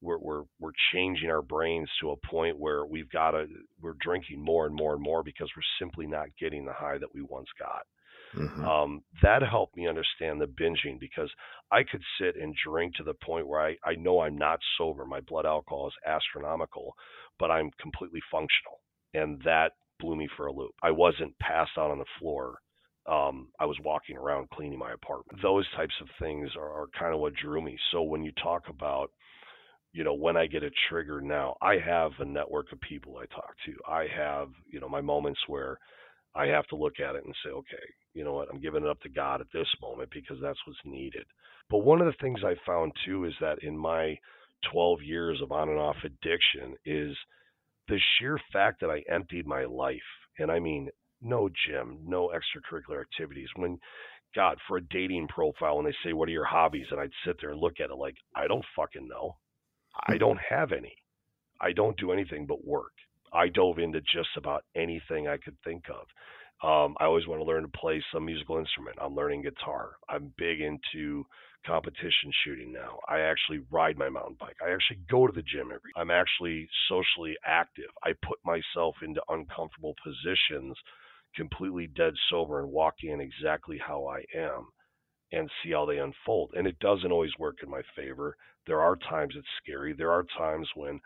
we're 0.02 0.20
we're 0.20 0.44
we're 0.60 0.72
changing 0.94 1.30
our 1.30 1.42
brains 1.42 1.90
to 2.02 2.12
a 2.12 2.28
point 2.28 2.60
where 2.60 2.86
we've 2.86 3.10
got 3.10 3.32
to 3.32 3.48
we're 3.82 3.96
drinking 4.00 4.44
more 4.44 4.68
and 4.68 4.76
more 4.76 4.94
and 4.94 5.02
more 5.02 5.24
because 5.24 5.50
we're 5.56 5.64
simply 5.80 6.06
not 6.06 6.28
getting 6.40 6.66
the 6.66 6.74
high 6.74 6.98
that 6.98 7.14
we 7.14 7.22
once 7.22 7.48
got. 7.58 7.86
Mm-hmm. 8.36 8.66
Um, 8.66 9.04
that 9.22 9.42
helped 9.42 9.78
me 9.78 9.88
understand 9.88 10.42
the 10.42 10.46
binging 10.46 11.00
because 11.00 11.32
I 11.72 11.84
could 11.84 12.02
sit 12.20 12.36
and 12.36 12.56
drink 12.56 12.96
to 12.96 13.04
the 13.04 13.14
point 13.14 13.48
where 13.48 13.62
I, 13.62 13.76
I 13.86 13.96
know 13.96 14.20
I'm 14.20 14.38
not 14.38 14.60
sober. 14.78 15.06
My 15.06 15.22
blood 15.22 15.46
alcohol 15.46 15.88
is 15.88 15.94
astronomical, 16.06 16.94
but 17.40 17.50
I'm 17.50 17.72
completely 17.80 18.20
functional. 18.30 18.82
And 19.14 19.42
that 19.46 19.72
blew 20.00 20.18
me 20.18 20.28
for 20.36 20.48
a 20.48 20.52
loop. 20.52 20.72
I 20.84 20.92
wasn't 20.92 21.38
passed 21.40 21.72
out 21.78 21.92
on 21.92 22.00
the 22.00 22.06
floor. 22.20 22.56
Um, 23.08 23.50
I 23.60 23.66
was 23.66 23.78
walking 23.84 24.18
around 24.18 24.50
cleaning 24.50 24.80
my 24.80 24.94
apartment. 24.94 25.42
Those 25.42 25.66
types 25.76 25.94
of 26.02 26.08
things 26.20 26.50
are, 26.58 26.82
are 26.82 26.88
kind 26.98 27.14
of 27.14 27.20
what 27.20 27.36
drew 27.36 27.62
me. 27.62 27.78
So 27.92 28.02
when 28.02 28.24
you 28.24 28.32
talk 28.42 28.64
about, 28.68 29.12
you 29.94 30.04
know, 30.04 30.14
when 30.14 30.36
I 30.36 30.48
get 30.48 30.64
a 30.64 30.72
trigger 30.90 31.22
now, 31.22 31.56
I 31.62 31.78
have 31.78 32.12
a 32.20 32.26
network 32.26 32.72
of 32.72 32.82
people 32.82 33.18
I 33.18 33.26
talk 33.34 33.54
to. 33.66 33.74
I 33.88 34.08
have, 34.16 34.50
you 34.68 34.80
know, 34.80 34.90
my 34.90 35.02
moments 35.02 35.40
where 35.48 35.78
I 36.36 36.48
have 36.48 36.66
to 36.68 36.76
look 36.76 37.00
at 37.00 37.16
it 37.16 37.24
and 37.26 37.36
say, 37.44 37.52
okay, 37.52 37.86
you 38.14 38.24
know 38.24 38.34
what, 38.34 38.50
I'm 38.52 38.60
giving 38.60 38.84
it 38.84 38.90
up 38.90 39.00
to 39.02 39.10
God 39.10 39.42
at 39.42 39.48
this 39.54 39.68
moment 39.82 40.10
because 40.12 40.38
that's 40.42 40.60
what's 40.66 40.80
needed. 40.86 41.26
But 41.70 41.80
one 41.80 42.02
of 42.02 42.08
the 42.08 42.18
things 42.22 42.40
I 42.44 42.56
found 42.66 42.92
too 43.06 43.26
is 43.26 43.34
that 43.40 43.64
in 43.64 43.78
my 43.78 44.18
12 44.72 45.02
years 45.04 45.42
of 45.42 45.52
on 45.52 45.70
and 45.70 45.80
off 45.80 45.98
addiction 46.04 46.76
is 46.86 47.16
the 47.88 48.00
sheer 48.18 48.40
fact 48.52 48.82
that 48.82 48.90
I 48.90 49.04
emptied 49.10 49.46
my 49.46 49.66
life. 49.66 49.98
And 50.40 50.52
I 50.52 50.60
mean, 50.60 50.90
no 51.22 51.50
gym, 51.68 52.00
no 52.06 52.30
extracurricular 52.30 53.02
activities. 53.02 53.50
When 53.56 53.80
God, 54.36 54.58
for 54.68 54.78
a 54.78 54.82
dating 54.84 55.28
profile, 55.30 55.78
when 55.78 55.86
they 55.86 55.96
say, 56.04 56.14
What 56.14 56.30
are 56.30 56.34
your 56.34 56.46
hobbies? 56.46 56.88
And 56.92 57.00
I'd 57.00 57.12
sit 57.26 57.38
there 57.42 57.52
and 57.52 57.60
look 57.62 57.80
at 57.80 57.90
it 57.92 57.96
like, 57.98 58.16
I 58.36 58.48
don't 58.48 58.66
fucking 58.76 59.08
know. 59.08 59.38
I 60.08 60.18
Mm-hmm. 60.18 60.20
don't 60.20 60.40
have 60.50 60.72
any. 60.72 60.96
I 61.62 61.72
don't 61.74 61.98
do 61.98 62.12
anything 62.12 62.46
but 62.46 62.66
work. 62.66 62.94
I 63.34 63.50
dove 63.50 63.80
into 63.80 64.02
just 64.02 64.30
about 64.38 64.64
anything 64.76 65.28
I 65.28 65.38
could 65.38 65.58
think 65.64 65.86
of. 65.90 66.08
Um, 66.68 66.96
I 67.00 67.06
always 67.06 67.28
want 67.28 67.42
to 67.42 67.46
learn 67.46 67.64
to 67.64 67.70
play 67.78 68.04
some 68.14 68.26
musical 68.26 68.58
instrument. 68.58 68.98
I'm 69.02 69.16
learning 69.16 69.44
guitar. 69.44 69.94
I'm 70.10 70.34
big 70.38 70.62
into 70.62 71.26
competition 71.66 72.32
shooting 72.44 72.72
now. 72.72 73.00
I 73.10 73.20
actually 73.22 73.60
ride 73.72 73.98
my 73.98 74.10
mountain 74.10 74.38
bike. 74.40 74.56
I 74.66 74.72
actually 74.72 75.00
go 75.10 75.28
to 75.28 75.34
the 75.34 75.42
gym 75.44 75.68
every. 75.74 75.92
I'm 75.96 76.12
actually 76.12 76.68
socially 76.90 77.36
active. 77.46 77.90
I 78.04 78.14
put 78.26 78.40
myself 78.46 78.96
into 79.04 79.22
uncomfortable 79.30 79.96
positions 80.04 80.78
completely 81.36 81.88
dead 81.88 82.14
sober 82.30 82.60
and 82.62 82.72
walk 82.72 82.96
in 83.04 83.20
exactly 83.22 83.78
how 83.78 84.06
I 84.08 84.20
am 84.38 84.68
and 85.32 85.50
see 85.64 85.72
how 85.72 85.86
they 85.86 85.98
unfold. 85.98 86.52
And 86.56 86.66
it 86.68 86.78
doesn't 86.80 87.12
always 87.12 87.32
work 87.40 87.58
in 87.64 87.70
my 87.70 87.82
favor. 87.96 88.36
There 88.68 88.82
are 88.82 88.96
times 88.96 89.34
it's 89.38 89.48
scary. 89.64 89.94
There 89.94 90.12
are 90.12 90.26
times 90.38 90.68
when 90.76 91.00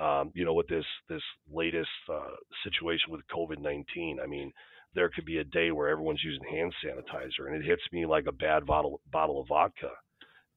um, 0.00 0.30
you 0.34 0.44
know, 0.44 0.54
with 0.54 0.68
this 0.68 0.84
this 1.08 1.22
latest 1.52 1.88
uh, 2.12 2.30
situation 2.64 3.10
with 3.10 3.20
COVID 3.34 3.58
nineteen, 3.60 4.18
I 4.22 4.26
mean, 4.26 4.52
there 4.94 5.08
could 5.08 5.24
be 5.24 5.38
a 5.38 5.44
day 5.44 5.72
where 5.72 5.88
everyone's 5.88 6.22
using 6.22 6.44
hand 6.48 6.72
sanitizer, 6.84 7.46
and 7.48 7.56
it 7.56 7.64
hits 7.66 7.82
me 7.92 8.06
like 8.06 8.26
a 8.28 8.32
bad 8.32 8.64
bottle 8.64 9.00
bottle 9.10 9.40
of 9.40 9.48
vodka, 9.48 9.90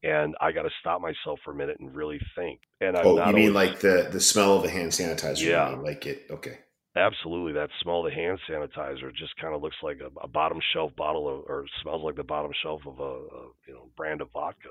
and 0.03 0.35
I 0.39 0.51
got 0.51 0.61
to 0.63 0.69
stop 0.79 1.01
myself 1.01 1.39
for 1.43 1.53
a 1.53 1.55
minute 1.55 1.77
and 1.79 1.95
really 1.95 2.19
think. 2.35 2.59
And 2.81 2.95
I'm 2.95 3.07
Oh, 3.07 3.15
not 3.15 3.29
you 3.29 3.33
mean 3.33 3.49
always- 3.55 3.71
like 3.71 3.79
the 3.79 4.09
the 4.11 4.19
smell 4.21 4.57
of 4.57 4.63
a 4.63 4.69
hand 4.69 4.91
sanitizer? 4.91 5.41
Yeah. 5.49 5.69
like 5.69 6.05
it. 6.05 6.27
Okay. 6.29 6.59
Absolutely, 6.95 7.53
that 7.53 7.69
smell 7.81 8.05
of 8.05 8.11
the 8.11 8.15
hand 8.15 8.37
sanitizer 8.49 9.15
just 9.15 9.35
kind 9.39 9.55
of 9.55 9.61
looks 9.61 9.77
like 9.81 9.99
a, 10.01 10.09
a 10.19 10.27
bottom 10.27 10.59
shelf 10.73 10.91
bottle 10.97 11.29
of, 11.29 11.45
or 11.47 11.65
smells 11.81 12.03
like 12.03 12.17
the 12.17 12.23
bottom 12.23 12.51
shelf 12.61 12.81
of 12.85 12.99
a, 12.99 13.03
a 13.03 13.47
you 13.67 13.73
know 13.73 13.89
brand 13.95 14.19
of 14.19 14.29
vodka. 14.33 14.69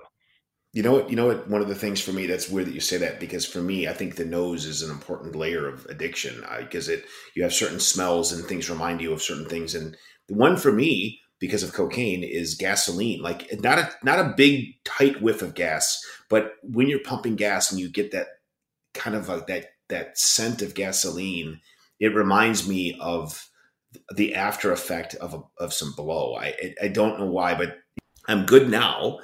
You 0.72 0.83
know 0.83 0.92
what? 0.92 1.11
You 1.11 1.16
know 1.16 1.26
what? 1.26 1.48
One 1.48 1.62
of 1.62 1.68
the 1.68 1.74
things 1.74 2.00
for 2.00 2.12
me 2.12 2.26
that's 2.26 2.50
weird 2.50 2.68
that 2.68 2.74
you 2.74 2.80
say 2.80 2.98
that 2.98 3.20
because 3.20 3.46
for 3.46 3.62
me, 3.62 3.88
I 3.88 3.94
think 3.94 4.14
the 4.14 4.26
nose 4.26 4.66
is 4.66 4.83
an 4.83 4.90
important 4.90 5.35
layer 5.35 5.66
of 5.66 5.87
addiction 5.87 6.44
because 6.59 6.88
it 6.88 7.06
you 7.35 7.42
have 7.42 7.54
certain 7.54 7.80
smells 7.80 8.33
and 8.33 8.44
things 8.44 8.68
remind 8.68 9.00
you 9.00 9.12
of 9.12 9.22
certain 9.22 9.48
things. 9.48 9.74
And 9.74 9.96
the 10.28 10.35
one 10.35 10.56
for 10.56 10.70
me 10.70 11.20
because 11.40 11.62
of 11.62 11.72
cocaine 11.72 12.22
is 12.22 12.54
gasoline. 12.54 13.22
Like 13.22 13.48
not 13.61 13.78
a 13.78 13.90
not 14.04 14.20
a 14.20 14.35
big 14.37 14.74
tight 14.85 15.20
whiff 15.20 15.42
of 15.42 15.54
gas, 15.54 16.00
but 16.28 16.52
when 16.62 16.87
you're 16.87 17.02
pumping 17.02 17.35
gas 17.35 17.72
and 17.72 17.80
you 17.80 17.88
get 17.88 18.12
that 18.12 18.26
kind 18.94 19.16
of 19.16 19.28
like 19.28 19.46
that 19.48 19.66
that 19.88 20.16
scent 20.18 20.62
of 20.62 20.74
gasoline, 20.74 21.61
it 22.01 22.15
reminds 22.15 22.67
me 22.69 22.97
of 23.01 23.49
the 24.17 24.35
after 24.35 24.73
effect 24.73 25.15
of 25.17 25.35
a, 25.35 25.43
of 25.63 25.73
some 25.73 25.93
blow. 25.97 26.37
I 26.37 26.75
I 26.83 26.89
don't 26.89 27.19
know 27.21 27.27
why, 27.27 27.55
but 27.55 27.79
I'm 28.29 28.47
good 28.47 28.69
now, 28.71 29.19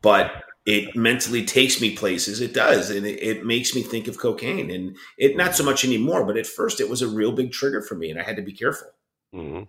but 0.00 0.44
it 0.64 0.94
mentally 0.94 1.44
takes 1.44 1.80
me 1.80 1.96
places. 1.96 2.40
It 2.40 2.54
does, 2.54 2.88
and 2.90 3.04
it, 3.04 3.20
it 3.22 3.44
makes 3.44 3.74
me 3.74 3.82
think 3.82 4.06
of 4.06 4.18
cocaine. 4.18 4.70
And 4.70 4.96
it 5.18 5.36
not 5.36 5.56
so 5.56 5.64
much 5.64 5.84
anymore, 5.84 6.24
but 6.24 6.36
at 6.36 6.46
first 6.46 6.80
it 6.80 6.88
was 6.88 7.02
a 7.02 7.08
real 7.08 7.32
big 7.32 7.50
trigger 7.52 7.82
for 7.82 7.96
me, 7.96 8.10
and 8.10 8.18
I 8.20 8.22
had 8.22 8.36
to 8.36 8.42
be 8.42 8.52
careful. 8.52 8.88
hmm 9.32 9.62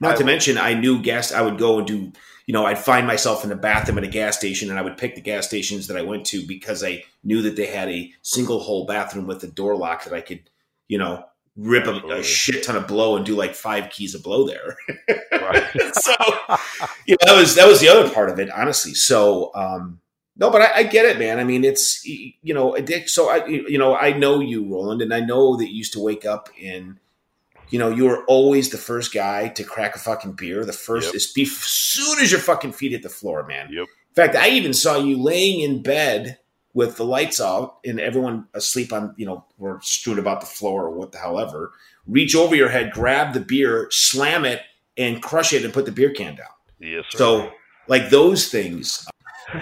Not 0.00 0.12
I 0.12 0.14
to 0.16 0.18
would- 0.18 0.26
mention, 0.26 0.56
I 0.58 0.74
knew 0.74 1.02
gas. 1.02 1.32
I 1.32 1.42
would 1.42 1.58
go 1.58 1.78
and 1.78 1.86
do. 1.86 2.12
You 2.46 2.52
know, 2.54 2.66
I'd 2.66 2.78
find 2.78 3.06
myself 3.06 3.44
in 3.44 3.50
the 3.50 3.56
bathroom 3.56 3.98
at 3.98 4.04
a 4.04 4.08
gas 4.08 4.36
station, 4.36 4.70
and 4.70 4.78
I 4.78 4.82
would 4.82 4.96
pick 4.98 5.14
the 5.14 5.20
gas 5.20 5.46
stations 5.46 5.86
that 5.88 5.96
I 5.96 6.02
went 6.02 6.24
to 6.26 6.44
because 6.46 6.82
I 6.82 7.04
knew 7.22 7.42
that 7.42 7.54
they 7.56 7.66
had 7.66 7.88
a 7.88 8.12
single 8.22 8.58
hole 8.60 8.86
bathroom 8.86 9.26
with 9.28 9.42
a 9.44 9.46
door 9.46 9.76
lock 9.76 10.04
that 10.04 10.12
I 10.12 10.20
could, 10.20 10.48
you 10.88 10.98
know, 10.98 11.24
rip 11.56 11.86
a, 11.86 11.96
a 12.08 12.22
shit 12.22 12.62
ton 12.62 12.76
of 12.76 12.86
blow 12.86 13.16
and 13.16 13.26
do 13.26 13.34
like 13.34 13.54
five 13.54 13.90
keys 13.90 14.14
of 14.14 14.22
blow 14.22 14.46
there. 14.46 14.76
Right. 15.32 15.64
so 15.94 16.12
you 17.06 17.16
know, 17.20 17.26
that 17.26 17.40
was 17.40 17.54
that 17.56 17.66
was 17.66 17.80
the 17.80 17.88
other 17.88 18.08
part 18.10 18.30
of 18.30 18.38
it, 18.38 18.50
honestly. 18.50 18.94
So 18.94 19.50
um 19.54 20.00
no, 20.36 20.50
but 20.50 20.62
I, 20.62 20.76
I 20.76 20.82
get 20.84 21.04
it, 21.04 21.18
man. 21.18 21.38
I 21.38 21.44
mean, 21.44 21.64
it's 21.64 22.04
you 22.06 22.54
know, 22.54 22.76
so 23.06 23.28
I 23.28 23.46
you 23.46 23.78
know, 23.78 23.94
I 23.94 24.12
know 24.12 24.40
you, 24.40 24.72
Roland, 24.72 25.02
and 25.02 25.12
I 25.12 25.20
know 25.20 25.56
that 25.56 25.68
you 25.68 25.76
used 25.76 25.92
to 25.94 26.00
wake 26.00 26.24
up 26.24 26.48
and 26.62 26.98
you 27.70 27.78
know, 27.78 27.88
you 27.88 28.04
were 28.04 28.24
always 28.24 28.70
the 28.70 28.78
first 28.78 29.14
guy 29.14 29.48
to 29.48 29.62
crack 29.62 29.94
a 29.94 29.98
fucking 29.98 30.32
beer. 30.32 30.64
The 30.64 30.72
first 30.72 31.14
as 31.14 31.28
be 31.28 31.44
soon 31.44 32.18
as 32.18 32.30
your 32.30 32.40
fucking 32.40 32.72
feet 32.72 32.92
hit 32.92 33.02
the 33.02 33.08
floor, 33.08 33.46
man. 33.46 33.68
Yep. 33.70 33.86
In 33.86 34.14
fact, 34.14 34.34
I 34.34 34.48
even 34.50 34.74
saw 34.74 34.98
you 34.98 35.22
laying 35.22 35.60
in 35.60 35.82
bed 35.82 36.38
with 36.80 36.96
the 36.96 37.04
lights 37.04 37.42
out 37.42 37.76
and 37.84 38.00
everyone 38.00 38.46
asleep 38.54 38.90
on, 38.90 39.14
you 39.18 39.26
know, 39.26 39.44
or 39.58 39.82
strewn 39.82 40.18
about 40.18 40.40
the 40.40 40.46
floor 40.46 40.86
or 40.86 40.90
what 40.90 41.12
the 41.12 41.18
hell 41.18 41.38
ever. 41.38 41.72
Reach 42.06 42.34
over 42.34 42.56
your 42.56 42.70
head, 42.70 42.90
grab 42.90 43.34
the 43.34 43.40
beer, 43.40 43.86
slam 43.90 44.46
it, 44.46 44.62
and 44.96 45.22
crush 45.22 45.52
it 45.52 45.62
and 45.62 45.74
put 45.74 45.84
the 45.84 45.92
beer 45.92 46.10
can 46.10 46.36
down. 46.36 46.46
Yes. 46.78 47.04
Sir. 47.10 47.18
So, 47.18 47.50
like 47.86 48.08
those 48.08 48.48
things. 48.48 49.06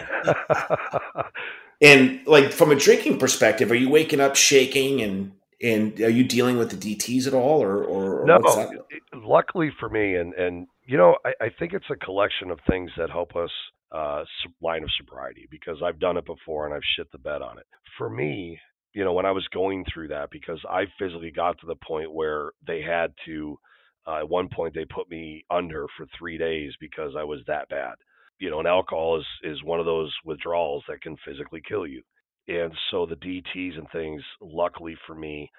And 1.80 2.26
like 2.26 2.50
from 2.50 2.72
a 2.72 2.74
drinking 2.74 3.18
perspective, 3.18 3.70
are 3.70 3.76
you 3.76 3.88
waking 3.88 4.20
up 4.20 4.34
shaking 4.34 5.00
and 5.00 5.32
and 5.62 6.00
are 6.00 6.10
you 6.10 6.24
dealing 6.24 6.58
with 6.58 6.70
the 6.70 6.76
DTs 6.76 7.26
at 7.26 7.34
all, 7.34 7.62
or 7.62 7.84
or, 7.84 8.20
or 8.20 8.26
no, 8.26 8.38
what's 8.40 8.56
that? 8.56 8.70
luckily 9.14 9.70
for 9.78 9.88
me, 9.88 10.16
and 10.16 10.34
and 10.34 10.66
you 10.86 10.96
know, 10.96 11.16
I, 11.24 11.32
I 11.40 11.48
think 11.56 11.74
it's 11.74 11.88
a 11.88 11.96
collection 11.96 12.50
of 12.50 12.58
things 12.68 12.90
that 12.96 13.10
help 13.10 13.36
us 13.36 13.50
uh, 13.92 14.24
line 14.60 14.82
of 14.82 14.90
sobriety 14.98 15.46
because 15.50 15.78
I've 15.84 16.00
done 16.00 16.16
it 16.16 16.26
before 16.26 16.66
and 16.66 16.74
I've 16.74 16.82
shit 16.96 17.10
the 17.12 17.18
bed 17.18 17.42
on 17.42 17.58
it. 17.58 17.66
For 17.96 18.10
me, 18.10 18.58
you 18.92 19.04
know, 19.04 19.12
when 19.12 19.26
I 19.26 19.32
was 19.32 19.46
going 19.52 19.84
through 19.92 20.08
that, 20.08 20.30
because 20.30 20.60
I 20.68 20.84
physically 20.98 21.30
got 21.30 21.58
to 21.60 21.66
the 21.66 21.76
point 21.76 22.12
where 22.12 22.52
they 22.66 22.82
had 22.82 23.12
to. 23.26 23.58
Uh, 24.06 24.20
at 24.20 24.28
one 24.28 24.48
point, 24.48 24.74
they 24.74 24.86
put 24.86 25.10
me 25.10 25.44
under 25.50 25.86
for 25.96 26.06
three 26.18 26.38
days 26.38 26.72
because 26.80 27.12
I 27.18 27.24
was 27.24 27.40
that 27.46 27.68
bad. 27.68 27.94
You 28.38 28.48
know, 28.50 28.58
and 28.58 28.68
alcohol 28.68 29.18
is 29.18 29.26
is 29.42 29.62
one 29.64 29.80
of 29.80 29.86
those 29.86 30.14
withdrawals 30.24 30.84
that 30.88 31.02
can 31.02 31.16
physically 31.26 31.60
kill 31.68 31.86
you. 31.86 32.02
And 32.48 32.72
so 32.90 33.04
the 33.04 33.16
DTs 33.16 33.76
and 33.76 33.86
things, 33.92 34.22
luckily 34.40 34.96
for 35.06 35.14
me, 35.14 35.50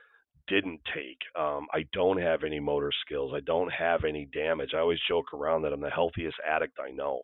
didn't 0.48 0.82
take. 0.96 1.20
Um, 1.39 1.68
I 1.74 1.86
don't 1.94 2.20
have 2.20 2.44
any 2.44 2.60
motor 2.60 2.92
skills. 3.06 3.32
I 3.36 3.42
don't 3.42 3.72
have 3.72 4.04
any 4.04 4.28
damage. 4.34 4.72
I 4.74 4.80
always 4.80 5.00
joke 5.08 5.34
around 5.34 5.62
that 5.62 5.74
I'm 5.74 5.82
the 5.82 5.89
healthiest 5.92 6.38
addict 6.48 6.80
I 6.84 6.92
know. 6.92 7.22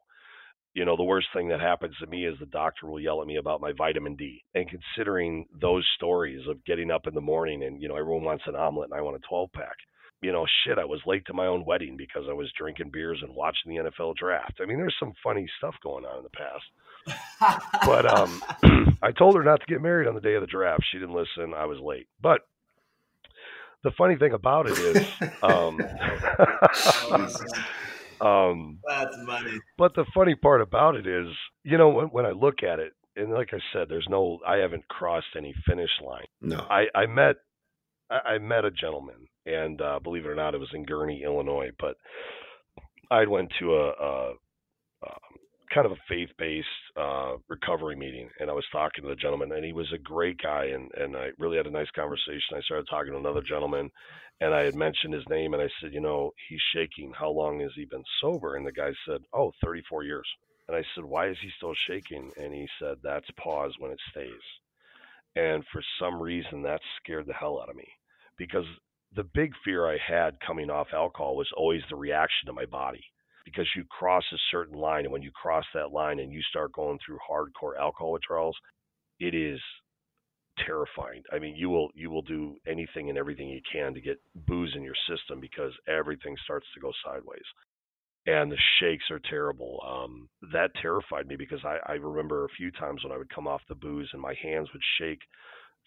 You 0.75 0.83
know, 0.83 0.97
the 0.97 1.03
worst 1.03 1.27
thing 1.33 1.47
that 1.49 1.61
happens 1.61 1.95
to 2.01 2.07
me 2.07 2.25
is 2.25 2.35
the 2.38 2.45
doctor 2.45 2.85
will 2.85 2.99
yell 2.99 3.21
at 3.21 3.27
me 3.27 3.38
about 3.38 3.61
my 3.61 3.71
vitamin 3.71 4.15
D. 4.15 4.43
And 4.53 4.67
considering 4.69 5.47
those 5.59 5.88
stories 5.95 6.41
of 6.49 6.63
getting 6.65 6.91
up 6.91 7.07
in 7.07 7.15
the 7.15 7.21
morning 7.21 7.63
and, 7.63 7.81
you 7.81 7.88
know, 7.88 7.95
everyone 7.95 8.25
wants 8.25 8.43
an 8.45 8.55
omelet 8.55 8.89
and 8.91 8.99
I 8.99 9.01
want 9.01 9.15
a 9.15 9.27
12 9.27 9.53
pack. 9.53 9.77
You 10.21 10.33
know, 10.33 10.45
shit, 10.65 10.77
I 10.77 10.85
was 10.85 10.99
late 11.05 11.25
to 11.27 11.33
my 11.33 11.47
own 11.47 11.63
wedding 11.65 11.95
because 11.97 12.23
I 12.29 12.33
was 12.33 12.51
drinking 12.57 12.89
beers 12.91 13.19
and 13.21 13.33
watching 13.33 13.73
the 13.73 13.89
NFL 13.89 14.15
draft. 14.17 14.59
I 14.61 14.65
mean, 14.65 14.77
there's 14.77 14.95
some 14.99 15.13
funny 15.23 15.47
stuff 15.57 15.75
going 15.81 16.03
on 16.03 16.17
in 16.17 16.23
the 16.23 16.29
past. 16.29 16.65
But 17.85 18.05
um, 18.05 18.43
I 19.01 19.11
told 19.11 19.35
her 19.35 19.43
not 19.43 19.61
to 19.61 19.65
get 19.67 19.81
married 19.81 20.07
on 20.07 20.15
the 20.15 20.21
day 20.21 20.35
of 20.35 20.41
the 20.41 20.47
draft. 20.47 20.83
She 20.91 20.99
didn't 20.99 21.15
listen. 21.15 21.53
I 21.55 21.65
was 21.65 21.79
late. 21.79 22.07
But 22.21 22.41
the 23.83 23.91
funny 23.91 24.15
thing 24.15 24.33
about 24.33 24.67
it 24.67 24.77
is, 24.77 25.07
um, 25.43 25.79
um, 28.21 28.80
That's 28.88 29.15
money. 29.23 29.60
but 29.78 29.93
the 29.95 30.06
funny 30.13 30.36
part 30.36 30.62
about 30.62 30.95
it 30.95 31.08
is, 31.08 31.28
you 31.63 31.78
know, 31.78 31.89
when, 31.89 32.08
when 32.08 32.25
I 32.25 32.32
look 32.32 32.63
at 32.63 32.80
it, 32.80 32.93
and 33.15 33.32
like 33.34 33.49
I 33.54 33.60
said, 33.71 33.88
there's 33.89 34.08
no, 34.10 34.39
I 34.45 34.58
haven't 34.58 34.88
crossed 34.88 35.36
any 35.38 35.54
finish 35.67 35.89
line. 36.06 36.25
no, 36.41 36.58
I, 36.69 36.86
I 36.93 37.06
met, 37.06 37.38
I, 38.10 38.34
I 38.34 38.38
met 38.38 38.65
a 38.65 38.71
gentleman, 38.71 39.28
and 39.45 39.80
uh, 39.82 39.99
believe 40.04 40.25
it 40.25 40.30
or 40.30 40.36
not, 40.36 40.54
it 40.54 40.60
was 40.60 40.69
in 40.73 40.86
Gurnee, 40.86 41.23
Illinois. 41.23 41.69
But 41.80 41.95
I 43.10 43.25
went 43.25 43.51
to 43.60 43.73
a, 43.75 43.89
a, 43.91 44.30
um 45.06 45.36
kind 45.75 45.85
of 45.85 45.91
a 45.91 46.07
faith-based 46.07 46.67
uh, 46.97 47.33
recovery 47.49 47.97
meeting, 47.97 48.29
and 48.39 48.49
I 48.49 48.53
was 48.53 48.65
talking 48.71 49.03
to 49.03 49.09
the 49.09 49.15
gentleman, 49.15 49.51
and 49.51 49.65
he 49.65 49.73
was 49.73 49.91
a 49.93 49.99
great 49.99 50.41
guy, 50.41 50.67
and 50.67 50.89
and 50.97 51.15
I 51.17 51.29
really 51.38 51.57
had 51.57 51.67
a 51.67 51.71
nice 51.71 51.91
conversation. 51.93 52.55
I 52.55 52.61
started 52.61 52.88
talking 52.89 53.11
to 53.11 53.19
another 53.19 53.41
gentleman, 53.41 53.91
and 54.39 54.53
I 54.53 54.63
had 54.63 54.75
mentioned 54.75 55.13
his 55.13 55.27
name, 55.29 55.53
and 55.53 55.61
I 55.61 55.69
said, 55.81 55.93
you 55.93 56.01
know, 56.01 56.31
he's 56.49 56.61
shaking. 56.73 57.11
How 57.13 57.29
long 57.29 57.59
has 57.59 57.71
he 57.75 57.85
been 57.85 58.03
sober? 58.21 58.55
And 58.55 58.65
the 58.65 58.71
guy 58.71 58.91
said, 59.07 59.21
oh, 59.33 59.51
34 59.63 60.03
years. 60.03 60.27
And 60.67 60.75
I 60.75 60.83
said, 60.95 61.03
why 61.03 61.29
is 61.29 61.38
he 61.41 61.49
still 61.57 61.75
shaking? 61.88 62.31
And 62.38 62.53
he 62.53 62.67
said, 62.79 62.97
that's 63.03 63.27
pause 63.38 63.73
when 63.79 63.91
it 63.91 63.99
stays. 64.11 64.31
And 65.35 65.63
for 65.71 65.81
some 65.99 66.21
reason, 66.21 66.63
that 66.63 66.81
scared 66.97 67.27
the 67.27 67.33
hell 67.33 67.59
out 67.61 67.69
of 67.69 67.75
me 67.75 67.88
because 68.38 68.65
the 69.15 69.23
big 69.34 69.51
fear 69.63 69.88
I 69.88 69.97
had 70.05 70.39
coming 70.45 70.69
off 70.69 70.88
alcohol 70.93 71.36
was 71.36 71.49
always 71.55 71.82
the 71.89 71.95
reaction 71.95 72.47
to 72.47 72.53
my 72.53 72.65
body. 72.65 73.03
Because 73.46 73.68
you 73.76 73.84
cross 73.86 74.24
a 74.34 74.38
certain 74.52 74.78
line, 74.78 75.06
and 75.06 75.14
when 75.14 75.22
you 75.22 75.32
cross 75.32 75.66
that 75.74 75.91
line 75.91 76.20
and 76.20 76.32
you 76.34 76.41
start 76.50 76.74
going 76.74 76.98
through 77.06 77.20
hardcore 77.30 77.78
alcohol 77.80 78.12
withdrawals, 78.12 78.58
it 79.20 79.36
is 79.36 79.60
terrifying. 80.66 81.22
I 81.32 81.39
mean, 81.39 81.56
you 81.56 81.70
will 81.70 81.89
you 81.93 82.10
will 82.10 82.22
do 82.22 82.56
anything 82.68 83.10
and 83.10 83.18
everything 83.18 83.50
you 83.50 83.62
can 83.72 83.93
to 83.93 84.02
get 84.02 84.20
booze 84.48 84.74
in 84.76 84.84
your 84.84 84.96
system 85.10 85.39
because 85.39 85.72
everything 85.88 86.36
starts 86.43 86.66
to 86.74 86.80
go 86.80 86.91
sideways. 87.06 87.46
And 88.28 88.52
the 88.52 88.58
shakes 88.80 89.06
are 89.12 89.22
terrible. 89.30 89.84
Um, 89.88 90.28
that 90.52 90.72
terrified 90.82 91.28
me 91.28 91.36
because 91.36 91.64
I, 91.64 91.78
I 91.86 91.93
remember 91.93 92.46
a 92.46 92.56
few 92.58 92.72
times 92.72 93.04
when 93.04 93.14
I 93.14 93.18
would 93.18 93.34
come 93.34 93.48
off 93.48 93.62
the 93.70 93.76
booze 93.76 94.10
and 94.14 94.22
my 94.22 94.34
hands 94.41 94.68
would 94.74 94.82
shake 94.98 95.22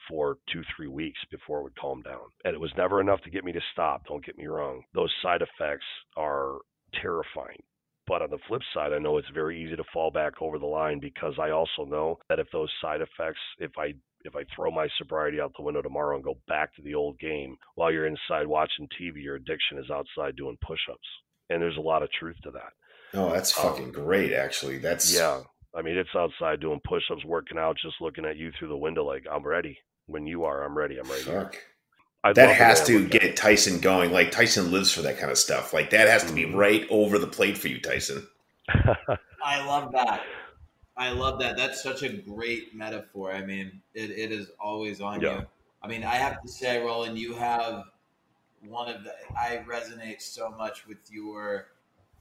for 0.09 0.37
two, 0.53 0.63
three 0.77 0.87
weeks 0.87 1.19
before 1.33 1.59
it 1.59 1.63
would 1.65 1.81
calm 1.81 2.01
down. 2.03 2.31
And 2.45 2.55
it 2.55 2.61
was 2.61 2.71
never 2.77 3.01
enough 3.01 3.21
to 3.23 3.31
get 3.31 3.45
me 3.45 3.51
to 3.53 3.61
stop. 3.73 4.07
Don't 4.07 4.25
get 4.25 4.39
me 4.39 4.47
wrong. 4.47 4.83
Those 4.95 5.13
side 5.21 5.43
effects 5.43 5.85
are 6.17 6.59
terrifying. 7.01 7.63
But 8.07 8.23
on 8.23 8.31
the 8.31 8.39
flip 8.49 8.63
side, 8.73 8.93
I 8.95 8.99
know 8.99 9.19
it's 9.19 9.29
very 9.35 9.63
easy 9.63 9.77
to 9.77 9.85
fall 9.93 10.11
back 10.11 10.41
over 10.41 10.59
the 10.59 10.67
line 10.67 10.99
because 10.99 11.35
I 11.39 11.51
also 11.51 11.85
know 11.87 12.19
that 12.31 12.39
if 12.39 12.47
those 12.53 12.71
side 12.81 13.01
effects, 13.03 13.41
if 13.59 13.73
I 13.79 13.93
if 14.25 14.35
I 14.35 14.43
throw 14.57 14.71
my 14.71 14.89
sobriety 14.99 15.41
out 15.41 15.53
the 15.57 15.63
window 15.63 15.81
tomorrow 15.83 16.17
and 16.17 16.25
go 16.25 16.37
back 16.49 16.75
to 16.75 16.83
the 16.83 16.95
old 16.95 17.19
game, 17.21 17.57
while 17.77 17.93
you're 17.93 18.07
inside 18.07 18.47
watching 18.47 18.89
TV, 19.01 19.23
your 19.23 19.37
addiction 19.37 19.79
is 19.79 19.91
outside 19.91 20.35
doing 20.37 20.57
push-ups, 20.67 21.07
and 21.51 21.63
there's 21.63 21.77
a 21.77 21.81
lot 21.81 22.03
of 22.03 22.11
truth 22.19 22.35
to 22.43 22.51
that. 22.51 22.73
Oh, 23.15 23.31
that's 23.33 23.57
Um, 23.59 23.71
fucking 23.71 23.93
great. 23.93 24.33
Actually, 24.33 24.79
that's 24.79 25.15
Yeah, 25.15 25.43
I 25.75 25.83
mean 25.83 25.97
it's 25.99 26.15
outside 26.17 26.61
doing 26.61 26.81
push-ups, 26.85 27.25
working 27.27 27.59
out, 27.59 27.77
just 27.77 28.01
looking 28.01 28.25
at 28.25 28.37
you 28.37 28.51
through 28.59 28.69
the 28.69 28.77
window 28.77 29.05
like 29.05 29.25
I'm 29.31 29.45
ready. 29.47 29.79
When 30.07 30.27
you 30.27 30.45
are, 30.45 30.65
I'm 30.65 30.77
ready. 30.77 30.99
I'm 30.99 31.09
ready. 31.11 31.25
Fuck. 31.25 31.59
I 32.25 32.33
That 32.33 32.55
has 32.57 32.83
to 32.85 32.99
look 33.01 33.15
at 33.15 33.23
it. 33.23 33.27
get 33.27 33.37
Tyson 33.37 33.81
going. 33.81 34.11
Like 34.13 34.31
Tyson 34.33 34.73
lives 34.73 34.91
for 34.93 35.03
that 35.03 35.19
kind 35.19 35.31
of 35.31 35.39
stuff. 35.39 35.73
Like 35.73 35.91
that 35.91 36.09
has 36.09 36.25
to 36.25 36.33
be 36.33 36.45
Mhm. 36.45 36.55
right 36.55 36.87
over 36.91 37.19
the 37.19 37.27
plate 37.29 37.57
for 37.57 37.69
you, 37.69 37.81
Tyson. 37.81 38.27
I 38.69 39.65
love 39.65 39.93
that. 39.93 40.23
I 40.97 41.11
love 41.11 41.39
that. 41.41 41.57
That's 41.57 41.81
such 41.83 42.03
a 42.03 42.09
great 42.09 42.75
metaphor. 42.75 43.33
I 43.33 43.45
mean, 43.45 43.81
it, 43.95 44.11
it 44.11 44.33
is 44.33 44.51
always 44.61 45.01
on 45.01 45.21
Yeah. 45.21 45.39
you. 45.41 45.47
I 45.83 45.87
mean, 45.87 46.03
I 46.03 46.17
have 46.17 46.43
to 46.43 46.49
say, 46.49 46.83
Roland, 46.83 47.17
you 47.17 47.35
have 47.35 47.85
one 48.67 48.89
of 48.93 49.05
the. 49.05 49.15
I 49.39 49.63
resonate 49.69 50.21
so 50.21 50.51
much 50.51 50.87
with 50.87 50.99
your 51.11 51.69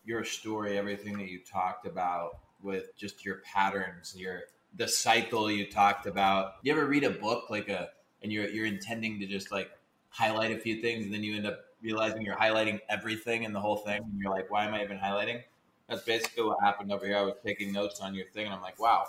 your 0.06 0.24
story, 0.24 0.78
everything 0.78 1.18
that 1.18 1.28
you 1.28 1.40
talked 1.40 1.86
about, 1.88 2.38
with 2.62 2.96
just 2.96 3.26
your 3.26 3.38
patterns, 3.38 4.16
your 4.16 4.44
the 4.76 4.88
cycle 4.88 5.50
you 5.50 5.66
talked 5.70 6.06
about. 6.06 6.58
You 6.62 6.72
ever 6.72 6.86
read 6.86 7.04
a 7.04 7.10
book 7.10 7.50
like 7.50 7.68
a, 7.70 7.90
and 8.22 8.32
you're 8.32 8.48
you're 8.48 8.68
intending 8.68 9.20
to 9.22 9.26
just 9.26 9.52
like 9.52 9.72
highlight 10.10 10.52
a 10.52 10.60
few 10.60 10.82
things, 10.82 11.06
and 11.06 11.14
then 11.14 11.24
you 11.24 11.36
end 11.36 11.48
up 11.48 11.60
realizing 11.82 12.22
you're 12.22 12.36
highlighting 12.36 12.80
everything 12.90 13.44
in 13.44 13.54
the 13.54 13.60
whole 13.60 13.78
thing, 13.78 14.02
and 14.04 14.20
you're 14.20 14.32
like, 14.32 14.50
why 14.50 14.66
am 14.66 14.74
I 14.74 14.84
even 14.84 14.98
highlighting? 14.98 15.44
That's 15.90 16.04
basically 16.04 16.44
what 16.44 16.58
happened 16.62 16.92
over 16.92 17.06
here. 17.06 17.18
I 17.18 17.22
was 17.22 17.36
taking 17.46 17.72
notes 17.72 18.00
on 18.00 18.14
your 18.14 18.26
thing, 18.28 18.46
and 18.46 18.54
I'm 18.54 18.62
like, 18.62 18.80
wow. 18.80 19.06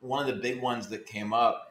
One 0.00 0.26
of 0.26 0.34
the 0.34 0.40
big 0.40 0.62
ones 0.62 0.88
that 0.88 1.06
came 1.06 1.32
up 1.32 1.70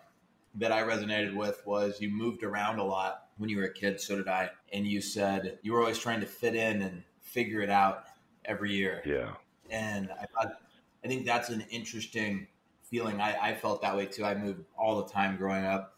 that 0.55 0.71
I 0.71 0.81
resonated 0.83 1.35
with 1.35 1.65
was 1.65 2.01
you 2.01 2.09
moved 2.09 2.43
around 2.43 2.79
a 2.79 2.83
lot 2.83 3.27
when 3.37 3.49
you 3.49 3.57
were 3.57 3.65
a 3.65 3.73
kid. 3.73 3.99
So 3.99 4.15
did 4.17 4.27
I. 4.27 4.49
And 4.73 4.85
you 4.85 5.01
said 5.01 5.59
you 5.61 5.73
were 5.73 5.79
always 5.79 5.97
trying 5.97 6.19
to 6.21 6.25
fit 6.25 6.55
in 6.55 6.81
and 6.81 7.03
figure 7.21 7.61
it 7.61 7.69
out 7.69 8.05
every 8.45 8.73
year. 8.73 9.01
yeah, 9.05 9.33
And 9.69 10.09
I 10.11 10.25
thought, 10.25 10.61
I 11.03 11.07
think 11.07 11.25
that's 11.25 11.49
an 11.49 11.61
interesting 11.69 12.47
feeling. 12.83 13.21
I, 13.21 13.51
I 13.51 13.55
felt 13.55 13.81
that 13.81 13.95
way 13.95 14.05
too. 14.05 14.25
I 14.25 14.35
moved 14.35 14.65
all 14.77 15.03
the 15.03 15.11
time 15.11 15.37
growing 15.37 15.65
up. 15.65 15.95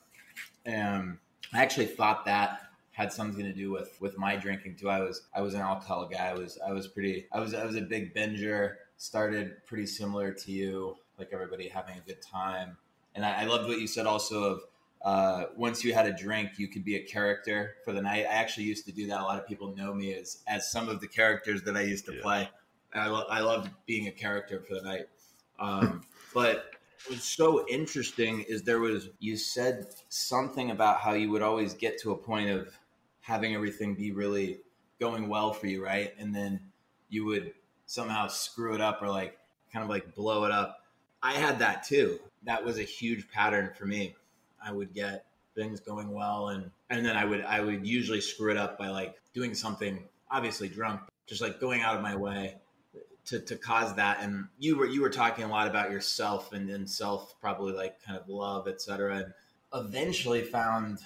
And 0.65 1.17
I 1.53 1.61
actually 1.61 1.87
thought 1.87 2.25
that 2.25 2.61
had 2.93 3.11
something 3.13 3.43
to 3.45 3.53
do 3.53 3.71
with 3.71 3.95
with 3.99 4.17
my 4.17 4.35
drinking 4.35 4.75
too. 4.75 4.89
I 4.89 4.99
was 5.01 5.21
I 5.33 5.41
was 5.41 5.53
an 5.53 5.61
alcohol 5.61 6.07
guy. 6.07 6.29
I 6.29 6.33
was 6.33 6.57
I 6.65 6.71
was 6.71 6.87
pretty 6.87 7.25
I 7.31 7.39
was 7.39 7.53
I 7.53 7.65
was 7.65 7.75
a 7.75 7.81
big 7.81 8.13
binger. 8.13 8.75
Started 8.97 9.65
pretty 9.65 9.87
similar 9.87 10.31
to 10.31 10.51
you, 10.51 10.95
like 11.17 11.29
everybody 11.33 11.67
having 11.67 11.97
a 11.97 12.01
good 12.01 12.21
time. 12.21 12.77
And 13.15 13.25
I, 13.25 13.41
I 13.41 13.45
loved 13.45 13.67
what 13.67 13.79
you 13.79 13.87
said 13.87 14.05
also 14.05 14.43
of 14.43 14.61
uh, 15.03 15.45
once 15.57 15.83
you 15.83 15.93
had 15.95 16.05
a 16.05 16.13
drink, 16.13 16.51
you 16.57 16.67
could 16.67 16.85
be 16.85 16.95
a 16.95 17.03
character 17.03 17.73
for 17.83 17.91
the 17.93 18.01
night. 18.03 18.27
I 18.29 18.33
actually 18.33 18.65
used 18.65 18.85
to 18.85 18.91
do 18.91 19.07
that. 19.07 19.19
A 19.19 19.23
lot 19.23 19.39
of 19.39 19.47
people 19.47 19.75
know 19.75 19.91
me 19.93 20.13
as 20.13 20.43
as 20.47 20.71
some 20.71 20.87
of 20.89 21.01
the 21.01 21.07
characters 21.07 21.63
that 21.63 21.75
I 21.75 21.81
used 21.81 22.05
to 22.05 22.13
Yeah. 22.13 22.21
play. 22.21 22.49
And 22.93 23.01
I, 23.03 23.07
lo- 23.07 23.25
I 23.29 23.39
loved 23.39 23.71
being 23.87 24.07
a 24.07 24.11
character 24.11 24.59
for 24.59 24.75
the 24.75 24.81
night. 24.83 25.07
Um, 25.59 26.03
but 26.33 26.71
what's 27.07 27.25
so 27.25 27.65
interesting 27.67 28.41
is 28.47 28.63
there 28.63 28.79
was 28.79 29.09
you 29.19 29.37
said 29.37 29.87
something 30.09 30.71
about 30.71 30.97
how 30.97 31.13
you 31.13 31.29
would 31.31 31.41
always 31.41 31.73
get 31.73 31.99
to 31.99 32.11
a 32.11 32.17
point 32.17 32.49
of 32.49 32.77
having 33.21 33.55
everything 33.55 33.95
be 33.95 34.11
really 34.11 34.59
going 34.99 35.27
well 35.29 35.53
for 35.53 35.67
you, 35.67 35.83
right? 35.83 36.13
And 36.19 36.33
then 36.33 36.59
you 37.09 37.25
would 37.25 37.53
somehow 37.85 38.27
screw 38.27 38.75
it 38.75 38.81
up 38.81 39.01
or 39.01 39.09
like 39.09 39.37
kind 39.73 39.83
of 39.83 39.89
like 39.89 40.15
blow 40.15 40.45
it 40.45 40.51
up. 40.51 40.85
I 41.23 41.33
had 41.33 41.59
that 41.59 41.83
too. 41.83 42.19
That 42.43 42.63
was 42.63 42.77
a 42.79 42.83
huge 42.83 43.29
pattern 43.29 43.71
for 43.77 43.85
me. 43.85 44.15
I 44.63 44.71
would 44.71 44.93
get 44.93 45.25
things 45.55 45.81
going 45.81 46.11
well 46.11 46.49
and 46.49 46.71
and 46.89 47.05
then 47.05 47.17
I 47.17 47.25
would 47.25 47.43
I 47.43 47.59
would 47.61 47.85
usually 47.85 48.21
screw 48.21 48.51
it 48.51 48.57
up 48.57 48.77
by 48.77 48.87
like 48.89 49.15
doing 49.33 49.53
something 49.53 50.07
obviously 50.29 50.69
drunk, 50.69 51.01
just 51.27 51.41
like 51.41 51.59
going 51.59 51.81
out 51.81 51.95
of 51.95 52.01
my 52.01 52.15
way 52.15 52.55
to, 53.25 53.39
to 53.39 53.55
cause 53.55 53.95
that. 53.95 54.21
And 54.21 54.45
you 54.57 54.77
were 54.77 54.85
you 54.85 55.01
were 55.01 55.09
talking 55.09 55.43
a 55.43 55.49
lot 55.49 55.67
about 55.67 55.91
yourself 55.91 56.53
and 56.53 56.69
then 56.69 56.87
self 56.87 57.35
probably 57.39 57.73
like 57.73 58.01
kind 58.03 58.17
of 58.17 58.27
love 58.27 58.67
etc 58.67 59.17
and 59.17 59.33
eventually 59.73 60.41
found 60.41 60.99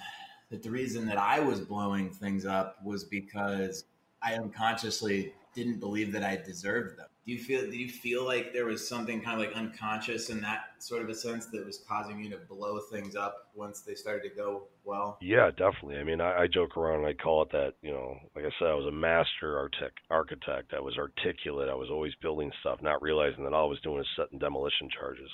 that 0.50 0.62
the 0.62 0.70
reason 0.70 1.06
that 1.06 1.18
i 1.18 1.38
was 1.40 1.60
blowing 1.60 2.10
things 2.10 2.44
up 2.44 2.76
was 2.84 3.04
because 3.04 3.84
i 4.22 4.34
unconsciously 4.34 5.32
didn't 5.54 5.78
believe 5.78 6.12
that 6.12 6.24
i 6.24 6.36
deserved 6.36 6.98
them 6.98 7.06
do 7.26 7.32
you 7.32 7.38
feel 7.38 7.62
do 7.62 7.76
you 7.76 7.88
feel 7.90 8.24
like 8.24 8.52
there 8.52 8.66
was 8.66 8.86
something 8.88 9.20
kind 9.20 9.40
of 9.40 9.46
like 9.46 9.56
unconscious 9.56 10.30
in 10.30 10.40
that 10.42 10.60
sort 10.78 11.02
of 11.02 11.08
a 11.08 11.14
sense 11.14 11.46
that 11.46 11.64
was 11.66 11.78
causing 11.88 12.20
you 12.20 12.30
to 12.30 12.38
blow 12.48 12.78
things 12.80 13.16
up 13.16 13.48
once 13.54 13.82
they 13.82 13.94
started 13.94 14.28
to 14.28 14.34
go 14.34 14.68
well 14.84 15.18
yeah, 15.20 15.50
definitely. 15.50 15.96
I 15.96 16.04
mean, 16.04 16.20
I, 16.20 16.42
I 16.42 16.46
joke 16.46 16.76
around 16.76 16.98
and 17.00 17.06
I 17.06 17.14
call 17.14 17.42
it 17.42 17.50
that. 17.52 17.72
You 17.82 17.90
know, 17.92 18.16
like 18.34 18.44
I 18.44 18.50
said, 18.58 18.68
I 18.68 18.74
was 18.74 18.86
a 18.86 18.92
master 18.92 19.58
architect. 19.58 20.00
Architect. 20.10 20.74
I 20.76 20.80
was 20.80 20.98
articulate. 20.98 21.70
I 21.70 21.74
was 21.74 21.88
always 21.90 22.12
building 22.20 22.52
stuff, 22.60 22.80
not 22.82 23.02
realizing 23.02 23.44
that 23.44 23.54
all 23.54 23.66
I 23.66 23.70
was 23.70 23.80
doing 23.80 24.00
is 24.00 24.06
setting 24.16 24.38
demolition 24.38 24.90
charges. 24.90 25.30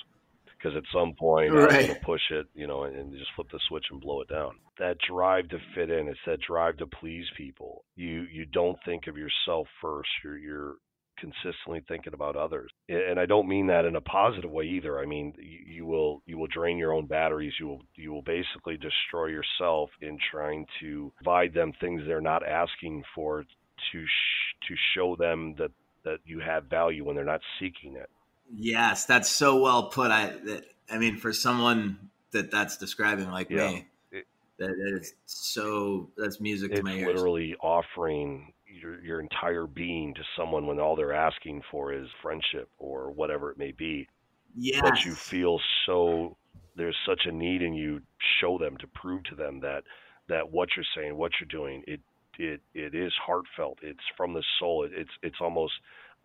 Because 0.57 0.77
at 0.77 0.83
some 0.93 1.13
point 1.19 1.57
I 1.57 1.65
was 1.65 1.75
Right. 1.75 1.77
going 1.77 1.89
to 1.93 2.05
push 2.05 2.21
it, 2.31 2.47
you 2.53 2.67
know, 2.67 2.83
and, 2.83 2.95
and 2.95 3.11
just 3.11 3.31
flip 3.35 3.47
the 3.51 3.59
switch 3.67 3.85
and 3.91 3.99
blow 3.99 4.21
it 4.21 4.29
down. 4.29 4.53
That 4.79 4.97
drive 5.07 5.49
to 5.49 5.59
fit 5.75 5.89
in, 5.89 6.07
it's 6.07 6.19
that 6.25 6.39
drive 6.39 6.77
to 6.77 6.87
please 6.87 7.25
people. 7.35 7.83
You 7.95 8.25
you 8.31 8.45
don't 8.45 8.77
think 8.85 9.07
of 9.07 9.17
yourself 9.17 9.67
first. 9.81 10.09
You're 10.23 10.37
you're 10.37 10.75
consistently 11.23 11.81
thinking 11.87 12.13
about 12.13 12.35
others. 12.35 12.69
And 12.89 13.19
i 13.19 13.25
don't 13.25 13.47
mean 13.47 13.67
that 13.67 13.85
in 13.85 13.95
a 13.95 14.01
positive 14.01 14.51
way 14.51 14.65
either. 14.65 14.99
I 14.99 15.05
mean 15.05 15.33
you, 15.37 15.59
you 15.75 15.85
will 15.85 16.21
you 16.25 16.37
will 16.37 16.47
drain 16.47 16.77
your 16.77 16.93
own 16.93 17.05
batteries. 17.07 17.53
You 17.59 17.67
will 17.67 17.81
you 17.95 18.11
will 18.11 18.21
basically 18.21 18.77
destroy 18.77 19.27
yourself 19.27 19.89
in 20.01 20.17
trying 20.31 20.65
to 20.81 21.11
provide 21.17 21.53
them 21.53 21.71
things 21.79 22.01
they're 22.05 22.21
not 22.33 22.45
asking 22.45 23.03
for 23.15 23.43
to 23.91 24.05
sh- 24.05 24.67
to 24.67 24.75
show 24.95 25.15
them 25.15 25.55
that 25.59 25.71
that 26.03 26.19
you 26.25 26.39
have 26.39 26.65
value 26.65 27.05
when 27.05 27.15
they're 27.15 27.25
not 27.35 27.41
seeking 27.59 27.95
it. 27.95 28.09
Yes 28.53 29.05
that's 29.05 29.29
so 29.29 29.61
well 29.61 29.83
put. 29.89 30.11
I 30.11 30.27
that, 30.47 30.63
i 30.91 30.97
mean 30.97 31.17
for 31.17 31.31
someone 31.33 32.09
that 32.31 32.51
that's 32.51 32.77
describing 32.77 33.29
like 33.31 33.49
Yeah. 33.49 33.67
me 33.69 33.87
It- 34.11 34.27
that 34.59 34.73
is 34.99 35.13
so 35.25 36.09
that's 36.17 36.39
music 36.39 36.75
to 36.75 36.83
my 36.83 36.93
ears. 36.95 37.07
literally 37.07 37.55
offering 37.61 38.53
your 38.83 39.03
your 39.03 39.19
entire 39.19 39.65
being 39.65 40.13
to 40.13 40.21
someone 40.37 40.67
when 40.67 40.79
all 40.79 40.95
they're 40.95 41.13
asking 41.13 41.61
for 41.71 41.93
is 41.93 42.07
friendship 42.21 42.69
or 42.77 43.11
whatever 43.11 43.49
it 43.49 43.57
may 43.57 43.71
be 43.71 44.07
yes. 44.55 44.81
but 44.81 45.03
you 45.05 45.13
feel 45.13 45.59
so 45.85 46.37
there's 46.75 46.97
such 47.07 47.25
a 47.25 47.31
need 47.31 47.61
in 47.61 47.73
you 47.73 48.01
show 48.39 48.57
them 48.57 48.77
to 48.77 48.87
prove 48.87 49.23
to 49.23 49.35
them 49.35 49.59
that 49.61 49.83
that 50.27 50.51
what 50.51 50.69
you're 50.75 50.85
saying 50.95 51.15
what 51.15 51.31
you're 51.39 51.47
doing 51.47 51.83
it 51.87 51.99
it 52.39 52.61
it 52.73 52.95
is 52.95 53.13
heartfelt. 53.25 53.79
It's 53.81 54.03
from 54.17 54.33
the 54.33 54.43
soul. 54.59 54.83
It, 54.83 54.91
it's 54.95 55.11
it's 55.21 55.41
almost 55.41 55.73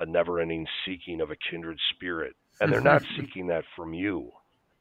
a 0.01 0.07
never 0.07 0.41
ending 0.41 0.67
seeking 0.87 1.21
of 1.21 1.31
a 1.31 1.37
kindred 1.51 1.79
spirit 1.95 2.37
and 2.61 2.73
they're 2.73 2.81
not 2.81 3.03
seeking 3.17 3.49
that 3.49 3.65
from 3.77 3.95
you. 3.95 4.31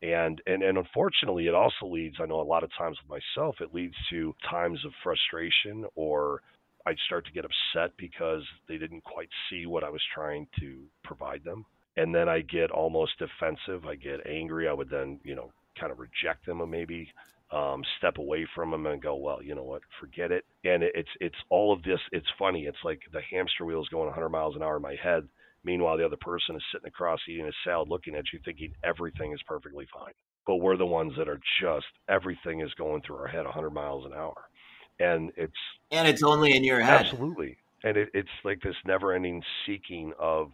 And 0.02 0.42
and 0.46 0.62
and 0.62 0.78
unfortunately 0.78 1.48
it 1.48 1.56
also 1.56 1.88
leads 1.88 2.18
i 2.20 2.26
know 2.28 2.40
a 2.40 2.44
lot 2.44 2.64
of 2.64 2.70
times 2.78 3.00
with 3.02 3.10
myself 3.10 3.56
it 3.62 3.74
leads 3.74 3.96
to 4.12 4.36
times 4.48 4.86
of 4.86 4.92
frustration 5.02 5.86
or 5.96 6.44
i'd 6.88 7.00
start 7.06 7.26
to 7.26 7.32
get 7.34 7.46
upset 7.46 7.92
because 7.98 8.44
they 8.68 8.78
didn't 8.78 9.04
quite 9.04 9.30
see 9.50 9.66
what 9.68 9.84
i 9.84 9.90
was 9.90 10.02
trying 10.14 10.48
to 10.60 10.84
provide 11.04 11.44
them 11.44 11.66
and 11.98 12.14
then 12.14 12.30
I 12.30 12.42
get 12.42 12.72
almost 12.72 13.14
defensive. 13.20 13.86
I 13.88 13.96
get 13.96 14.26
angry. 14.28 14.68
I 14.68 14.74
would 14.74 14.90
then, 14.90 15.20
you 15.24 15.36
know, 15.36 15.52
kind 15.80 15.92
of 15.92 16.00
reject 16.00 16.46
them 16.46 16.62
or 16.62 16.68
maybe 16.68 17.10
um, 17.52 17.84
step 17.98 18.18
away 18.20 18.48
from 18.56 18.72
them 18.72 18.86
and 18.86 19.02
go, 19.02 19.16
well, 19.16 19.42
you 19.44 19.56
know 19.56 19.64
what, 19.64 19.82
forget 20.00 20.32
it. 20.32 20.46
And 20.64 20.84
it- 20.84 20.94
it's 20.96 21.10
it's 21.22 21.36
all 21.50 21.74
of 21.74 21.84
this. 21.84 22.00
It's 22.12 22.28
funny. 22.40 22.66
It's 22.66 22.84
like 22.84 23.02
the 23.14 23.22
hamster 23.22 23.66
wheel 23.66 23.82
is 23.82 23.90
going 23.90 24.08
100 24.08 24.30
miles 24.30 24.56
an 24.56 24.64
hour 24.64 24.78
in 24.78 24.82
my 24.84 24.96
head. 24.96 25.28
Meanwhile, 25.64 25.98
the 25.98 26.06
other 26.06 26.18
person 26.18 26.56
is 26.56 26.64
sitting 26.72 26.88
across 26.88 27.20
eating 27.28 27.48
a 27.48 27.52
salad, 27.66 27.90
looking 27.90 28.16
at 28.16 28.26
you, 28.34 28.40
thinking 28.46 28.74
everything 28.84 29.34
is 29.34 29.42
perfectly 29.48 29.88
fine. 29.94 30.14
But 30.46 30.58
we're 30.58 30.78
the 30.78 30.86
ones 30.86 31.14
that 31.18 31.28
are 31.28 31.42
just 31.62 31.88
everything 32.10 32.62
is 32.62 32.74
going 32.76 33.02
through 33.02 33.18
our 33.18 33.28
head 33.28 33.46
100 33.46 33.72
miles 33.72 34.06
an 34.06 34.14
hour, 34.14 34.36
and 35.00 35.32
it's 35.36 35.54
and 35.92 36.08
it's 36.08 36.24
only 36.24 36.56
in 36.56 36.64
your 36.64 36.82
head 36.82 37.06
Absolutely. 37.06 37.58
And 37.84 37.96
it, 37.96 38.10
it's 38.14 38.30
like 38.44 38.62
this 38.62 38.76
never 38.86 39.14
ending 39.14 39.44
seeking 39.66 40.14
of 40.20 40.52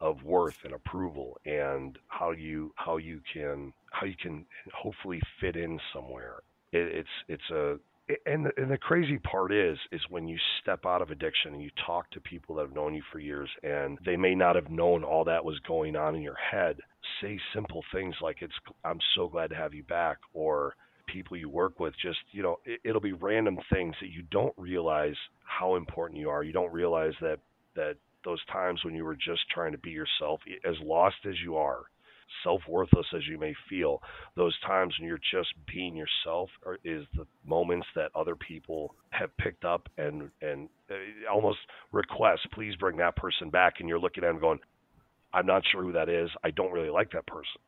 of 0.00 0.22
worth 0.22 0.58
and 0.64 0.74
approval 0.74 1.38
and 1.44 1.98
how 2.08 2.32
you 2.32 2.72
how 2.76 2.96
you 2.96 3.20
can 3.32 3.72
how 3.90 4.06
you 4.06 4.14
can 4.20 4.44
hopefully 4.74 5.20
fit 5.40 5.56
in 5.56 5.80
somewhere. 5.92 6.40
It, 6.72 6.96
it's 6.96 7.08
it's 7.28 7.50
a 7.50 7.78
and 8.26 8.46
the, 8.46 8.50
and 8.58 8.70
the 8.70 8.76
crazy 8.76 9.18
part 9.18 9.52
is 9.52 9.78
is 9.90 10.00
when 10.10 10.28
you 10.28 10.36
step 10.60 10.84
out 10.84 11.00
of 11.00 11.10
addiction 11.10 11.54
and 11.54 11.62
you 11.62 11.70
talk 11.86 12.10
to 12.10 12.20
people 12.20 12.56
that 12.56 12.62
have 12.62 12.74
known 12.74 12.94
you 12.94 13.02
for 13.10 13.18
years 13.18 13.48
and 13.62 13.98
they 14.04 14.16
may 14.16 14.34
not 14.34 14.56
have 14.56 14.70
known 14.70 15.02
all 15.02 15.24
that 15.24 15.44
was 15.44 15.58
going 15.60 15.96
on 15.96 16.14
in 16.14 16.20
your 16.20 16.36
head 16.36 16.76
say 17.22 17.38
simple 17.54 17.82
things 17.92 18.14
like 18.20 18.38
it's 18.42 18.54
i'm 18.84 18.98
so 19.14 19.26
glad 19.26 19.48
to 19.48 19.56
have 19.56 19.72
you 19.72 19.82
back 19.84 20.18
or 20.34 20.74
people 21.06 21.36
you 21.36 21.48
work 21.48 21.80
with 21.80 21.94
just 22.00 22.18
you 22.32 22.42
know 22.42 22.56
it, 22.64 22.80
it'll 22.84 23.00
be 23.00 23.12
random 23.12 23.58
things 23.72 23.94
that 24.00 24.10
you 24.10 24.22
don't 24.30 24.54
realize 24.56 25.16
how 25.44 25.76
important 25.76 26.18
you 26.20 26.28
are 26.30 26.42
you 26.42 26.52
don't 26.52 26.72
realize 26.72 27.12
that 27.20 27.38
that 27.76 27.96
those 28.24 28.44
times 28.52 28.80
when 28.84 28.94
you 28.94 29.04
were 29.04 29.16
just 29.16 29.42
trying 29.50 29.72
to 29.72 29.78
be 29.78 29.90
yourself, 29.90 30.40
as 30.64 30.74
lost 30.82 31.16
as 31.28 31.34
you 31.44 31.56
are, 31.56 31.82
self 32.42 32.60
worthless 32.68 33.06
as 33.14 33.26
you 33.28 33.38
may 33.38 33.54
feel, 33.68 34.00
those 34.36 34.58
times 34.66 34.94
when 34.98 35.08
you're 35.08 35.18
just 35.32 35.52
being 35.72 35.96
yourself 35.96 36.48
are, 36.66 36.78
is 36.84 37.04
the 37.16 37.26
moments 37.46 37.86
that 37.94 38.10
other 38.14 38.34
people 38.36 38.94
have 39.10 39.36
picked 39.38 39.64
up 39.64 39.88
and 39.98 40.30
and 40.42 40.68
uh, 40.90 41.30
almost 41.32 41.58
request, 41.92 42.42
please 42.52 42.74
bring 42.76 42.96
that 42.96 43.16
person 43.16 43.50
back, 43.50 43.74
and 43.80 43.88
you're 43.88 43.98
looking 43.98 44.24
at 44.24 44.28
them 44.28 44.40
going, 44.40 44.58
I'm 45.32 45.46
not 45.46 45.62
sure 45.70 45.82
who 45.82 45.92
that 45.92 46.08
is. 46.08 46.30
I 46.44 46.50
don't 46.50 46.72
really 46.72 46.90
like 46.90 47.10
that 47.12 47.26
person. 47.26 47.60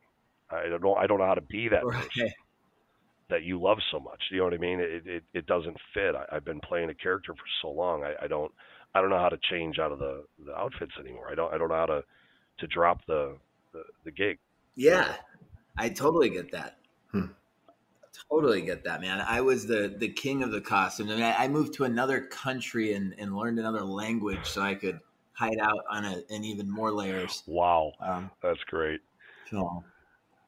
I 0.51 0.69
don't 0.69 0.83
know. 0.83 0.95
I 0.95 1.07
don't 1.07 1.19
know 1.19 1.27
how 1.27 1.35
to 1.35 1.41
be 1.43 1.69
that 1.69 1.89
Right. 1.91 2.11
person 2.17 2.46
that 3.29 3.43
you 3.43 3.61
love 3.61 3.79
so 3.91 3.99
much. 3.99 4.21
You 4.31 4.39
know 4.39 4.45
what 4.45 4.55
I 4.55 4.59
mean? 4.59 4.81
It 4.81 5.07
it, 5.07 5.25
it 5.35 5.47
doesn't 5.47 5.77
fit. 5.95 6.15
I, 6.15 6.25
I've 6.37 6.45
been 6.45 6.61
playing 6.61 6.91
a 6.91 6.95
character 6.95 7.35
for 7.35 7.45
so 7.63 7.71
long. 7.71 8.05
I, 8.05 8.25
I 8.25 8.27
don't 8.29 8.53
I 8.95 9.01
don't 9.01 9.11
know 9.11 9.19
how 9.19 9.29
to 9.29 9.39
change 9.51 9.79
out 9.79 9.93
of 9.93 9.99
the, 9.99 10.25
the 10.45 10.55
outfits 10.55 10.93
anymore. 10.99 11.31
I 11.31 11.35
don't 11.35 11.53
I 11.53 11.59
don't 11.59 11.69
know 11.69 11.75
how 11.75 11.87
to 11.87 12.05
to 12.59 12.67
drop 12.67 13.05
the 13.07 13.37
the, 13.73 13.83
the 14.05 14.11
gig. 14.11 14.39
Yeah, 14.75 15.17
I 15.77 15.89
totally 15.89 16.31
get 16.31 16.53
that. 16.53 16.79
Hmm. 17.11 17.27
Totally 18.31 18.63
get 18.63 18.85
that, 18.85 19.01
man. 19.03 19.21
I 19.21 19.43
was 19.43 19.67
the 19.67 19.95
the 19.99 20.09
king 20.09 20.43
of 20.43 20.51
the 20.51 20.61
costumes. 20.61 21.11
I 21.11 21.15
mean, 21.15 21.23
I, 21.25 21.45
I 21.45 21.49
moved 21.49 21.75
to 21.75 21.85
another 21.85 22.23
country 22.23 22.95
and, 22.95 23.15
and 23.19 23.37
learned 23.37 23.59
another 23.59 23.83
language 23.83 24.47
so 24.47 24.63
I 24.63 24.75
could 24.75 25.01
hide 25.33 25.59
out 25.61 25.85
on 25.91 26.05
a, 26.07 26.23
in 26.31 26.43
even 26.45 26.71
more 26.71 26.91
layers. 26.93 27.45
Wow, 27.47 27.93
Um, 28.01 28.31
that's 28.43 28.63
great. 28.65 29.01
so, 29.51 29.85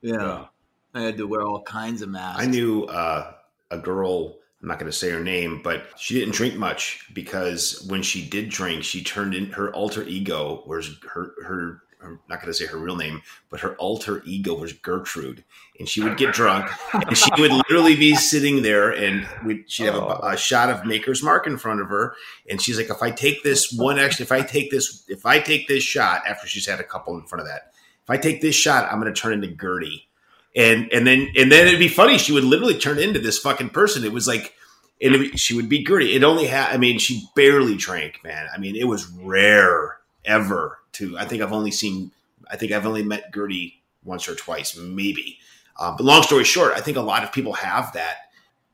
yeah, 0.02 0.46
I 0.94 1.02
had 1.02 1.16
to 1.18 1.26
wear 1.26 1.42
all 1.42 1.62
kinds 1.62 2.02
of 2.02 2.08
masks. 2.08 2.42
I 2.42 2.46
knew 2.46 2.84
uh, 2.84 3.32
a 3.70 3.78
girl. 3.78 4.36
I'm 4.60 4.68
not 4.68 4.78
going 4.78 4.90
to 4.90 4.96
say 4.96 5.10
her 5.10 5.22
name, 5.22 5.60
but 5.62 5.84
she 5.96 6.14
didn't 6.18 6.34
drink 6.34 6.54
much 6.56 7.06
because 7.12 7.86
when 7.88 8.02
she 8.02 8.26
did 8.28 8.48
drink, 8.48 8.82
she 8.82 9.04
turned 9.04 9.34
in 9.34 9.50
her 9.52 9.72
alter 9.72 10.02
ego 10.02 10.64
was 10.66 10.98
her 11.12 11.34
her. 11.44 11.82
I'm 12.02 12.20
not 12.28 12.40
going 12.40 12.46
to 12.46 12.54
say 12.54 12.66
her 12.66 12.78
real 12.78 12.94
name, 12.94 13.22
but 13.50 13.58
her 13.60 13.74
alter 13.76 14.22
ego 14.24 14.54
was 14.54 14.72
Gertrude, 14.72 15.42
and 15.80 15.88
she 15.88 16.00
would 16.00 16.16
get 16.16 16.32
drunk, 16.32 16.70
and 16.94 17.16
she 17.16 17.28
would 17.38 17.50
literally 17.50 17.96
be 17.96 18.14
sitting 18.14 18.62
there, 18.62 18.92
and 18.92 19.26
we'd, 19.44 19.68
she'd 19.68 19.86
have 19.86 19.96
a, 19.96 20.20
a 20.22 20.36
shot 20.36 20.70
of 20.70 20.86
Maker's 20.86 21.24
Mark 21.24 21.48
in 21.48 21.58
front 21.58 21.80
of 21.80 21.88
her, 21.88 22.14
and 22.48 22.62
she's 22.62 22.78
like, 22.78 22.88
"If 22.88 23.02
I 23.02 23.10
take 23.10 23.42
this 23.42 23.72
one, 23.72 23.98
actually, 23.98 24.24
if 24.24 24.32
I 24.32 24.42
take 24.42 24.70
this, 24.70 25.04
if 25.08 25.26
I 25.26 25.40
take 25.40 25.66
this 25.66 25.82
shot 25.82 26.22
after 26.24 26.46
she's 26.46 26.66
had 26.66 26.78
a 26.78 26.84
couple 26.84 27.18
in 27.18 27.26
front 27.26 27.42
of 27.42 27.48
that, 27.48 27.72
if 28.04 28.10
I 28.10 28.16
take 28.16 28.40
this 28.40 28.54
shot, 28.54 28.90
I'm 28.90 29.00
going 29.00 29.12
to 29.12 29.20
turn 29.20 29.32
into 29.32 29.48
Gertie." 29.48 30.08
And 30.56 30.92
and 30.92 31.06
then 31.06 31.28
and 31.36 31.50
then 31.52 31.66
it'd 31.66 31.78
be 31.78 31.88
funny. 31.88 32.18
She 32.18 32.32
would 32.32 32.44
literally 32.44 32.78
turn 32.78 32.98
into 32.98 33.18
this 33.18 33.38
fucking 33.38 33.70
person. 33.70 34.04
It 34.04 34.12
was 34.12 34.26
like, 34.26 34.54
and 35.00 35.38
she 35.38 35.54
would 35.54 35.68
be 35.68 35.84
Gertie. 35.84 36.14
It 36.14 36.24
only 36.24 36.46
had. 36.46 36.72
I 36.72 36.76
mean, 36.76 36.98
she 36.98 37.24
barely 37.34 37.76
drank, 37.76 38.20
man. 38.24 38.46
I 38.52 38.58
mean, 38.58 38.76
it 38.76 38.88
was 38.88 39.06
rare 39.08 39.98
ever 40.24 40.78
to. 40.92 41.18
I 41.18 41.24
think 41.24 41.42
I've 41.42 41.52
only 41.52 41.70
seen. 41.70 42.12
I 42.50 42.56
think 42.56 42.72
I've 42.72 42.86
only 42.86 43.02
met 43.02 43.32
Gertie 43.34 43.82
once 44.04 44.28
or 44.28 44.34
twice, 44.34 44.76
maybe. 44.76 45.38
Um, 45.78 45.96
but 45.96 46.04
long 46.04 46.22
story 46.22 46.44
short, 46.44 46.72
I 46.74 46.80
think 46.80 46.96
a 46.96 47.02
lot 47.02 47.22
of 47.22 47.32
people 47.32 47.52
have 47.52 47.92
that 47.92 48.16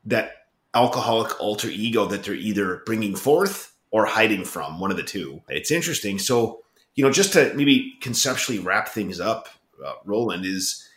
that 0.05 0.31
alcoholic 0.73 1.39
alter 1.39 1.69
ego 1.69 2.05
that 2.05 2.23
they're 2.23 2.33
either 2.33 2.81
bringing 2.85 3.15
forth 3.15 3.73
or 3.91 4.05
hiding 4.05 4.43
from. 4.43 4.79
One 4.79 4.91
of 4.91 4.97
the 4.97 5.03
two. 5.03 5.41
It's 5.47 5.71
interesting. 5.71 6.19
So 6.19 6.61
you 6.95 7.03
know, 7.03 7.11
just 7.11 7.33
to 7.33 7.53
maybe 7.53 7.93
conceptually 8.01 8.59
wrap 8.59 8.87
things 8.87 9.19
up, 9.19 9.49
uh, 9.85 9.93
Roland 10.05 10.45
is 10.45 10.87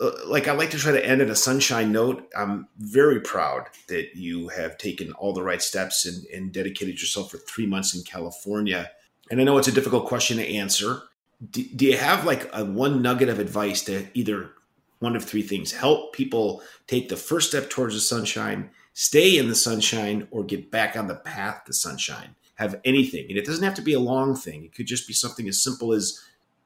Uh, 0.00 0.12
like 0.26 0.48
I 0.48 0.52
like 0.52 0.70
to 0.70 0.78
try 0.78 0.92
to 0.92 1.06
end 1.06 1.20
at 1.20 1.28
a 1.28 1.36
sunshine 1.36 1.92
note. 1.92 2.30
I'm 2.36 2.68
very 2.78 3.20
proud 3.20 3.66
that 3.88 4.16
you 4.16 4.48
have 4.48 4.78
taken 4.78 5.12
all 5.12 5.34
the 5.34 5.42
right 5.42 5.60
steps 5.60 6.06
and, 6.06 6.24
and 6.26 6.52
dedicated 6.52 7.00
yourself 7.00 7.30
for 7.30 7.38
three 7.38 7.66
months 7.66 7.94
in 7.94 8.02
California. 8.02 8.90
And 9.30 9.40
I 9.40 9.44
know 9.44 9.58
it's 9.58 9.68
a 9.68 9.72
difficult 9.72 10.06
question 10.06 10.38
to 10.38 10.54
answer. 10.56 11.02
Do, 11.50 11.62
do 11.62 11.84
you 11.84 11.96
have 11.96 12.24
like 12.24 12.48
a 12.52 12.64
one 12.64 13.02
nugget 13.02 13.28
of 13.28 13.38
advice 13.38 13.82
to 13.84 14.06
either 14.14 14.52
one 15.00 15.16
of 15.16 15.24
three 15.24 15.42
things 15.42 15.72
help 15.72 16.14
people 16.14 16.62
take 16.86 17.08
the 17.08 17.16
first 17.16 17.48
step 17.48 17.70
towards 17.70 17.94
the 17.94 18.00
sunshine, 18.00 18.70
stay 18.94 19.38
in 19.38 19.48
the 19.48 19.54
sunshine, 19.54 20.28
or 20.30 20.44
get 20.44 20.70
back 20.70 20.96
on 20.96 21.06
the 21.06 21.14
path 21.14 21.64
to 21.64 21.72
sunshine? 21.72 22.34
Have 22.56 22.80
anything, 22.84 23.26
and 23.30 23.38
it 23.38 23.46
doesn't 23.46 23.64
have 23.64 23.74
to 23.74 23.82
be 23.82 23.94
a 23.94 24.00
long 24.00 24.36
thing. 24.36 24.64
It 24.64 24.74
could 24.74 24.86
just 24.86 25.08
be 25.08 25.14
something 25.14 25.48
as 25.48 25.62
simple 25.62 25.94
as, 25.94 26.22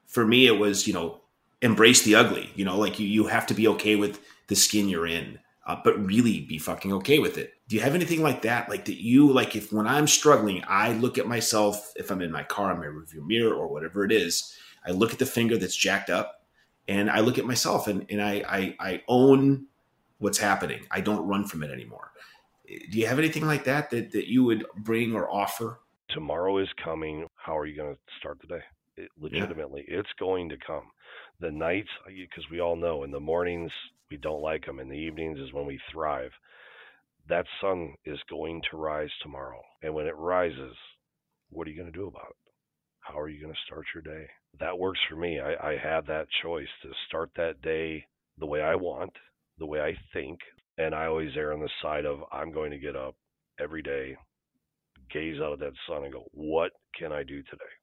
for 0.09 0.27
me, 0.27 0.49
it 0.49 0.59
was 0.59 0.89
you 0.89 0.93
know 0.93 1.21
embrace 1.65 2.03
the 2.03 2.15
ugly. 2.15 2.51
You 2.55 2.65
know, 2.65 2.79
like 2.79 3.01
you, 3.01 3.09
you 3.09 3.27
have 3.27 3.47
to 3.49 3.55
be 3.55 3.67
okay 3.69 3.97
with 3.97 4.21
the 4.49 4.55
skin 4.55 4.89
you're 4.89 5.07
in, 5.07 5.39
uh, 5.67 5.77
but 5.83 5.99
really 6.05 6.43
be 6.43 6.59
fucking 6.59 6.93
okay 6.93 7.19
with 7.19 7.39
it. 7.39 7.55
Do 7.69 7.75
you 7.75 7.83
have 7.83 7.95
anything 7.95 8.23
like 8.23 8.43
that? 8.43 8.69
Like 8.69 8.85
that 8.85 9.03
you 9.03 9.33
like 9.33 9.57
if 9.57 9.73
when 9.73 9.87
I'm 9.87 10.07
struggling, 10.07 10.63
I 10.69 10.93
look 10.93 11.17
at 11.17 11.27
myself, 11.27 11.93
if 11.97 12.11
I'm 12.11 12.21
in 12.21 12.31
my 12.31 12.45
car, 12.45 12.73
in 12.73 12.79
my 12.79 12.87
review 12.87 13.27
mirror 13.27 13.55
or 13.55 13.69
whatever 13.69 14.05
it 14.05 14.13
is, 14.13 14.55
I 14.87 14.91
look 14.91 15.13
at 15.13 15.19
the 15.19 15.27
finger 15.27 15.57
that's 15.57 15.75
jacked 15.75 16.11
up 16.11 16.45
and 16.87 17.11
I 17.11 17.21
look 17.21 17.39
at 17.39 17.47
myself 17.47 17.89
and, 17.89 18.05
and 18.11 18.21
I, 18.21 18.45
I, 18.47 18.77
I 18.79 19.03
own 19.09 19.67
what's 20.19 20.39
happening. 20.39 20.85
I 20.91 21.01
don't 21.01 21.27
run 21.27 21.47
from 21.47 21.63
it 21.63 21.71
anymore. 21.71 22.13
Do 22.67 22.99
you 22.99 23.07
have 23.07 23.19
anything 23.19 23.47
like 23.47 23.65
that 23.65 23.89
that, 23.91 24.13
that 24.13 24.31
you 24.31 24.45
would 24.45 24.67
bring 24.77 25.15
or 25.15 25.31
offer? 25.31 25.81
Tomorrow 26.11 26.59
is 26.59 26.69
coming. 26.83 27.27
How 27.37 27.57
are 27.57 27.65
you 27.65 27.77
going 27.77 27.95
to 27.95 28.01
start 28.21 28.39
the 28.43 28.47
day? 28.47 28.63
It, 28.97 29.11
legitimately, 29.19 29.85
it's 29.89 30.13
going 30.19 30.51
to 30.51 30.57
come. 30.65 30.85
The 31.41 31.51
nights, 31.51 31.89
uh, 32.07 32.11
because 32.11 32.45
we 32.51 32.61
all 32.61 32.77
know, 32.77 33.05
in 33.05 33.11
the 33.11 33.21
mornings 33.21 33.73
we 34.11 34.17
don't 34.17 34.43
like 34.43 34.65
them. 34.67 34.81
In 34.81 34.89
the 34.89 34.95
evenings 34.95 35.39
is 35.39 35.53
when 35.53 35.67
we 35.67 35.81
thrive. 35.91 36.31
That 37.29 37.47
sun 37.61 37.95
is 38.05 38.19
going 38.29 38.63
to 38.71 38.77
rise 38.77 39.11
tomorrow, 39.23 39.61
and 39.83 39.95
when 39.95 40.07
it 40.07 40.17
rises, 40.17 40.77
what 41.51 41.67
are 41.67 41.71
you 41.71 41.77
going 41.77 41.91
to 41.91 41.99
do 41.99 42.07
about 42.07 42.31
it? 42.31 42.53
How 43.01 43.19
are 43.19 43.29
you 43.29 43.41
going 43.41 43.53
to 43.53 43.61
start 43.67 43.87
your 43.95 44.03
day? 44.03 44.27
That 44.61 44.79
works 44.79 45.01
for 45.09 45.17
me. 45.17 45.41
I, 45.41 45.71
I 45.71 45.77
have 45.77 46.07
that 46.07 46.27
choice 46.43 46.69
to 46.83 46.91
start 47.09 47.31
that 47.37 47.61
day 47.63 48.05
the 48.39 48.47
way 48.47 48.61
I 48.63 48.75
want, 48.75 49.13
the 49.59 49.67
way 49.67 49.81
I 49.81 49.97
think, 50.13 50.39
and 50.79 50.95
I 50.95 51.07
always 51.07 51.31
err 51.37 51.53
on 51.53 51.61
the 51.61 51.71
side 51.83 52.05
of 52.05 52.21
I'm 52.33 52.53
going 52.53 52.71
to 52.71 52.79
get 52.79 52.97
up 52.97 53.15
every 53.59 53.83
day, 53.83 54.17
gaze 55.13 55.41
out 55.41 55.53
of 55.53 55.61
that 55.61 55.73
sun, 55.89 56.05
and 56.05 56.13
go, 56.13 56.25
what 56.33 56.73
can 56.99 57.13
I 57.13 57.23
do 57.23 57.43
today? 57.43 57.75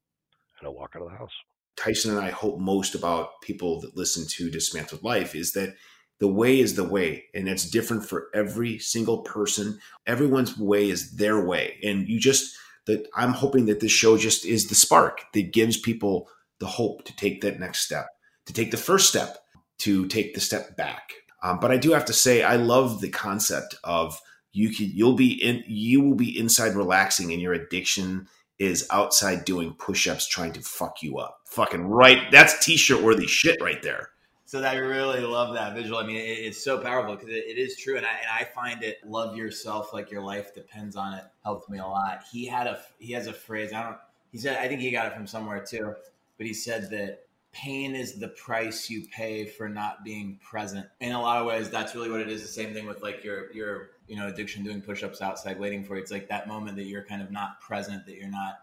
And 0.60 0.68
I 0.68 0.70
walk 0.70 0.91
out 0.95 1.04
of 1.04 1.10
the 1.12 1.18
house. 1.18 1.32
Tyson 1.78 2.12
and 2.12 2.20
I 2.20 2.30
hope 2.30 2.60
most 2.60 2.96
about 2.96 3.42
people 3.42 3.82
that 3.82 3.98
listen 3.98 4.26
to 4.28 4.52
Dismantled 4.52 5.04
Life 5.04 5.36
is 5.36 5.54
that 5.54 5.76
the 6.20 6.28
way 6.28 6.60
is 6.60 6.76
the 6.76 6.84
way, 6.84 7.26
and 7.34 7.50
it's 7.50 7.70
different 7.70 8.06
for 8.06 8.28
every 8.34 8.78
single 8.78 9.24
person. 9.24 9.80
Everyone's 10.06 10.58
way 10.58 10.90
is 10.90 11.16
their 11.16 11.44
way, 11.44 11.80
and 11.84 12.08
you 12.08 12.20
just 12.20 12.56
that 12.86 13.08
I'm 13.16 13.34
hoping 13.34 13.66
that 13.66 13.80
this 13.80 13.92
show 13.92 14.18
just 14.18 14.46
is 14.46 14.68
the 14.68 14.76
spark 14.76 15.22
that 15.34 15.54
gives 15.54 15.80
people 15.80 16.30
the 16.60 16.68
hope 16.68 17.06
to 17.06 17.16
take 17.16 17.42
that 17.42 17.60
next 17.60 17.82
step, 17.82 18.08
to 18.46 18.54
take 18.54 18.72
the 18.72 18.78
first 18.78 19.10
step, 19.10 19.38
to 19.80 20.08
take 20.08 20.34
the 20.34 20.40
step 20.40 20.78
back. 20.78 21.14
Um, 21.44 21.60
but 21.60 21.72
I 21.72 21.78
do 21.78 21.92
have 21.92 22.06
to 22.06 22.14
say, 22.14 22.44
I 22.44 22.56
love 22.56 23.02
the 23.02 23.10
concept 23.10 23.76
of 23.84 24.20
you 24.54 24.70
can 24.70 24.92
you'll 24.94 25.16
be 25.16 25.32
in 25.32 25.64
you 25.66 26.02
will 26.02 26.16
be 26.16 26.38
inside 26.38 26.76
relaxing, 26.76 27.32
and 27.32 27.42
your 27.42 27.54
addiction 27.54 28.28
is 28.62 28.88
outside 28.91 29.43
doing 29.43 29.74
push-ups 29.74 30.28
trying 30.28 30.53
to 30.53 30.62
fuck 30.62 31.01
you 31.01 31.18
up. 31.18 31.41
Fucking 31.45 31.88
right. 31.88 32.32
That's 32.32 32.64
t-shirt 32.64 33.01
worthy 33.01 33.26
shit 33.26 33.59
right 33.59 33.82
there. 33.82 34.09
So 34.45 34.62
I 34.62 34.76
really 34.76 35.22
love 35.22 35.55
that 35.55 35.74
visual. 35.74 35.97
I 35.97 36.05
mean, 36.05 36.18
it, 36.18 36.20
it's 36.20 36.64
so 36.64 36.78
powerful 36.78 37.16
because 37.16 37.30
it, 37.30 37.45
it 37.47 37.57
is 37.57 37.76
true, 37.78 37.97
and 37.97 38.05
I 38.05 38.09
and 38.09 38.28
I 38.30 38.43
find 38.43 38.84
it 38.84 38.99
love 39.03 39.36
yourself 39.36 39.93
like 39.93 40.12
your 40.12 40.22
life 40.22 40.53
depends 40.53 40.95
on 40.95 41.14
it 41.14 41.24
helped 41.43 41.70
me 41.72 41.80
a 41.80 41.88
lot. 41.88 42.24
He 42.32 42.45
had 42.45 42.68
a 42.68 42.80
he 42.99 43.14
has 43.14 43.26
a 43.26 43.34
phrase. 43.34 43.74
I 43.74 43.82
don't. 43.82 43.97
He 44.32 44.38
said 44.38 44.57
I 44.57 44.68
think 44.68 44.82
he 44.82 44.91
got 44.91 45.07
it 45.07 45.16
from 45.16 45.26
somewhere 45.26 45.66
too, 45.66 45.95
but 46.38 46.45
he 46.45 46.53
said 46.53 46.91
that 46.91 47.24
pain 47.53 47.95
is 47.95 48.20
the 48.20 48.28
price 48.28 48.89
you 48.89 49.07
pay 49.12 49.45
for 49.45 49.70
not 49.70 50.03
being 50.03 50.38
present. 50.43 50.86
In 50.99 51.14
a 51.14 51.22
lot 51.22 51.41
of 51.41 51.47
ways, 51.47 51.70
that's 51.70 51.95
really 51.95 52.12
what 52.12 52.22
it 52.22 52.30
is. 52.30 52.41
The 52.41 52.47
same 52.47 52.74
thing 52.74 52.86
with 52.86 53.01
like 53.01 53.24
your 53.24 53.51
your 53.53 53.91
you 54.12 54.18
know 54.18 54.28
addiction, 54.28 54.62
doing 54.62 54.82
push-ups 54.82 55.22
outside, 55.22 55.57
waiting 55.57 55.86
for 55.86 55.95
you. 55.95 56.01
It's 56.01 56.12
like 56.12 56.28
that 56.28 56.45
moment 56.45 56.76
that 56.76 56.84
you're 56.84 57.01
kind 57.01 57.22
of 57.22 57.32
not 57.32 57.62
present, 57.62 58.05
that 58.07 58.18
you're 58.18 58.28
not 58.28 58.59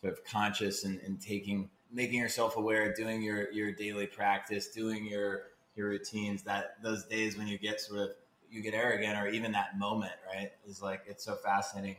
sort 0.00 0.14
of 0.14 0.24
conscious 0.24 0.84
and, 0.84 0.98
and 1.00 1.20
taking 1.20 1.68
making 1.92 2.18
yourself 2.18 2.56
aware, 2.56 2.94
doing 2.94 3.20
your 3.20 3.52
your 3.52 3.70
daily 3.70 4.06
practice, 4.06 4.68
doing 4.68 5.04
your 5.04 5.42
your 5.76 5.90
routines. 5.90 6.42
That 6.42 6.82
those 6.82 7.04
days 7.04 7.36
when 7.36 7.48
you 7.48 7.58
get 7.58 7.82
sort 7.82 8.00
of 8.00 8.10
you 8.50 8.62
get 8.62 8.72
arrogant, 8.72 9.18
or 9.18 9.28
even 9.28 9.52
that 9.52 9.78
moment, 9.78 10.14
right? 10.26 10.52
Is 10.66 10.80
like 10.80 11.02
it's 11.06 11.22
so 11.22 11.34
fascinating. 11.34 11.96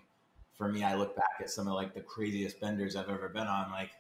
For 0.58 0.68
me, 0.68 0.84
I 0.84 0.96
look 0.96 1.16
back 1.16 1.36
at 1.42 1.52
some 1.52 1.68
of 1.68 1.76
like 1.76 1.94
the 1.94 2.02
craziest 2.02 2.60
benders 2.60 2.96
I've 2.96 3.08
ever 3.08 3.30
been 3.30 3.46
on. 3.46 3.70
Like 3.70 3.92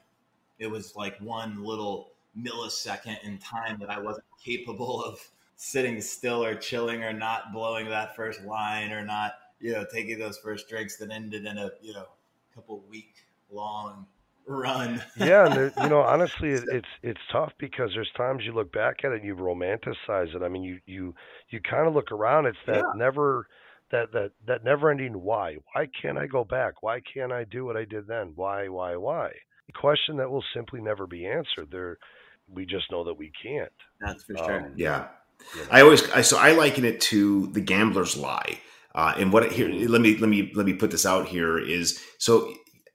it 0.57 0.65
was 0.65 0.95
like 0.95 1.15
one 1.19 1.63
little 1.63 2.09
millisecond 2.35 3.23
in 3.23 3.37
time 3.37 3.77
that 3.81 3.91
I 3.91 3.99
wasn't 3.99 4.25
capable 4.43 5.03
of 5.03 5.19
sitting 5.61 5.99
still 5.99 6.43
or 6.43 6.55
chilling 6.55 7.03
or 7.03 7.11
not 7.11 7.51
blowing 7.51 7.89
that 7.89 8.15
first 8.15 8.41
line 8.43 8.91
or 8.93 9.03
not, 9.03 9.33
you 9.59 9.73
know, 9.73 9.85
taking 9.91 10.17
those 10.17 10.37
first 10.37 10.69
drinks 10.69 10.95
that 10.97 11.11
ended 11.11 11.45
in 11.45 11.57
a 11.57 11.71
you 11.81 11.93
know 11.93 12.05
couple 12.55 12.79
week 12.89 13.15
long 13.51 14.07
run. 14.47 15.03
yeah, 15.15 15.45
and 15.45 15.55
there, 15.55 15.73
you 15.75 15.89
know, 15.89 16.01
honestly, 16.01 16.49
it, 16.49 16.63
it's 16.69 16.87
it's 17.03 17.19
tough 17.31 17.51
because 17.59 17.91
there's 17.93 18.11
times 18.15 18.43
you 18.45 18.53
look 18.53 18.71
back 18.71 18.97
at 19.03 19.11
it 19.11 19.17
and 19.21 19.25
you 19.25 19.35
romanticize 19.35 20.33
it. 20.35 20.41
I 20.43 20.47
mean, 20.49 20.63
you 20.63 20.79
you 20.85 21.13
you 21.49 21.59
kind 21.61 21.87
of 21.87 21.93
look 21.93 22.11
around. 22.11 22.45
It's 22.45 22.57
that 22.67 22.85
Yeah. 22.85 22.93
never 22.93 23.47
that 23.91 24.11
that 24.13 24.31
that 24.47 24.63
never 24.63 24.89
ending 24.89 25.13
why. 25.21 25.57
Why 25.73 25.87
can't 26.01 26.17
I 26.17 26.27
go 26.27 26.43
back? 26.43 26.83
Why 26.83 27.01
can't 27.13 27.31
I 27.33 27.43
do 27.43 27.65
what 27.65 27.75
I 27.77 27.85
did 27.85 28.07
then? 28.07 28.33
Why 28.35 28.67
why 28.69 28.95
why? 28.95 29.31
a 29.67 29.71
question 29.79 30.17
that 30.17 30.29
will 30.31 30.43
simply 30.55 30.81
never 30.81 31.05
be 31.05 31.27
answered. 31.27 31.69
There, 31.71 31.97
we 32.47 32.65
just 32.65 32.91
know 32.91 33.03
that 33.03 33.13
we 33.17 33.31
can't. 33.43 33.71
That's 33.99 34.23
for 34.23 34.35
sure. 34.37 34.65
Um, 34.65 34.73
Yeah. 34.75 35.07
I 35.71 35.81
always 35.81 36.09
I, 36.11 36.21
so 36.21 36.37
I 36.37 36.51
liken 36.51 36.85
it 36.85 37.01
to 37.01 37.47
the 37.47 37.61
gambler's 37.61 38.17
lie. 38.17 38.59
Uh, 38.95 39.13
and 39.17 39.31
what 39.31 39.51
here 39.51 39.69
let 39.87 40.01
me 40.01 40.17
let 40.17 40.29
me 40.29 40.51
let 40.55 40.65
me 40.65 40.73
put 40.73 40.91
this 40.91 41.05
out 41.05 41.27
here 41.27 41.57
is 41.57 42.03
so 42.17 42.53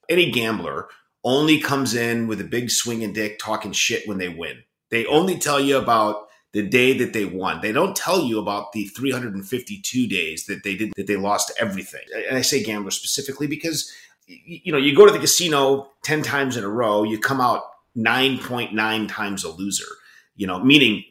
any 0.09 0.30
gambler 0.30 0.88
only 1.24 1.59
comes 1.59 1.95
in 1.95 2.26
with 2.26 2.40
a 2.40 2.45
big 2.45 2.70
swinging 2.70 3.12
dick 3.12 3.38
talking 3.38 3.72
shit 3.72 4.07
when 4.07 4.18
they 4.18 4.28
win. 4.28 4.62
They 4.90 5.07
only 5.07 5.38
tell 5.38 5.59
you 5.59 5.78
about 5.78 6.28
the 6.53 6.62
day 6.62 6.97
that 6.99 7.12
they 7.12 7.24
won. 7.24 7.61
They 7.61 7.72
don't 7.72 7.97
tell 7.97 8.22
you 8.22 8.38
about 8.38 8.72
the 8.72 8.84
352 8.84 10.07
days 10.07 10.47
that 10.47 10.62
they 10.62 10.76
did 10.76 10.92
that 10.97 11.07
they 11.07 11.16
lost 11.16 11.53
everything. 11.59 12.03
And 12.28 12.36
I 12.36 12.42
say 12.42 12.62
gambler 12.62 12.90
specifically 12.90 13.47
because 13.47 13.90
you 14.26 14.72
know 14.72 14.78
you 14.78 14.95
go 14.95 15.07
to 15.07 15.12
the 15.12 15.18
casino 15.18 15.90
10 16.03 16.22
times 16.22 16.57
in 16.57 16.64
a 16.64 16.68
row, 16.68 17.03
you 17.03 17.18
come 17.18 17.40
out 17.40 17.62
9.9 17.97 19.09
times 19.09 19.45
a 19.45 19.51
loser. 19.51 19.84
You 20.36 20.49
know, 20.49 20.59
meaning 20.59 21.05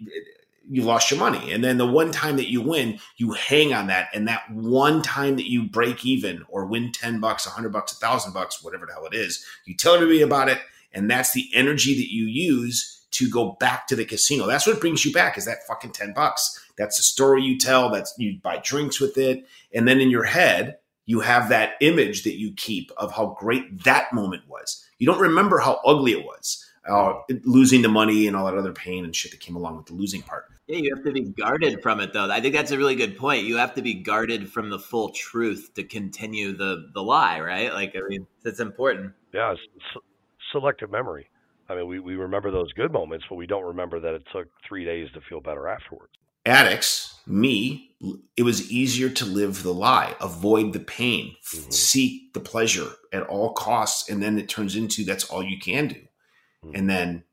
you 0.69 0.83
lost 0.83 1.11
your 1.11 1.19
money. 1.19 1.51
And 1.51 1.63
then 1.63 1.77
the 1.77 1.85
one 1.85 2.11
time 2.11 2.37
that 2.37 2.49
you 2.49 2.61
win, 2.61 2.99
you 3.17 3.31
hang 3.31 3.73
on 3.73 3.87
that. 3.87 4.09
And 4.13 4.27
that 4.27 4.49
one 4.51 5.01
time 5.01 5.35
that 5.35 5.49
you 5.49 5.63
break 5.63 6.05
even 6.05 6.43
or 6.47 6.65
win 6.65 6.91
10 6.91 7.19
bucks, 7.19 7.45
100 7.45 7.71
bucks, 7.71 7.91
a 7.91 7.95
thousand 7.95 8.33
bucks, 8.33 8.63
whatever 8.63 8.85
the 8.85 8.93
hell 8.93 9.05
it 9.05 9.13
is, 9.13 9.45
you 9.65 9.75
tell 9.75 9.95
everybody 9.95 10.21
about 10.21 10.49
it. 10.49 10.59
And 10.93 11.09
that's 11.09 11.33
the 11.33 11.49
energy 11.53 11.95
that 11.95 12.13
you 12.13 12.25
use 12.25 13.05
to 13.11 13.29
go 13.29 13.57
back 13.59 13.87
to 13.87 13.95
the 13.95 14.05
casino. 14.05 14.47
That's 14.47 14.65
what 14.65 14.79
brings 14.79 15.05
you 15.05 15.11
back 15.11 15.37
is 15.37 15.45
that 15.45 15.67
fucking 15.67 15.91
10 15.91 16.13
bucks. 16.13 16.59
That's 16.77 16.97
the 16.97 17.03
story 17.03 17.43
you 17.43 17.57
tell. 17.57 17.89
That's 17.89 18.13
you 18.17 18.39
buy 18.41 18.59
drinks 18.63 18.99
with 18.99 19.17
it. 19.17 19.45
And 19.73 19.87
then 19.87 19.99
in 20.01 20.09
your 20.09 20.23
head, 20.23 20.77
you 21.05 21.19
have 21.19 21.49
that 21.49 21.73
image 21.81 22.23
that 22.23 22.39
you 22.39 22.53
keep 22.55 22.91
of 22.97 23.11
how 23.11 23.35
great 23.39 23.83
that 23.83 24.13
moment 24.13 24.43
was. 24.47 24.83
You 24.97 25.07
don't 25.07 25.19
remember 25.19 25.59
how 25.59 25.81
ugly 25.85 26.13
it 26.13 26.25
was. 26.25 26.65
Uh, 26.87 27.13
losing 27.45 27.81
the 27.81 27.87
money 27.89 28.27
and 28.27 28.35
all 28.35 28.45
that 28.45 28.57
other 28.57 28.73
pain 28.73 29.05
and 29.05 29.15
shit 29.15 29.31
that 29.31 29.39
came 29.39 29.55
along 29.55 29.77
with 29.77 29.85
the 29.85 29.93
losing 29.93 30.21
part. 30.21 30.45
Yeah, 30.67 30.77
you 30.79 30.95
have 30.95 31.03
to 31.05 31.11
be 31.13 31.21
guarded 31.21 31.81
from 31.81 31.99
it, 32.01 32.11
though. 32.13 32.29
I 32.29 32.41
think 32.41 32.53
that's 32.55 32.71
a 32.71 32.77
really 32.77 32.95
good 32.95 33.17
point. 33.17 33.45
You 33.45 33.57
have 33.57 33.73
to 33.75 33.81
be 33.81 33.93
guarded 33.93 34.49
from 34.51 34.69
the 34.69 34.79
full 34.79 35.09
truth 35.11 35.71
to 35.75 35.83
continue 35.83 36.51
the 36.55 36.89
the 36.93 37.01
lie, 37.01 37.39
right? 37.39 37.73
Like, 37.73 37.95
I 37.95 38.01
mean, 38.07 38.27
that's 38.43 38.59
important. 38.59 39.13
Yeah, 39.33 39.53
it's 39.53 39.61
selective 40.51 40.91
memory. 40.91 41.27
I 41.69 41.75
mean, 41.75 41.87
we, 41.87 41.99
we 41.99 42.15
remember 42.15 42.51
those 42.51 42.71
good 42.73 42.91
moments, 42.91 43.25
but 43.29 43.35
we 43.35 43.47
don't 43.47 43.63
remember 43.63 43.99
that 44.01 44.13
it 44.13 44.23
took 44.33 44.47
three 44.67 44.83
days 44.85 45.07
to 45.13 45.21
feel 45.21 45.39
better 45.39 45.67
afterwards. 45.69 46.11
addicts, 46.45 47.21
me, 47.25 47.95
it 48.35 48.43
was 48.43 48.69
easier 48.69 49.07
to 49.09 49.23
live 49.25 49.63
the 49.63 49.73
lie, 49.73 50.13
avoid 50.19 50.73
the 50.73 50.79
pain, 50.81 51.33
f- 51.41 51.51
Mhm. 51.59 51.73
seek 51.73 52.33
the 52.33 52.41
pleasure 52.41 52.89
at 53.13 53.23
all 53.23 53.53
costs, 53.53 54.09
and 54.09 54.21
then 54.21 54.37
it 54.37 54.49
turns 54.49 54.75
into 54.75 55.05
that's 55.05 55.23
all 55.29 55.41
you 55.41 55.57
can 55.57 55.87
do, 55.87 56.01
Mhm. 56.65 56.77
and 56.77 56.89
then 56.89 57.23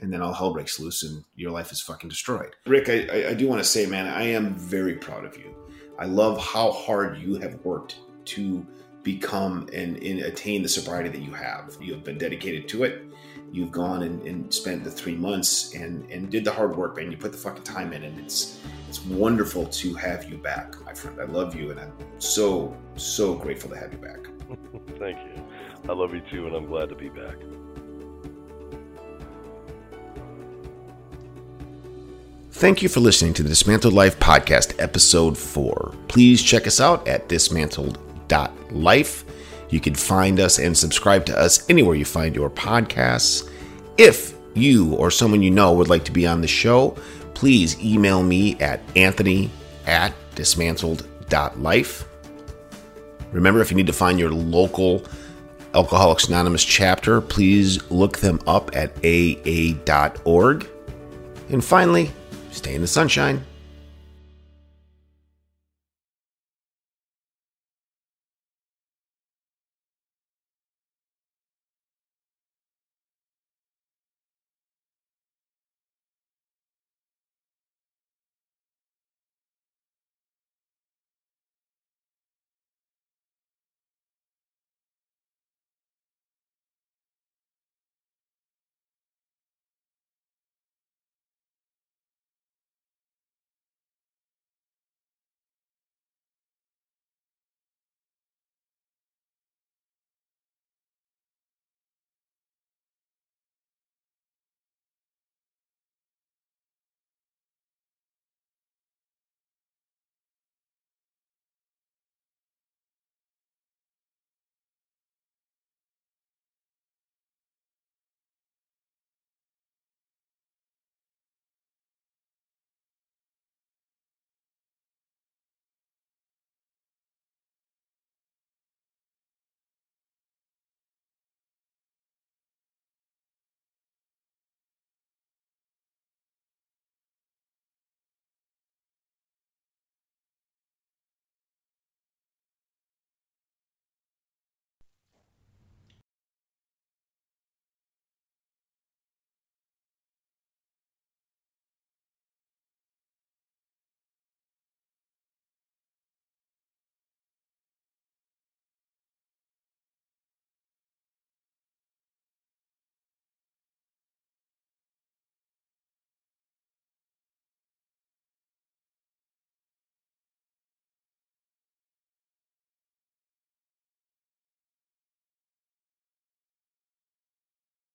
and 0.00 0.12
then 0.12 0.22
all 0.22 0.32
hell 0.32 0.52
breaks 0.52 0.78
loose 0.78 1.02
and 1.02 1.24
your 1.34 1.50
life 1.50 1.72
is 1.72 1.80
fucking 1.80 2.08
destroyed. 2.08 2.54
Rick, 2.66 2.88
I, 2.88 3.08
I, 3.12 3.28
I 3.30 3.34
do 3.34 3.48
want 3.48 3.60
to 3.60 3.68
say, 3.68 3.84
man, 3.84 4.06
I 4.06 4.22
am 4.24 4.54
very 4.54 4.94
proud 4.94 5.24
of 5.24 5.36
you. 5.36 5.52
I 5.98 6.04
love 6.04 6.38
how 6.38 6.70
hard 6.70 7.18
you 7.18 7.34
have 7.40 7.56
worked 7.64 7.96
to 8.26 8.64
become 9.02 9.68
and, 9.72 9.96
and 9.96 10.20
attain 10.20 10.62
the 10.62 10.68
sobriety 10.68 11.08
that 11.08 11.22
you 11.22 11.32
have. 11.32 11.76
You 11.80 11.94
have 11.94 12.04
been 12.04 12.18
dedicated 12.18 12.68
to 12.68 12.84
it. 12.84 13.02
You've 13.50 13.72
gone 13.72 14.02
and, 14.02 14.22
and 14.22 14.52
spent 14.52 14.84
the 14.84 14.90
three 14.90 15.16
months 15.16 15.74
and, 15.74 16.08
and 16.10 16.30
did 16.30 16.44
the 16.44 16.52
hard 16.52 16.76
work, 16.76 16.96
man. 16.96 17.10
You 17.10 17.16
put 17.16 17.32
the 17.32 17.38
fucking 17.38 17.64
time 17.64 17.92
in, 17.92 18.04
and 18.04 18.18
it's 18.20 18.60
it's 18.88 19.02
wonderful 19.06 19.66
to 19.66 19.94
have 19.94 20.30
you 20.30 20.36
back, 20.36 20.74
my 20.84 20.92
friend. 20.92 21.18
I 21.20 21.24
love 21.24 21.54
you, 21.56 21.70
and 21.70 21.80
I'm 21.80 21.92
so 22.18 22.76
so 22.96 23.34
grateful 23.34 23.70
to 23.70 23.76
have 23.76 23.92
you 23.92 23.98
back. 23.98 24.26
Thank 24.98 25.18
you. 25.18 25.42
I 25.88 25.92
love 25.92 26.12
you 26.14 26.20
too, 26.30 26.46
and 26.46 26.54
I'm 26.54 26.66
glad 26.66 26.90
to 26.90 26.94
be 26.94 27.08
back. 27.08 27.36
Thank 32.50 32.82
you 32.82 32.88
for 32.88 33.00
listening 33.00 33.34
to 33.34 33.42
the 33.42 33.50
Dismantled 33.50 33.92
Life 33.92 34.18
Podcast, 34.18 34.74
Episode 34.82 35.36
4. 35.36 35.94
Please 36.08 36.42
check 36.42 36.66
us 36.66 36.80
out 36.80 37.06
at 37.06 37.28
dismantled.life. 37.28 39.24
You 39.68 39.80
can 39.80 39.94
find 39.94 40.40
us 40.40 40.58
and 40.58 40.76
subscribe 40.76 41.26
to 41.26 41.38
us 41.38 41.68
anywhere 41.68 41.94
you 41.94 42.06
find 42.06 42.34
your 42.34 42.48
podcasts. 42.48 43.50
If 43.98 44.34
you 44.54 44.94
or 44.94 45.10
someone 45.10 45.42
you 45.42 45.50
know 45.50 45.74
would 45.74 45.90
like 45.90 46.04
to 46.06 46.12
be 46.12 46.26
on 46.26 46.40
the 46.40 46.48
show, 46.48 46.96
please 47.34 47.78
email 47.84 48.22
me 48.22 48.58
at 48.60 48.80
anthony 48.96 49.50
at 49.86 50.14
dismantled.life. 50.34 52.08
Remember, 53.30 53.60
if 53.60 53.70
you 53.70 53.76
need 53.76 53.86
to 53.88 53.92
find 53.92 54.18
your 54.18 54.30
local 54.30 55.04
Alcoholics 55.74 56.28
Anonymous 56.28 56.64
chapter, 56.64 57.20
please 57.20 57.88
look 57.90 58.18
them 58.18 58.40
up 58.46 58.74
at 58.74 58.96
aa.org. 59.04 60.66
And 61.50 61.62
finally, 61.62 62.10
stay 62.58 62.74
in 62.74 62.80
the 62.80 62.86
sunshine. 62.86 63.44